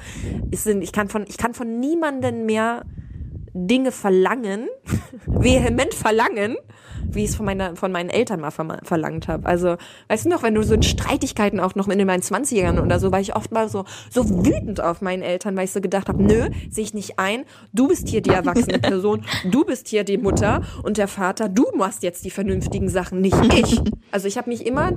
Ich 0.51 0.93
kann 0.93 1.09
von, 1.09 1.25
ich 1.29 1.39
kann 1.39 1.55
von 1.55 1.79
niemanden 1.79 2.45
mehr 2.45 2.83
Dinge 3.59 3.91
verlangen, 3.91 4.69
vehement 5.27 5.95
verlangen, 5.95 6.59
wie 7.11 7.25
ich 7.25 7.31
es 7.31 7.37
von, 7.37 7.47
meiner, 7.47 7.77
von 7.77 7.93
meinen 7.93 8.11
Eltern 8.11 8.41
mal 8.41 8.51
ver 8.51 8.67
verlangt 8.83 9.29
habe. 9.29 9.47
Also, 9.47 9.77
weißt 10.09 10.25
du 10.25 10.29
noch, 10.29 10.43
wenn 10.43 10.55
du 10.55 10.63
so 10.63 10.75
in 10.75 10.83
Streitigkeiten 10.83 11.61
auch 11.61 11.75
noch 11.75 11.89
in 11.89 12.07
meinen 12.07 12.23
20ern 12.23 12.81
oder 12.81 12.99
so, 12.99 13.13
war 13.13 13.21
ich 13.21 13.37
oft 13.37 13.53
mal 13.53 13.69
so, 13.69 13.85
so 14.11 14.29
wütend 14.45 14.81
auf 14.81 15.01
meinen 15.03 15.23
Eltern, 15.23 15.57
weil 15.57 15.65
ich 15.65 15.73
so 15.73 15.81
gedacht 15.81 16.09
habe, 16.09 16.23
nö, 16.23 16.49
sehe 16.71 16.85
ich 16.85 16.95
nicht 16.95 17.19
ein, 17.19 17.45
du 17.73 17.89
bist 17.89 18.09
hier 18.09 18.21
die 18.21 18.31
erwachsene 18.31 18.79
Person, 18.81 19.23
du 19.51 19.65
bist 19.65 19.89
hier 19.89 20.05
die 20.05 20.19
Mutter 20.19 20.63
und 20.83 20.99
der 20.99 21.09
Vater, 21.09 21.49
du 21.49 21.67
machst 21.77 22.03
jetzt 22.03 22.25
die 22.25 22.31
vernünftigen 22.31 22.89
Sachen, 22.89 23.21
nicht 23.21 23.37
ich. 23.55 23.81
Also 24.13 24.29
ich 24.29 24.39
habe 24.39 24.49
mich 24.49 24.65
immer, 24.65 24.93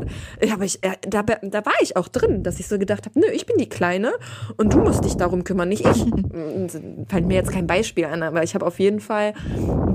aber 0.54 0.64
ich, 0.64 0.82
äh, 0.84 0.92
da, 1.02 1.24
da 1.24 1.66
war 1.66 1.74
ich 1.82 1.98
auch 1.98 2.08
drin, 2.08 2.44
dass 2.44 2.60
ich 2.60 2.68
so 2.68 2.78
gedacht 2.78 3.06
habe, 3.06 3.20
nö, 3.20 3.26
ich 3.34 3.46
bin 3.46 3.58
die 3.58 3.68
Kleine 3.68 4.14
und 4.56 4.74
du 4.74 4.80
musst 4.80 5.04
dich 5.04 5.18
darum 5.18 5.44
kümmern, 5.44 5.68
nicht 5.68 5.86
ich. 5.86 6.06
Fällt 7.10 7.26
mir 7.26 7.34
jetzt 7.34 7.52
kein 7.52 7.68
Beispiel 7.68 8.06
an, 8.06 8.24
aber 8.24 8.44
ich 8.44 8.56
habe 8.56 8.66
auf 8.66 8.80
jeden 8.80 9.00
Fall 9.00 9.34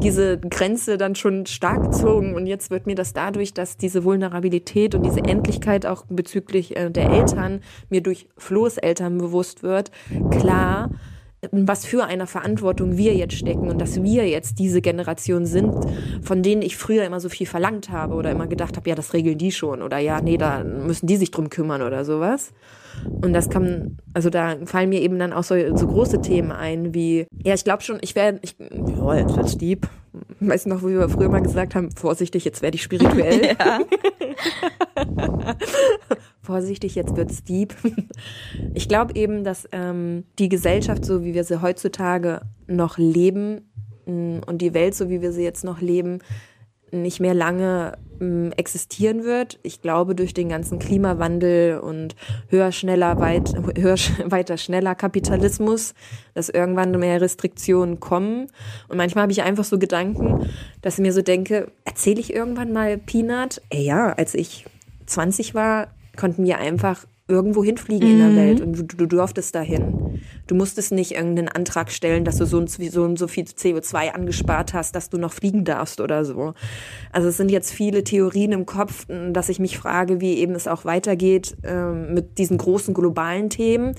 diese 0.03 0.39
Grenze 0.39 0.99
dann 0.99 1.15
schon 1.15 1.47
stark 1.47 1.95
gezogen 2.05 2.35
und 2.35 2.47
jetzt 2.47 2.71
wird 2.71 2.87
mir 2.87 2.95
das 2.95 3.13
dadurch, 3.13 3.55
dass 3.55 3.77
diese 3.77 4.05
Vulnerabilität 4.05 4.95
und 4.95 5.05
diese 5.05 5.21
Endlichkeit 5.21 5.87
auch 5.87 6.05
bezüglich 6.09 6.77
äh, 6.77 6.91
der 6.91 7.11
Eltern 7.11 7.61
mir 7.89 8.03
durch 8.03 8.29
Flo's 8.37 8.77
Eltern 8.77 9.19
bewusst 9.19 9.63
wird, 9.63 9.91
klar, 10.31 10.91
was 11.53 11.85
für 11.85 12.05
eine 12.05 12.27
Verantwortung 12.27 12.97
wir 12.97 13.15
jetzt 13.15 13.35
stecken 13.35 13.69
und 13.69 13.81
dass 13.81 14.03
wir 14.03 14.29
jetzt 14.29 14.59
diese 14.59 14.81
Generation 14.81 15.47
sind, 15.47 15.75
von 16.23 16.43
denen 16.43 16.63
ich 16.63 16.77
früher 16.77 17.05
immer 17.05 17.21
so 17.21 17.29
viel 17.29 17.47
verlangt 17.47 17.91
habe 17.91 18.15
oder 18.15 18.31
immer 18.31 18.47
gedacht 18.47 18.77
habe, 18.77 18.89
ja, 18.89 18.95
das 18.95 19.13
regeln 19.13 19.39
die 19.39 19.53
schon 19.53 19.83
oder 19.83 19.99
ja, 19.99 20.21
nee, 20.21 20.37
da 20.37 20.65
müssen 20.65 21.07
die 21.07 21.17
sich 21.17 21.31
drum 21.31 21.51
kümmern 21.51 21.83
oder 21.83 22.05
sowas. 22.05 22.53
Und 23.05 23.33
das 23.33 23.51
kann, 23.51 23.99
also 24.13 24.31
da 24.31 24.57
fallen 24.67 24.89
mir 24.89 25.01
eben 25.01 25.19
dann 25.19 25.33
auch 25.33 25.43
so, 25.43 25.55
so 25.77 25.87
große 25.87 26.21
Themen 26.21 26.53
ein, 26.53 26.95
wie, 26.95 27.27
ja, 27.45 27.55
ich 27.55 27.65
glaube 27.65 27.83
schon, 27.83 27.99
ich 28.01 28.15
werde, 28.15 28.39
ich, 28.43 28.57
ja, 28.59 29.15
jetzt 29.15 29.37
wird's 29.37 29.59
deep. 29.59 29.89
Weißt 30.41 30.67
du 30.67 30.71
noch, 30.71 30.83
wo 30.83 30.89
wir 30.89 31.09
früher 31.09 31.29
mal 31.29 31.43
gesagt 31.43 31.75
haben, 31.75 31.91
vorsichtig, 31.91 32.45
jetzt 32.45 32.63
werde 32.63 32.77
ich 32.77 32.83
spirituell. 32.83 33.57
Ja. 33.59 33.81
vorsichtig, 36.45 36.95
jetzt 36.95 37.17
wird's 37.17 37.43
deep. 37.45 37.75
Ich 38.75 38.89
glaube 38.89 39.15
eben, 39.15 39.45
dass 39.45 39.69
ähm, 39.73 40.25
die 40.39 40.49
Gesellschaft, 40.49 41.05
so 41.05 41.25
wie 41.25 41.35
wir 41.35 41.45
sie 41.45 41.63
heutzutage 41.63 42.41
noch 42.67 42.99
leben 42.99 43.71
mm, 44.07 44.39
und 44.47 44.59
die 44.61 44.75
Welt, 44.75 44.95
so 44.95 45.09
wie 45.09 45.23
wir 45.23 45.33
sie 45.33 45.43
jetzt 45.43 45.65
noch 45.65 45.81
leben, 45.81 46.21
nicht 46.91 47.21
mehr 47.21 47.35
lange 47.35 47.99
ähm, 48.21 48.53
existieren 48.57 49.25
wird. 49.25 49.59
Ich 49.63 49.83
glaube, 49.83 50.15
durch 50.15 50.35
den 50.35 50.49
ganzen 50.49 50.79
Klimawandel 50.79 51.79
und 51.79 52.15
höher, 52.49 52.73
schneller, 52.73 53.19
weit, 53.19 53.55
höher, 53.77 53.97
weiter, 54.27 54.57
schneller 54.57 54.95
Kapitalismus, 54.95 55.95
dass 56.35 56.49
irgendwann 56.49 56.99
mehr 56.99 57.21
Restriktionen 57.21 58.01
kommen. 58.01 58.49
Und 58.89 58.97
manchmal 58.97 59.23
habe 59.23 59.33
ich 59.33 59.43
einfach 59.43 59.65
so 59.65 59.79
Gedanken, 59.79 60.49
dass 60.83 60.95
ich 60.95 61.03
mir 61.03 61.13
so 61.13 61.23
denke, 61.23 61.71
erzähle 61.85 62.21
ich 62.21 62.33
irgendwann 62.33 62.73
mal 62.73 62.99
Peanut? 62.99 63.61
Ey, 63.71 63.85
ja, 63.85 64.13
als 64.13 64.35
ich 64.35 64.67
20 65.07 65.55
war, 65.55 65.89
konnten 66.17 66.45
wir 66.45 66.59
einfach 66.59 67.07
irgendwo 67.27 67.65
hinfliegen 67.65 68.09
mhm. 68.09 68.15
in 68.15 68.19
der 68.21 68.29
mhm. 68.29 68.37
Welt 68.37 68.61
und 68.61 68.79
du, 68.79 68.83
du 68.83 69.07
durftest 69.07 69.55
dahin. 69.55 70.21
Du 70.47 70.55
musstest 70.55 70.93
nicht 70.93 71.13
irgendeinen 71.13 71.49
Antrag 71.49 71.91
stellen, 71.91 72.25
dass 72.25 72.37
du 72.37 72.47
so 72.47 72.59
und 72.59 72.69
so, 72.69 73.03
und 73.03 73.19
so 73.19 73.29
viel 73.29 73.45
CO2 73.45 74.11
angespart 74.11 74.75
hast, 74.75 74.95
dass 74.95 75.09
du 75.09 75.17
noch 75.17 75.33
fliegen 75.33 75.65
darfst 75.65 76.01
oder 76.01 76.25
so. 76.25 76.53
Also 77.13 77.29
es 77.29 77.39
sind 77.39 77.51
jetzt 77.51 77.73
viele 77.73 78.05
Theorien 78.05 78.53
im 78.53 78.67
Kopf, 78.67 79.07
dass 79.33 79.49
ich 79.49 79.59
mich 79.59 79.79
frage, 79.79 80.21
wie 80.21 80.35
eben 80.35 80.55
es 80.55 80.69
auch 80.69 80.85
weitergeht 80.85 81.57
ähm, 81.65 82.13
mit 82.13 82.37
diesen 82.37 82.59
großen 82.59 82.93
globalen 82.93 83.49
Themen, 83.49 83.95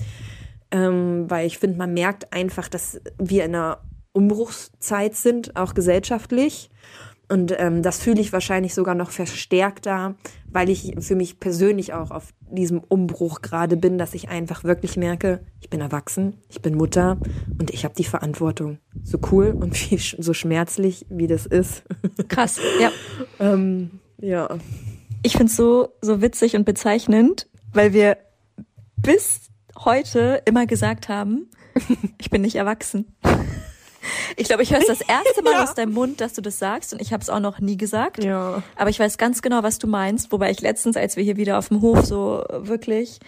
ähm, 0.70 1.28
weil 1.28 1.46
ich 1.46 1.58
finde, 1.58 1.78
man 1.78 1.94
merkt 1.94 2.32
einfach, 2.32 2.68
dass 2.68 3.00
wir 3.18 3.44
in 3.44 3.56
einer 3.56 3.78
Umbruchszeit 4.12 5.14
sind, 5.16 5.56
auch 5.56 5.74
gesellschaftlich 5.74 6.70
Und 7.28 7.52
ähm, 7.58 7.82
das 7.82 7.98
fühle 7.98 8.20
ich 8.20 8.32
wahrscheinlich 8.32 8.72
sogar 8.72 8.94
noch 8.94 9.10
verstärkter, 9.10 10.14
weil 10.50 10.70
ich 10.70 10.94
für 11.00 11.16
mich 11.16 11.40
persönlich 11.40 11.92
auch 11.92 12.10
auf 12.10 12.32
diesem 12.50 12.78
Umbruch 12.78 13.42
gerade 13.42 13.76
bin, 13.76 13.98
dass 13.98 14.14
ich 14.14 14.28
einfach 14.28 14.62
wirklich 14.62 14.96
merke, 14.96 15.40
ich 15.60 15.68
bin 15.68 15.80
erwachsen, 15.80 16.38
ich 16.48 16.62
bin 16.62 16.76
Mutter 16.76 17.18
und 17.58 17.70
ich 17.70 17.84
habe 17.84 17.94
die 17.94 18.04
Verantwortung. 18.04 18.78
So 19.02 19.18
cool 19.32 19.56
und 19.58 19.74
wie, 19.90 19.98
so 19.98 20.34
schmerzlich, 20.34 21.06
wie 21.08 21.26
das 21.26 21.46
ist. 21.46 21.82
Krass, 22.28 22.60
ja. 22.80 22.90
ähm, 23.40 23.90
ja. 24.18 24.48
Ich 25.22 25.32
finde 25.32 25.46
es 25.46 25.56
so, 25.56 25.88
so 26.00 26.22
witzig 26.22 26.54
und 26.54 26.64
bezeichnend, 26.64 27.48
weil 27.72 27.92
wir 27.92 28.18
bis 28.96 29.50
heute 29.84 30.42
immer 30.44 30.66
gesagt 30.66 31.08
haben, 31.08 31.50
ich 32.18 32.30
bin 32.30 32.42
nicht 32.42 32.56
erwachsen. 32.56 33.06
Ich 34.36 34.48
glaube, 34.48 34.62
ich 34.62 34.72
höre 34.72 34.80
es 34.80 34.86
das 34.86 35.00
erste 35.00 35.42
Mal 35.42 35.52
ja. 35.54 35.62
aus 35.62 35.74
deinem 35.74 35.92
Mund, 35.92 36.20
dass 36.20 36.32
du 36.32 36.42
das 36.42 36.58
sagst 36.58 36.92
und 36.92 37.00
ich 37.00 37.12
habe 37.12 37.22
es 37.22 37.30
auch 37.30 37.40
noch 37.40 37.60
nie 37.60 37.76
gesagt. 37.76 38.22
Ja. 38.24 38.62
Aber 38.76 38.90
ich 38.90 38.98
weiß 38.98 39.18
ganz 39.18 39.42
genau, 39.42 39.62
was 39.62 39.78
du 39.78 39.86
meinst. 39.86 40.32
Wobei 40.32 40.50
ich 40.50 40.60
letztens, 40.60 40.96
als 40.96 41.16
wir 41.16 41.24
hier 41.24 41.36
wieder 41.36 41.58
auf 41.58 41.68
dem 41.68 41.82
Hof 41.82 42.04
so 42.04 42.44
wirklich 42.50 43.20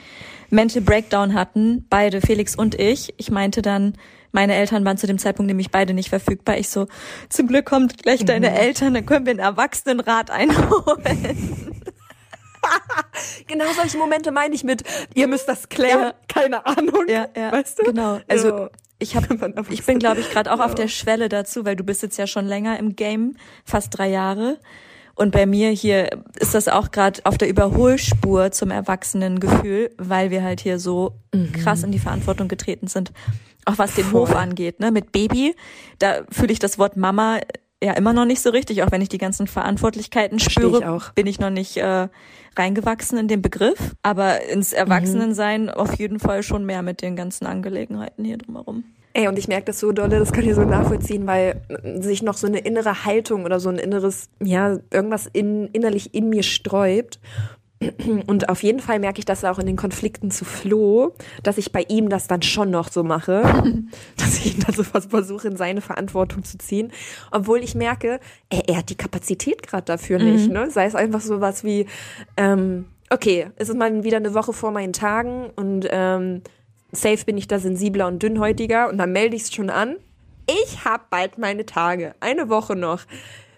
Mental 0.51 0.83
Breakdown 0.83 1.35
hatten, 1.35 1.87
beide, 1.89 2.21
Felix 2.21 2.57
und 2.57 2.75
ich, 2.75 3.15
ich 3.17 3.31
meinte 3.31 3.63
dann, 3.63 3.95
meine 4.33 4.55
Eltern 4.55 4.85
waren 4.85 4.99
zu 4.99 5.07
dem 5.07 5.19
Zeitpunkt 5.19 5.49
nämlich 5.49 5.71
beide 5.71 5.95
nicht 5.95 6.11
verfügbar. 6.11 6.59
Ich 6.59 6.69
so, 6.69 6.87
zum 7.29 7.49
Glück 7.49 7.67
kommt 7.67 8.03
gleich 8.03 8.25
deine 8.25 8.51
mhm. 8.51 8.57
Eltern, 8.57 8.95
dann 8.95 9.07
können 9.07 9.27
wir 9.27 9.31
einen 9.31 9.41
Erwachsenenrat 9.41 10.31
einholen. 10.31 11.73
genau 13.47 13.65
solche 13.75 13.97
Momente 13.99 14.31
meine 14.33 14.55
ich 14.55 14.65
mit, 14.65 14.83
ihr 15.15 15.29
müsst 15.29 15.49
das 15.49 15.69
klären, 15.69 16.01
ja. 16.01 16.15
keine 16.29 16.67
Ahnung. 16.67 17.05
Ja, 17.09 17.29
ja. 17.37 17.53
Weißt 17.53 17.79
du? 17.79 17.85
Genau. 17.85 18.21
Also 18.29 18.49
ja 18.49 18.71
ich 18.99 19.17
hab, 19.17 19.29
ich 19.71 19.85
bin 19.85 19.99
glaube 19.99 20.21
ich 20.21 20.31
gerade 20.31 20.53
auch 20.53 20.61
auf 20.61 20.75
der 20.75 20.89
Schwelle 20.89 21.29
dazu, 21.29 21.65
weil 21.65 21.77
du 21.77 21.85
bist 21.85 22.03
jetzt 22.03 22.19
ja 22.19 22.27
schon 22.27 22.47
länger 22.47 22.79
im 22.79 22.97
Game, 22.97 23.37
fast 23.65 23.97
drei 23.97 24.09
Jahre. 24.09 24.59
Und 25.15 25.33
bei 25.33 25.47
mir 25.47 25.71
hier 25.71 26.11
ist 26.39 26.55
das 26.55 26.69
auch 26.69 26.93
gerade 26.93 27.21
auf 27.25 27.37
der 27.39 27.49
Überholspur 27.49 28.53
zum 28.53 28.71
Erwachsenengefühl, 28.71 29.91
weil 29.99 30.31
wir 30.31 30.45
halt 30.45 30.61
hier 30.61 30.79
so 30.79 31.17
mhm. 31.35 31.51
krass 31.53 31.83
in 31.83 31.91
die 31.91 31.99
Verantwortung 31.99 32.47
getreten 32.47 32.87
sind. 32.87 33.11
Auch 33.65 33.79
was 33.79 33.95
den 33.95 34.05
Voll. 34.05 34.21
Hof 34.21 34.37
angeht, 34.37 34.79
ne? 34.79 34.93
Mit 34.93 35.11
Baby, 35.11 35.57
da 35.99 36.23
fühle 36.31 36.53
ich 36.53 36.61
das 36.61 36.79
Wort 36.79 36.97
Mama 36.97 37.41
ja 37.83 37.93
immer 37.95 38.13
noch 38.13 38.27
nicht 38.27 38.41
so 38.41 38.51
richtig, 38.51 38.83
auch 38.83 38.93
wenn 38.93 39.03
ich 39.03 39.09
die 39.09 39.19
ganzen 39.19 39.47
Verantwortlichkeiten 39.47 40.39
spüre, 40.39 40.99
ich 40.99 41.13
bin 41.15 41.27
ich 41.27 41.39
noch 41.39 41.51
nicht 41.51 41.77
äh, 41.77 42.09
reingewachsen 42.59 43.19
in 43.19 43.29
den 43.29 43.43
Begriff. 43.43 43.95
Aber 44.03 44.43
ins 44.49 44.73
Erwachsenensein 44.73 45.65
mhm. 45.65 45.71
auf 45.71 45.99
jeden 45.99 46.19
Fall 46.19 46.43
schon 46.43 46.67
mehr 46.67 46.83
mit 46.83 47.03
den 47.03 47.17
ganzen 47.17 47.47
Angelegenheiten 47.47 48.25
hier 48.25 48.39
drumherum. 48.39 48.85
Ey, 49.15 49.27
und 49.27 49.39
ich 49.39 49.49
merke 49.49 49.65
das 49.65 49.81
so 49.81 49.91
dolle, 49.91 50.19
das 50.19 50.33
kann 50.33 50.47
ich 50.47 50.55
so 50.55 50.65
nachvollziehen, 50.65 51.27
weil 51.27 51.63
sich 51.99 52.23
noch 52.23 52.37
so 52.37 52.47
eine 52.47 52.59
innere 52.59 53.05
Haltung 53.05 53.45
oder 53.45 53.59
so 53.59 53.69
ein 53.69 53.79
inneres, 53.79 54.29
ja, 54.41 54.79
irgendwas 54.93 55.27
in, 55.27 55.67
innerlich 55.69 56.15
in 56.15 56.29
mir 56.29 56.43
sträubt. 56.43 57.19
Und 58.27 58.49
auf 58.49 58.63
jeden 58.65 58.81
Fall 58.81 58.99
merke 58.99 59.21
ich 59.21 59.25
das 59.25 59.45
auch 59.45 59.59
in 59.59 59.67
den 59.67 59.77
Konflikten 59.77 60.33
zu 60.33 60.45
Flo, 60.45 61.15
dass 61.45 61.59
ich 61.59 61.71
bei 61.71 61.85
ihm 61.89 62.09
das 62.09 62.27
dann 62.27 62.43
schon 62.43 62.71
noch 62.71 62.91
so 62.91 63.05
mache, 63.05 63.43
dass 64.17 64.39
ich 64.39 64.57
ihn 64.57 64.65
dann 64.67 64.75
so 64.75 64.83
versuche, 64.83 65.47
in 65.47 65.57
seine 65.57 65.81
Verantwortung 65.81 66.43
zu 66.43 66.59
ziehen, 66.59 66.93
obwohl 67.31 67.63
ich 67.63 67.77
merke, 67.77 68.19
er, 68.51 68.69
er 68.69 68.79
hat 68.79 68.91
die 68.91 68.97
Kapazität 68.97 69.63
gerade 69.63 69.85
dafür 69.85 70.19
mhm. 70.19 70.33
nicht. 70.33 70.51
Ne? 70.51 70.71
Sei 70.71 70.87
es 70.87 70.97
einfach 70.97 71.21
so 71.21 71.41
was 71.41 71.63
wie, 71.63 71.87
ähm, 72.37 72.87
okay, 73.11 73.51
es 73.57 73.69
ist 73.69 73.77
mal 73.77 74.03
wieder 74.03 74.17
eine 74.17 74.35
Woche 74.35 74.53
vor 74.53 74.73
meinen 74.73 74.93
Tagen 74.93 75.51
und 75.55 75.87
ähm, 75.91 76.43
safe 76.91 77.25
bin 77.25 77.39
ich 77.39 77.47
da 77.47 77.61
sensibler 77.61 78.09
und 78.09 78.23
dünnhäutiger 78.23 78.89
und 78.89 78.99
dann 78.99 79.13
melde 79.13 79.37
ich 79.37 79.43
es 79.43 79.55
schon 79.55 79.71
an. 79.71 79.97
Ich 80.65 80.85
habe 80.85 81.05
bald 81.11 81.39
meine 81.39 81.65
Tage, 81.65 82.15
eine 82.21 82.49
Woche 82.49 82.75
noch. 82.75 83.03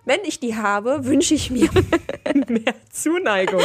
Wenn 0.05 0.21
ich 0.25 0.41
die 0.41 0.57
habe, 0.57 1.05
wünsche 1.05 1.35
ich 1.35 1.51
mir 1.51 1.69
mehr 2.49 2.75
Zuneigung. 2.91 3.63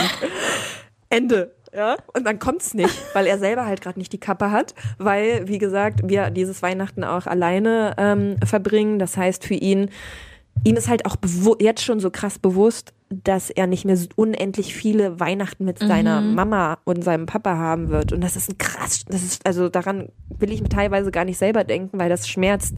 Ende. 1.09 1.55
Ja, 1.75 1.97
und 2.13 2.25
dann 2.25 2.39
kommt's 2.39 2.73
nicht, 2.73 2.95
weil 3.13 3.27
er 3.27 3.37
selber 3.37 3.65
halt 3.65 3.81
gerade 3.81 3.99
nicht 3.99 4.13
die 4.13 4.19
Kappe 4.19 4.49
hat, 4.49 4.73
weil, 4.97 5.49
wie 5.49 5.57
gesagt, 5.57 5.99
wir 6.05 6.29
dieses 6.29 6.61
Weihnachten 6.61 7.03
auch 7.03 7.27
alleine 7.27 7.95
ähm, 7.97 8.37
verbringen. 8.45 8.97
Das 8.97 9.17
heißt, 9.17 9.43
für 9.43 9.55
ihn, 9.55 9.89
ihm 10.63 10.77
ist 10.77 10.87
halt 10.87 11.05
auch 11.05 11.17
jetzt 11.59 11.83
schon 11.83 11.99
so 11.99 12.11
krass 12.11 12.39
bewusst, 12.39 12.93
dass 13.09 13.49
er 13.49 13.67
nicht 13.67 13.83
mehr 13.83 13.97
so 13.97 14.07
unendlich 14.15 14.73
viele 14.73 15.19
Weihnachten 15.19 15.65
mit 15.65 15.81
mhm. 15.81 15.87
seiner 15.87 16.21
Mama 16.21 16.77
und 16.85 17.03
seinem 17.03 17.25
Papa 17.25 17.57
haben 17.57 17.89
wird. 17.89 18.13
Und 18.13 18.21
das 18.21 18.37
ist 18.37 18.49
ein 18.49 18.57
krass, 18.57 19.03
das 19.07 19.23
ist, 19.23 19.45
also 19.45 19.67
daran 19.67 20.09
will 20.29 20.53
ich 20.53 20.61
mir 20.61 20.69
teilweise 20.69 21.11
gar 21.11 21.25
nicht 21.25 21.37
selber 21.37 21.65
denken, 21.65 21.99
weil 21.99 22.09
das 22.09 22.29
schmerzt 22.29 22.75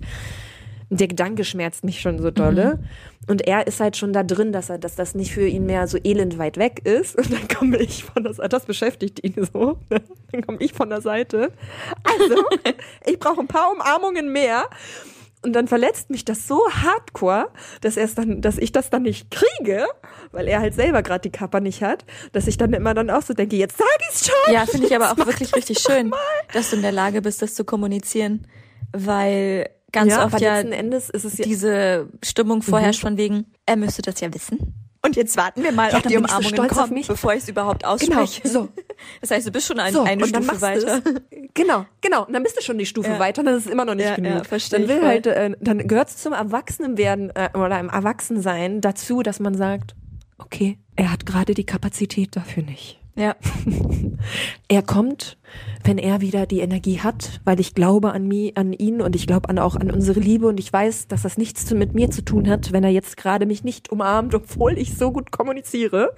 der 0.89 1.07
Gedanke 1.07 1.43
schmerzt 1.43 1.83
mich 1.83 2.01
schon 2.01 2.19
so 2.19 2.31
dolle. 2.31 2.77
Mhm. 2.77 3.29
Und 3.29 3.47
er 3.47 3.67
ist 3.67 3.79
halt 3.81 3.97
schon 3.97 4.13
da 4.13 4.23
drin, 4.23 4.53
dass 4.53 4.69
er, 4.69 4.77
dass 4.77 4.95
das 4.95 5.13
nicht 5.13 5.33
für 5.33 5.47
ihn 5.47 5.65
mehr 5.65 5.87
so 5.87 5.97
elend 6.01 6.37
weit 6.37 6.57
weg 6.57 6.81
ist. 6.85 7.17
Und 7.17 7.31
dann 7.31 7.47
komme 7.47 7.77
ich 7.77 8.05
von 8.05 8.23
der 8.23 8.33
Seite, 8.33 8.49
das 8.49 8.65
beschäftigt 8.65 9.23
ihn 9.23 9.45
so. 9.51 9.79
Dann 10.31 10.41
komme 10.45 10.57
ich 10.59 10.73
von 10.73 10.89
der 10.89 11.01
Seite. 11.01 11.51
Also, 12.03 12.43
ich 13.05 13.19
brauche 13.19 13.41
ein 13.41 13.47
paar 13.47 13.71
Umarmungen 13.71 14.31
mehr. 14.31 14.65
Und 15.43 15.53
dann 15.53 15.67
verletzt 15.67 16.09
mich 16.09 16.25
das 16.25 16.47
so 16.47 16.59
hardcore, 16.69 17.49
dass 17.81 17.95
er 17.95 18.05
es 18.05 18.15
dann, 18.15 18.41
dass 18.41 18.57
ich 18.57 18.71
das 18.71 18.89
dann 18.89 19.03
nicht 19.03 19.29
kriege, 19.29 19.85
weil 20.31 20.47
er 20.47 20.59
halt 20.59 20.73
selber 20.73 21.03
gerade 21.03 21.21
die 21.21 21.31
Kappa 21.31 21.59
nicht 21.59 21.83
hat, 21.83 22.05
dass 22.31 22.47
ich 22.47 22.57
dann 22.57 22.73
immer 22.73 22.93
dann 22.93 23.09
auch 23.09 23.21
so 23.21 23.33
denke, 23.33 23.55
jetzt 23.55 23.77
sag 23.77 23.87
ich's 24.09 24.27
schon. 24.27 24.53
Ja, 24.53 24.65
finde 24.65 24.87
ich 24.87 24.95
aber 24.95 25.11
auch 25.11 25.17
wirklich 25.17 25.55
richtig 25.55 25.79
schön, 25.79 26.11
dass 26.53 26.71
du 26.71 26.77
in 26.77 26.81
der 26.81 26.91
Lage 26.91 27.21
bist, 27.21 27.41
das 27.41 27.53
zu 27.53 27.65
kommunizieren, 27.65 28.47
weil 28.93 29.69
ganz 29.91 30.11
ja, 30.11 30.25
oft 30.25 30.39
ja 30.41 30.59
Endes 30.59 31.09
ist 31.09 31.25
es 31.25 31.37
ja 31.37 31.45
diese 31.45 32.09
Stimmung 32.23 32.61
vorherrscht 32.61 33.03
mhm. 33.03 33.07
von 33.07 33.17
wegen, 33.17 33.45
er 33.65 33.77
müsste 33.77 34.01
das 34.01 34.19
ja 34.19 34.33
wissen. 34.33 34.73
Und 35.07 35.15
jetzt 35.15 35.37
warten 35.37 35.63
wir 35.63 35.71
mal, 35.71 35.91
ja, 35.91 35.97
ob 35.97 36.07
die 36.07 36.17
Umarmungen 36.17 36.55
so 36.55 36.67
kommen, 36.67 37.03
bevor 37.07 37.33
ich 37.33 37.43
es 37.43 37.49
überhaupt 37.49 37.85
ausspreche. 37.85 38.41
Genau, 38.41 38.53
so. 38.53 38.69
Das 39.21 39.29
heißt, 39.29 39.47
du 39.47 39.51
bist 39.51 39.67
schon 39.67 39.79
ein, 39.79 39.93
so, 39.93 40.01
eine 40.01 40.25
Stufe 40.25 40.61
weiter. 40.61 41.01
Genau, 41.53 41.85
genau. 42.01 42.25
Und 42.25 42.33
dann 42.33 42.43
bist 42.43 42.55
du 42.57 42.61
schon 42.61 42.77
die 42.77 42.85
Stufe 42.85 43.09
ja. 43.09 43.19
weiter 43.19 43.39
und 43.41 43.45
das 43.47 43.65
ist 43.65 43.69
immer 43.69 43.85
noch 43.85 43.95
nicht 43.95 44.05
ja, 44.05 44.15
genug. 44.15 44.31
Ja, 44.31 44.43
verstehe 44.43 44.79
dann 44.79 44.89
will 44.89 45.03
halt, 45.03 45.25
äh, 45.25 45.55
dann 45.59 45.87
gehört 45.87 46.09
es 46.09 46.17
zum 46.17 46.33
Erwachsenenwerden 46.33 47.31
äh, 47.35 47.49
oder 47.55 47.79
im 47.79 47.89
Erwachsensein 47.89 48.79
dazu, 48.79 49.23
dass 49.23 49.39
man 49.39 49.55
sagt, 49.55 49.95
okay, 50.37 50.77
er 50.95 51.11
hat 51.11 51.25
gerade 51.25 51.55
die 51.55 51.65
Kapazität 51.65 52.35
dafür 52.35 52.61
nicht. 52.61 52.99
Ja. 53.17 53.35
er 54.67 54.81
kommt, 54.83 55.37
wenn 55.83 55.97
er 55.97 56.21
wieder 56.21 56.45
die 56.45 56.59
Energie 56.59 56.99
hat, 56.99 57.41
weil 57.45 57.59
ich 57.59 57.73
glaube 57.73 58.11
an, 58.11 58.27
mich, 58.27 58.55
an 58.55 58.73
ihn 58.73 59.01
und 59.01 59.15
ich 59.15 59.25
glaube 59.25 59.49
an, 59.49 59.57
auch 59.57 59.75
an 59.75 59.89
unsere 59.89 60.19
Liebe 60.19 60.47
und 60.47 60.59
ich 60.59 60.71
weiß, 60.71 61.07
dass 61.07 61.23
das 61.23 61.37
nichts 61.37 61.69
mit 61.73 61.95
mir 61.95 62.11
zu 62.11 62.23
tun 62.23 62.47
hat, 62.47 62.71
wenn 62.71 62.83
er 62.83 62.91
jetzt 62.91 63.17
gerade 63.17 63.47
mich 63.47 63.63
nicht 63.63 63.91
umarmt, 63.91 64.35
obwohl 64.35 64.77
ich 64.77 64.95
so 64.95 65.11
gut 65.11 65.31
kommuniziere. 65.31 66.13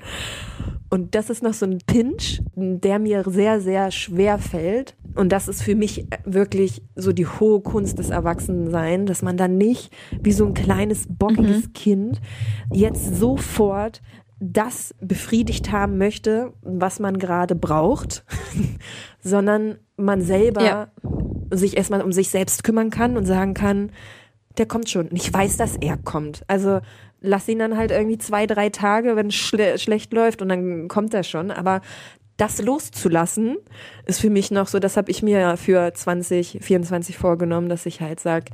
Und 0.91 1.13
das 1.13 1.29
ist 1.29 1.43
noch 1.43 1.53
so 1.53 1.67
ein 1.67 1.77
Pinch, 1.85 2.41
der 2.55 2.97
mir 2.97 3.23
sehr, 3.27 3.61
sehr 3.61 3.91
schwer 3.91 4.39
fällt. 4.39 4.95
Und 5.15 5.31
das 5.31 5.47
ist 5.47 5.61
für 5.61 5.75
mich 5.75 6.07
wirklich 6.25 6.81
so 6.95 7.13
die 7.13 7.27
hohe 7.27 7.61
Kunst 7.61 7.99
des 7.99 8.09
Erwachsenenseins, 8.09 9.07
dass 9.07 9.21
man 9.21 9.37
dann 9.37 9.57
nicht 9.57 9.93
wie 10.19 10.31
so 10.31 10.47
ein 10.47 10.55
kleines, 10.55 11.05
bockiges 11.07 11.67
mhm. 11.67 11.73
Kind 11.73 12.21
jetzt 12.71 13.15
sofort 13.15 14.01
das 14.39 14.95
befriedigt 15.01 15.71
haben 15.71 15.97
möchte, 15.97 16.53
was 16.61 16.99
man 16.99 17.19
gerade 17.19 17.55
braucht, 17.55 18.23
sondern 19.21 19.79
man 19.97 20.21
selber 20.21 20.63
ja. 20.63 20.87
sich 21.51 21.77
erstmal 21.77 22.01
um 22.01 22.11
sich 22.11 22.29
selbst 22.29 22.63
kümmern 22.63 22.89
kann 22.89 23.17
und 23.17 23.25
sagen 23.25 23.53
kann, 23.53 23.91
der 24.57 24.65
kommt 24.65 24.89
schon. 24.89 25.09
Und 25.09 25.15
ich 25.15 25.33
weiß, 25.33 25.57
dass 25.57 25.75
er 25.75 25.97
kommt. 25.97 26.43
Also 26.47 26.79
lass 27.21 27.47
ihn 27.47 27.59
dann 27.59 27.77
halt 27.77 27.91
irgendwie 27.91 28.17
zwei, 28.17 28.45
drei 28.47 28.69
Tage, 28.69 29.15
wenn 29.15 29.27
es 29.27 29.35
schle 29.35 29.77
schlecht 29.77 30.13
läuft 30.13 30.41
und 30.41 30.49
dann 30.49 30.87
kommt 30.87 31.13
er 31.13 31.23
schon. 31.23 31.51
Aber 31.51 31.81
das 32.37 32.61
loszulassen, 32.61 33.57
ist 34.05 34.21
für 34.21 34.29
mich 34.29 34.49
noch 34.51 34.67
so, 34.67 34.79
das 34.79 34.95
habe 34.95 35.11
ich 35.11 35.21
mir 35.21 35.57
für 35.57 35.93
2024 35.93 37.17
vorgenommen, 37.17 37.67
dass 37.67 37.85
ich 37.85 37.99
halt 37.99 38.21
sag 38.21 38.45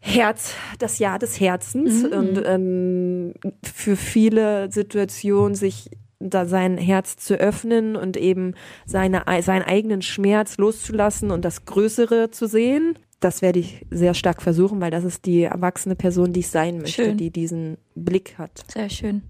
Herz, 0.00 0.54
das 0.78 0.98
Jahr 0.98 1.18
des 1.18 1.40
Herzens 1.40 2.02
mhm. 2.04 2.12
und 2.12 2.42
ähm, 2.44 3.34
für 3.62 3.96
viele 3.96 4.70
Situationen 4.70 5.54
sich 5.54 5.90
da 6.20 6.46
sein 6.46 6.78
Herz 6.78 7.16
zu 7.16 7.34
öffnen 7.34 7.96
und 7.96 8.16
eben 8.16 8.54
seine, 8.86 9.22
seinen 9.42 9.62
eigenen 9.62 10.02
Schmerz 10.02 10.56
loszulassen 10.58 11.30
und 11.30 11.44
das 11.44 11.64
Größere 11.64 12.30
zu 12.30 12.46
sehen. 12.46 12.98
Das 13.20 13.42
werde 13.42 13.58
ich 13.58 13.84
sehr 13.90 14.14
stark 14.14 14.42
versuchen, 14.42 14.80
weil 14.80 14.90
das 14.90 15.04
ist 15.04 15.26
die 15.26 15.42
erwachsene 15.42 15.96
Person, 15.96 16.32
die 16.32 16.40
ich 16.40 16.48
sein 16.48 16.78
möchte, 16.78 17.04
schön. 17.04 17.16
die 17.16 17.30
diesen 17.30 17.78
Blick 17.94 18.36
hat. 18.38 18.64
Sehr 18.72 18.90
schön. 18.90 19.22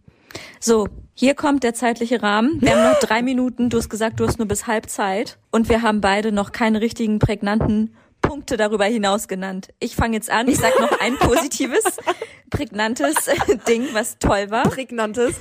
So, 0.61 0.89
hier 1.15 1.35
kommt 1.35 1.63
der 1.65 1.73
zeitliche 1.73 2.23
Rahmen. 2.23 2.61
Wir 2.61 2.75
haben 2.75 2.93
noch 2.93 3.01
drei 3.07 3.23
Minuten. 3.23 3.71
Du 3.71 3.79
hast 3.79 3.89
gesagt, 3.89 4.21
du 4.21 4.27
hast 4.27 4.39
nur 4.39 4.49
bis 4.49 4.67
halb 4.67 4.91
Zeit. 4.91 5.39
Und 5.51 5.69
wir 5.69 5.83
haben 5.83 6.01
beide 6.03 6.33
noch 6.33 6.53
keine 6.53 6.81
richtigen 6.83 7.19
prägnanten 7.19 7.95
Punkte 8.23 8.57
darüber 8.57 8.85
hinaus 8.85 9.29
genannt. 9.29 9.69
Ich 9.81 9.97
fange 9.97 10.17
jetzt 10.17 10.31
an. 10.31 10.49
Ich 10.49 10.59
sag 10.59 10.79
noch 10.81 11.01
ein 11.01 11.17
positives, 11.17 11.85
prägnantes 12.51 13.15
Ding, 13.69 13.89
was 13.93 14.19
toll 14.19 14.51
war. 14.51 14.65
Prägnantes. 14.65 15.37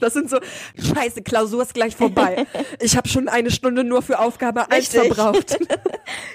Das 0.00 0.12
sind 0.14 0.28
so, 0.30 0.38
scheiße, 0.76 1.22
Klausur 1.22 1.62
ist 1.62 1.74
gleich 1.74 1.94
vorbei. 1.94 2.46
Ich 2.80 2.96
habe 2.96 3.08
schon 3.08 3.28
eine 3.28 3.50
Stunde 3.50 3.84
nur 3.84 4.02
für 4.02 4.18
Aufgabe 4.18 4.70
1 4.70 4.92
Richtig. 4.92 5.14
verbraucht. 5.14 5.58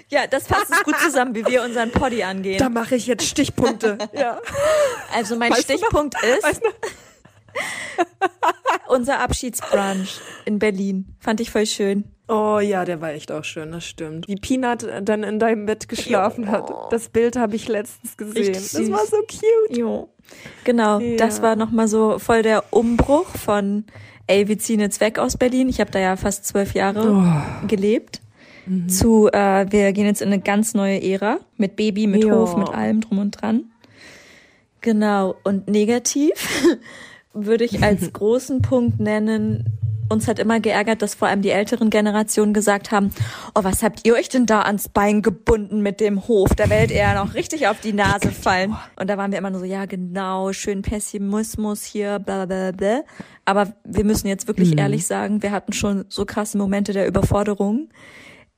Ja, 0.10 0.28
das 0.28 0.46
fasst 0.46 0.70
es 0.70 0.84
gut 0.84 0.96
zusammen, 1.00 1.34
wie 1.34 1.44
wir 1.48 1.64
unseren 1.64 1.90
Poddy 1.90 2.22
angehen. 2.22 2.60
Da 2.60 2.70
mache 2.70 2.96
ich 2.96 3.08
jetzt 3.08 3.26
Stichpunkte. 3.26 3.98
Ja. 4.14 4.40
Also 5.12 5.36
mein 5.36 5.52
Weißt 5.52 5.68
du 5.68 5.74
noch? 5.74 5.80
Stichpunkt 5.80 6.16
ist 6.24 6.44
Weißt 6.44 6.62
du? 6.64 6.70
unser 8.88 9.20
Abschiedsbrunch 9.20 10.20
in 10.46 10.60
Berlin. 10.60 11.16
Fand 11.20 11.40
ich 11.42 11.52
voll 11.52 11.66
schön. 11.66 12.06
Oh 12.30 12.60
ja, 12.60 12.86
der 12.86 13.02
war 13.02 13.12
echt 13.12 13.32
auch 13.32 13.44
schön, 13.44 13.72
das 13.74 13.86
stimmt. 13.86 14.28
Wie 14.28 14.36
Peanut 14.36 14.88
dann 15.02 15.24
in 15.24 15.40
deinem 15.40 15.66
Bett 15.66 15.90
geschlafen 15.90 16.50
hat. 16.50 16.72
Das 16.92 17.10
Bild 17.10 17.36
habe 17.36 17.56
ich 17.56 17.68
letztens 17.68 18.16
gesehen. 18.16 18.54
Das 18.54 18.74
war 18.92 19.06
so 19.06 19.18
cute. 19.18 19.78
Jo. 19.78 20.10
Genau, 20.64 21.00
Ja. 21.00 21.18
das 21.18 21.42
war 21.42 21.56
nochmal 21.58 21.88
so 21.90 22.18
voll 22.20 22.42
der 22.42 22.64
Umbruch 22.72 23.28
von, 23.28 23.84
ey, 24.28 24.48
wir 24.48 24.58
ziehen 24.58 24.80
jetzt 24.80 25.02
weg 25.02 25.20
aus 25.20 25.36
Berlin. 25.36 25.68
Ich 25.68 25.82
habe 25.82 25.92
da 25.92 26.00
ja 26.00 26.16
fast 26.16 26.46
zwölf 26.46 26.74
Jahre 26.74 27.12
Oh. 27.12 27.68
gelebt. 27.68 28.22
Mhm. 28.66 28.88
Zu, 28.88 29.28
äh, 29.34 29.66
wir 29.70 29.92
gehen 29.92 30.06
jetzt 30.06 30.22
in 30.22 30.30
eine 30.32 30.40
ganz 30.42 30.74
neue 30.74 31.04
Ära 31.04 31.40
mit 31.58 31.76
Baby, 31.76 32.08
mit 32.08 32.24
Ja. 32.24 32.34
Hof, 32.34 32.56
mit 32.56 32.70
allem 32.70 33.02
drum 33.02 33.20
und 33.20 33.32
dran. 33.32 33.66
Genau. 34.80 35.36
Und 35.44 35.68
negativ 35.68 36.32
würde 37.34 37.64
ich 37.64 37.84
als 37.84 38.14
großen 38.14 38.62
Punkt 38.62 39.00
nennen, 39.00 39.66
uns 40.10 40.28
hat 40.28 40.40
immer 40.40 40.60
geärgert, 40.60 41.02
dass 41.02 41.16
vor 41.16 41.28
allem 41.28 41.42
die 41.42 41.50
älteren 41.50 41.90
Generationen 41.90 42.54
gesagt 42.54 42.92
haben, 42.92 43.12
oh, 43.56 43.64
was 43.64 43.84
habt 43.84 44.06
ihr 44.06 44.14
euch 44.14 44.30
denn 44.30 44.46
da 44.46 44.62
ans 44.62 44.90
Bein 44.90 45.22
gebunden 45.22 45.82
mit 45.82 46.00
dem 46.00 46.28
Hof? 46.28 46.56
Da 46.56 46.70
werdet 46.70 46.92
ihr 46.92 46.98
ja 46.98 47.24
noch 47.24 47.34
richtig 47.34 47.68
auf 47.68 47.80
die 47.82 47.94
Nase 47.94 48.32
fallen. 48.32 48.76
Und 49.00 49.10
da 49.10 49.18
waren 49.18 49.32
wir 49.32 49.40
immer 49.40 49.50
nur 49.50 49.60
so, 49.60 49.66
ja 49.66 49.86
genau, 49.86 50.54
schön 50.54 50.82
Pessimismus 50.82 51.84
hier, 51.84 52.20
bla 52.20 52.46
bla 52.46 52.72
bla. 52.72 53.02
Aber 53.46 53.74
wir 53.84 54.06
müssen 54.06 54.28
jetzt 54.28 54.48
wirklich 54.48 54.78
ehrlich 54.78 55.06
sagen, 55.06 55.42
wir 55.42 55.52
hatten 55.52 55.74
schon 55.74 56.06
so 56.10 56.26
krasse 56.26 56.58
Momente 56.58 56.94
der 56.94 57.08
Überforderung 57.08 57.90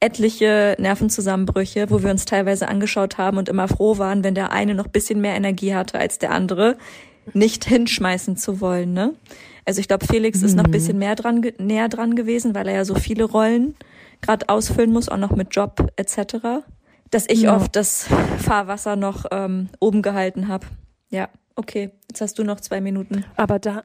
etliche 0.01 0.75
Nervenzusammenbrüche, 0.77 1.89
wo 1.89 2.03
wir 2.03 2.11
uns 2.11 2.25
teilweise 2.25 2.67
angeschaut 2.67 3.17
haben 3.17 3.37
und 3.37 3.49
immer 3.49 3.67
froh 3.67 3.97
waren, 3.97 4.23
wenn 4.23 4.35
der 4.35 4.51
eine 4.51 4.75
noch 4.75 4.87
bisschen 4.87 5.21
mehr 5.21 5.35
Energie 5.35 5.73
hatte 5.73 5.97
als 5.97 6.19
der 6.19 6.31
andere, 6.31 6.77
nicht 7.33 7.65
hinschmeißen 7.65 8.37
zu 8.37 8.61
wollen. 8.61 8.93
Ne? 8.93 9.13
Also 9.65 9.79
ich 9.81 9.87
glaube, 9.87 10.05
Felix 10.05 10.41
ist 10.43 10.55
noch 10.55 10.65
ein 10.65 10.71
bisschen 10.71 10.97
mehr 10.99 11.15
dran, 11.15 11.41
näher 11.59 11.89
dran 11.89 12.15
gewesen, 12.15 12.53
weil 12.55 12.67
er 12.67 12.75
ja 12.75 12.85
so 12.85 12.95
viele 12.95 13.23
Rollen 13.23 13.75
gerade 14.21 14.47
ausfüllen 14.49 14.91
muss, 14.91 15.09
auch 15.09 15.17
noch 15.17 15.35
mit 15.35 15.55
Job 15.55 15.91
etc. 15.95 16.65
Dass 17.11 17.27
ich 17.27 17.41
Ja. 17.41 17.55
oft 17.55 17.75
das 17.75 18.07
Fahrwasser 18.39 18.95
noch 18.95 19.25
ähm, 19.31 19.69
oben 19.79 20.01
gehalten 20.01 20.47
habe. 20.47 20.67
Ja, 21.09 21.29
okay. 21.55 21.91
Jetzt 22.09 22.21
hast 22.21 22.39
du 22.39 22.43
noch 22.43 22.59
zwei 22.59 22.81
Minuten. 22.81 23.25
Aber 23.35 23.59
da, 23.59 23.83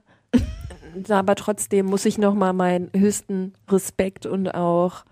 da 0.94 1.18
aber 1.18 1.34
trotzdem 1.34 1.86
muss 1.86 2.04
ich 2.04 2.18
noch 2.18 2.34
mal 2.34 2.52
meinen 2.52 2.90
höchsten 2.94 3.54
Respekt 3.68 4.26
und 4.26 4.48
auch 4.54 5.04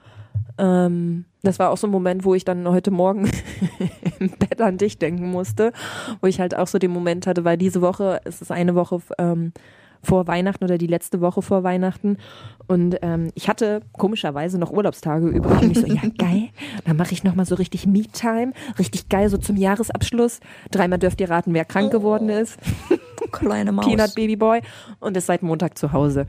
ähm, 0.59 1.24
das 1.42 1.59
war 1.59 1.70
auch 1.70 1.77
so 1.77 1.87
ein 1.87 1.90
Moment, 1.90 2.24
wo 2.24 2.35
ich 2.35 2.44
dann 2.44 2.68
heute 2.68 2.90
Morgen 2.90 3.31
im 4.18 4.31
Bett 4.31 4.61
an 4.61 4.79
dich 4.79 4.98
denken 4.98 5.31
musste, 5.31 5.72
wo 6.20 6.27
ich 6.27 6.40
halt 6.40 6.57
auch 6.57 6.66
so 6.66 6.79
den 6.79 6.90
Moment 6.90 7.27
hatte, 7.27 7.44
weil 7.44 7.57
diese 7.57 7.81
Woche, 7.81 8.20
es 8.24 8.42
ist 8.42 8.51
eine 8.51 8.74
Woche 8.74 9.01
ähm, 9.18 9.53
vor 10.03 10.27
Weihnachten 10.27 10.64
oder 10.64 10.79
die 10.79 10.87
letzte 10.87 11.20
Woche 11.20 11.42
vor 11.42 11.64
Weihnachten 11.64 12.18
und 12.68 12.98
ähm, 13.03 13.31
ich 13.35 13.48
hatte 13.48 13.81
komischerweise 13.92 14.59
noch 14.59 14.70
Urlaubstage 14.70 15.27
übrig 15.27 15.62
und 15.62 15.70
ich 15.72 15.81
so, 15.81 15.87
ja 15.87 16.03
geil, 16.18 16.51
dann 16.85 16.96
mache 16.96 17.12
ich 17.12 17.24
nochmal 17.24 17.46
so 17.46 17.55
richtig 17.55 17.87
Me-Time, 17.87 18.53
richtig 18.79 19.09
geil, 19.09 19.29
so 19.31 19.38
zum 19.38 19.57
Jahresabschluss. 19.57 20.40
Dreimal 20.70 20.98
dürft 20.98 21.20
ihr 21.20 21.31
raten, 21.31 21.55
wer 21.55 21.64
krank 21.64 21.90
geworden 21.90 22.29
ist. 22.29 22.59
Kleine 23.33 23.73
Maus. 23.73 23.87
Peanut 23.87 24.14
Baby 24.14 24.37
Boy 24.37 24.61
und 25.01 25.17
ist 25.17 25.27
seit 25.27 25.43
Montag 25.43 25.79
zu 25.79 25.93
Hause. 25.93 26.27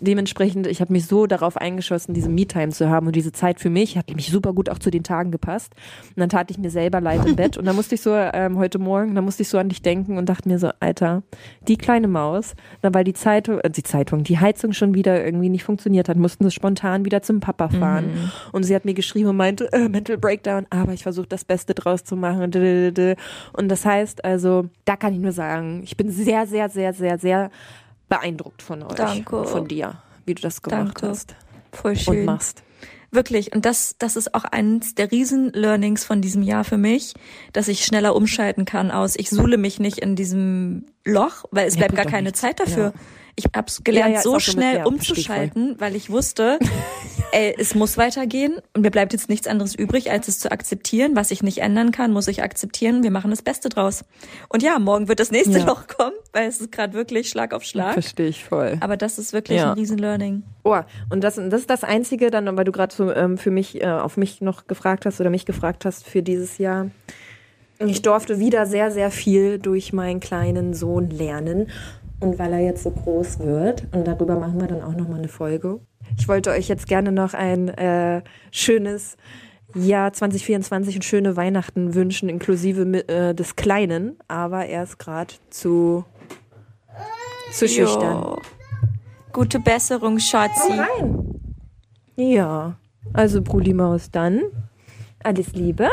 Dementsprechend, 0.00 0.66
ich 0.66 0.80
habe 0.80 0.92
mich 0.92 1.06
so 1.06 1.26
darauf 1.26 1.56
eingeschossen, 1.56 2.14
diese 2.14 2.28
Me-Time 2.28 2.70
zu 2.70 2.88
haben 2.88 3.06
und 3.06 3.16
diese 3.16 3.32
Zeit 3.32 3.60
für 3.60 3.70
mich. 3.70 3.96
Hat 3.96 4.14
mich 4.14 4.30
super 4.30 4.52
gut 4.52 4.68
auch 4.68 4.78
zu 4.78 4.90
den 4.90 5.02
Tagen 5.02 5.30
gepasst. 5.30 5.74
Und 6.10 6.20
dann 6.20 6.28
tat 6.28 6.50
ich 6.50 6.58
mir 6.58 6.70
selber 6.70 7.00
leid 7.00 7.24
im 7.26 7.36
Bett. 7.36 7.56
Und 7.56 7.64
dann 7.64 7.76
musste 7.76 7.94
ich 7.94 8.02
so 8.02 8.14
ähm, 8.14 8.58
heute 8.58 8.78
Morgen, 8.78 9.14
da 9.14 9.22
musste 9.22 9.42
ich 9.42 9.48
so 9.48 9.58
an 9.58 9.68
dich 9.68 9.82
denken 9.82 10.18
und 10.18 10.28
dachte 10.28 10.48
mir 10.48 10.58
so, 10.58 10.70
Alter, 10.80 11.22
die 11.68 11.76
kleine 11.76 12.08
Maus, 12.08 12.54
na, 12.82 12.92
weil 12.92 13.04
die 13.04 13.14
Zeitung, 13.14 13.60
äh, 13.60 13.70
die 13.70 13.82
Zeitung, 13.82 14.24
die 14.24 14.38
Heizung 14.38 14.72
schon 14.72 14.94
wieder 14.94 15.24
irgendwie 15.24 15.48
nicht 15.48 15.64
funktioniert 15.64 16.08
hat, 16.08 16.16
mussten 16.16 16.44
sie 16.44 16.50
spontan 16.50 17.04
wieder 17.04 17.22
zum 17.22 17.40
Papa 17.40 17.68
fahren. 17.68 18.30
Und 18.52 18.64
sie 18.64 18.74
hat 18.74 18.84
mir 18.84 18.94
geschrieben 18.94 19.28
und 19.28 19.36
meinte, 19.36 19.72
äh, 19.72 19.88
Mental 19.88 20.18
Breakdown, 20.18 20.66
aber 20.70 20.92
ich 20.92 21.02
versuche 21.02 21.26
das 21.26 21.44
Beste 21.44 21.74
draus 21.74 22.04
zu 22.04 22.16
machen. 22.16 22.42
Und 23.52 23.68
das 23.68 23.84
heißt 23.84 24.24
also, 24.24 24.66
da 24.84 24.96
kann 24.96 25.12
ich 25.12 25.20
nur 25.20 25.32
sagen, 25.32 25.80
ich 25.84 25.96
bin 25.96 26.10
sehr, 26.10 26.39
sehr, 26.46 26.68
sehr, 26.68 26.92
sehr, 26.94 27.18
sehr 27.18 27.50
beeindruckt 28.08 28.62
von 28.62 28.82
euch, 28.82 28.94
Danke. 28.94 29.44
von 29.44 29.68
dir, 29.68 30.02
wie 30.26 30.34
du 30.34 30.42
das 30.42 30.62
gemacht 30.62 30.96
Danke. 31.00 31.08
hast 31.08 31.34
Voll 31.72 31.92
und 31.92 31.98
schön. 31.98 32.24
machst. 32.24 32.62
Wirklich. 33.12 33.52
Und 33.54 33.64
das, 33.64 33.96
das 33.98 34.14
ist 34.16 34.34
auch 34.34 34.44
eines 34.44 34.94
der 34.94 35.10
Riesen-Learnings 35.10 36.04
von 36.04 36.20
diesem 36.20 36.42
Jahr 36.42 36.62
für 36.64 36.76
mich, 36.76 37.14
dass 37.52 37.66
ich 37.68 37.84
schneller 37.84 38.14
umschalten 38.14 38.64
kann 38.64 38.90
aus, 38.92 39.14
ich 39.16 39.30
suhle 39.30 39.56
mich 39.56 39.80
nicht 39.80 39.98
in 39.98 40.14
diesem 40.14 40.86
Loch, 41.04 41.44
weil 41.50 41.66
es 41.66 41.74
Ja, 41.74 41.80
bleibt 41.80 41.96
gar 41.96 42.04
keine 42.04 42.28
nichts. 42.28 42.40
Zeit 42.40 42.60
dafür. 42.60 42.84
Ja. 42.84 42.92
Ich 43.36 43.46
hab's 43.54 43.82
gelernt, 43.84 44.10
Ja, 44.10 44.16
ja, 44.16 44.22
so 44.22 44.30
so 44.30 44.34
mit- 44.36 44.42
schnell 44.42 44.76
ja, 44.78 44.84
umzuschalten, 44.86 45.76
weil 45.78 45.96
ich 45.96 46.10
wusste, 46.10 46.58
ey, 47.32 47.54
es 47.58 47.74
muss 47.74 47.96
weitergehen 47.96 48.54
und 48.74 48.82
mir 48.82 48.90
bleibt 48.90 49.12
jetzt 49.12 49.28
nichts 49.28 49.46
anderes 49.46 49.74
übrig, 49.74 50.10
als 50.10 50.28
es 50.28 50.38
zu 50.38 50.50
akzeptieren. 50.50 51.16
Was 51.16 51.30
ich 51.30 51.42
nicht 51.42 51.58
ändern 51.58 51.92
kann, 51.92 52.12
muss 52.12 52.28
ich 52.28 52.42
akzeptieren. 52.42 53.02
Wir 53.02 53.10
machen 53.10 53.30
das 53.30 53.42
Beste 53.42 53.68
draus. 53.68 54.04
Und 54.48 54.62
ja, 54.62 54.78
morgen 54.78 55.08
wird 55.08 55.20
das 55.20 55.30
nächste 55.30 55.58
Ja. 55.60 55.66
Loch 55.66 55.86
kommen, 55.86 56.14
weil 56.32 56.48
es 56.48 56.60
ist 56.60 56.72
gerade 56.72 56.92
wirklich 56.94 57.28
Schlag 57.30 57.54
auf 57.54 57.62
Schlag. 57.62 57.92
Verstehe 57.94 58.28
ich 58.28 58.44
voll. 58.44 58.76
Aber 58.80 58.96
das 58.96 59.18
ist 59.18 59.32
wirklich 59.32 59.58
Ja. 59.58 59.72
ein 59.72 59.78
Riesen-Learning. 59.78 60.42
Oh, 60.64 60.78
und 61.10 61.22
das, 61.24 61.36
das 61.36 61.60
ist 61.60 61.70
das 61.70 61.84
Einzige, 61.84 62.30
dann, 62.30 62.56
weil 62.56 62.64
du 62.64 62.72
gerade 62.72 62.94
so 62.94 63.12
ähm, 63.12 63.38
für 63.38 63.50
mich, 63.50 63.80
äh, 63.82 63.86
auf 63.86 64.16
mich 64.16 64.40
noch 64.40 64.66
gefragt 64.66 65.06
hast 65.06 65.20
oder 65.20 65.30
mich 65.30 65.46
gefragt 65.46 65.84
hast 65.84 66.06
für 66.06 66.22
dieses 66.22 66.58
Jahr. 66.58 66.90
Ich 67.82 68.02
durfte 68.02 68.38
wieder 68.38 68.66
sehr, 68.66 68.90
sehr 68.90 69.10
viel 69.10 69.58
durch 69.58 69.94
meinen 69.94 70.20
kleinen 70.20 70.74
Sohn 70.74 71.08
lernen. 71.08 71.70
Und 72.20 72.38
weil 72.38 72.52
er 72.52 72.60
jetzt 72.60 72.82
so 72.82 72.90
groß 72.90 73.40
wird, 73.40 73.86
und 73.92 74.06
darüber 74.06 74.38
machen 74.38 74.60
wir 74.60 74.68
dann 74.68 74.82
auch 74.82 74.94
nochmal 74.94 75.18
eine 75.18 75.28
Folge. 75.28 75.80
Ich 76.18 76.28
wollte 76.28 76.50
euch 76.50 76.68
jetzt 76.68 76.86
gerne 76.86 77.12
noch 77.12 77.34
ein 77.34 77.68
äh, 77.68 78.22
schönes 78.50 79.16
Jahr 79.74 80.12
2024 80.12 80.96
und 80.96 81.04
schöne 81.04 81.36
Weihnachten 81.36 81.94
wünschen, 81.94 82.28
inklusive 82.28 83.08
äh, 83.08 83.34
des 83.34 83.56
Kleinen. 83.56 84.18
Aber 84.28 84.66
er 84.66 84.82
ist 84.82 84.98
gerade 84.98 85.32
zu, 85.48 86.04
zu 87.52 87.68
schüchtern. 87.68 88.22
Jo. 88.22 88.38
Gute 89.32 89.60
Besserung, 89.60 90.18
Schatzi. 90.18 90.72
rein. 90.72 91.24
Ja, 92.16 92.76
also 93.14 93.40
Bruli 93.40 93.72
Maus, 93.72 94.10
dann 94.10 94.42
alles 95.22 95.52
Liebe. 95.52 95.88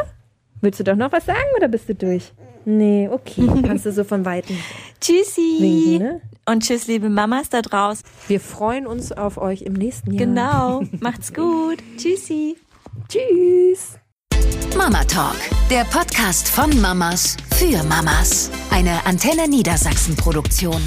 Willst 0.61 0.79
du 0.79 0.83
doch 0.83 0.95
noch 0.95 1.11
was 1.11 1.25
sagen 1.25 1.39
oder 1.55 1.67
bist 1.67 1.87
du 1.87 1.95
durch? 1.95 2.33
Nee, 2.69 3.07
okay. 3.09 3.47
Kannst 3.65 3.85
du 3.85 3.93
so 3.93 4.03
von 4.03 4.25
Weitem 4.25 4.57
Tschüssi. 4.99 5.57
winken, 5.61 5.97
ne? 5.99 6.21
Und 6.45 6.63
tschüss, 6.63 6.87
liebe 6.87 7.09
Mamas 7.09 7.49
da 7.49 7.61
draußen. 7.61 8.03
Wir 8.27 8.41
freuen 8.41 8.87
uns 8.87 9.13
auf 9.13 9.37
euch 9.37 9.61
im 9.61 9.71
nächsten 9.73 10.11
Jahr. 10.11 10.25
Genau. 10.25 10.83
Macht's 10.99 11.33
gut. 11.33 11.77
Tschüssi. 11.97 12.57
Tschüss. 13.07 13.97
Mama 14.77 15.03
Talk, 15.05 15.37
der 15.71 15.85
Podcast 15.85 16.49
von 16.49 16.81
Mamas 16.81 17.37
für 17.55 17.81
Mamas. 17.83 18.51
Eine 18.69 19.05
Antenne 19.05 19.47
Niedersachsen 19.47 20.17
Produktion. 20.17 20.81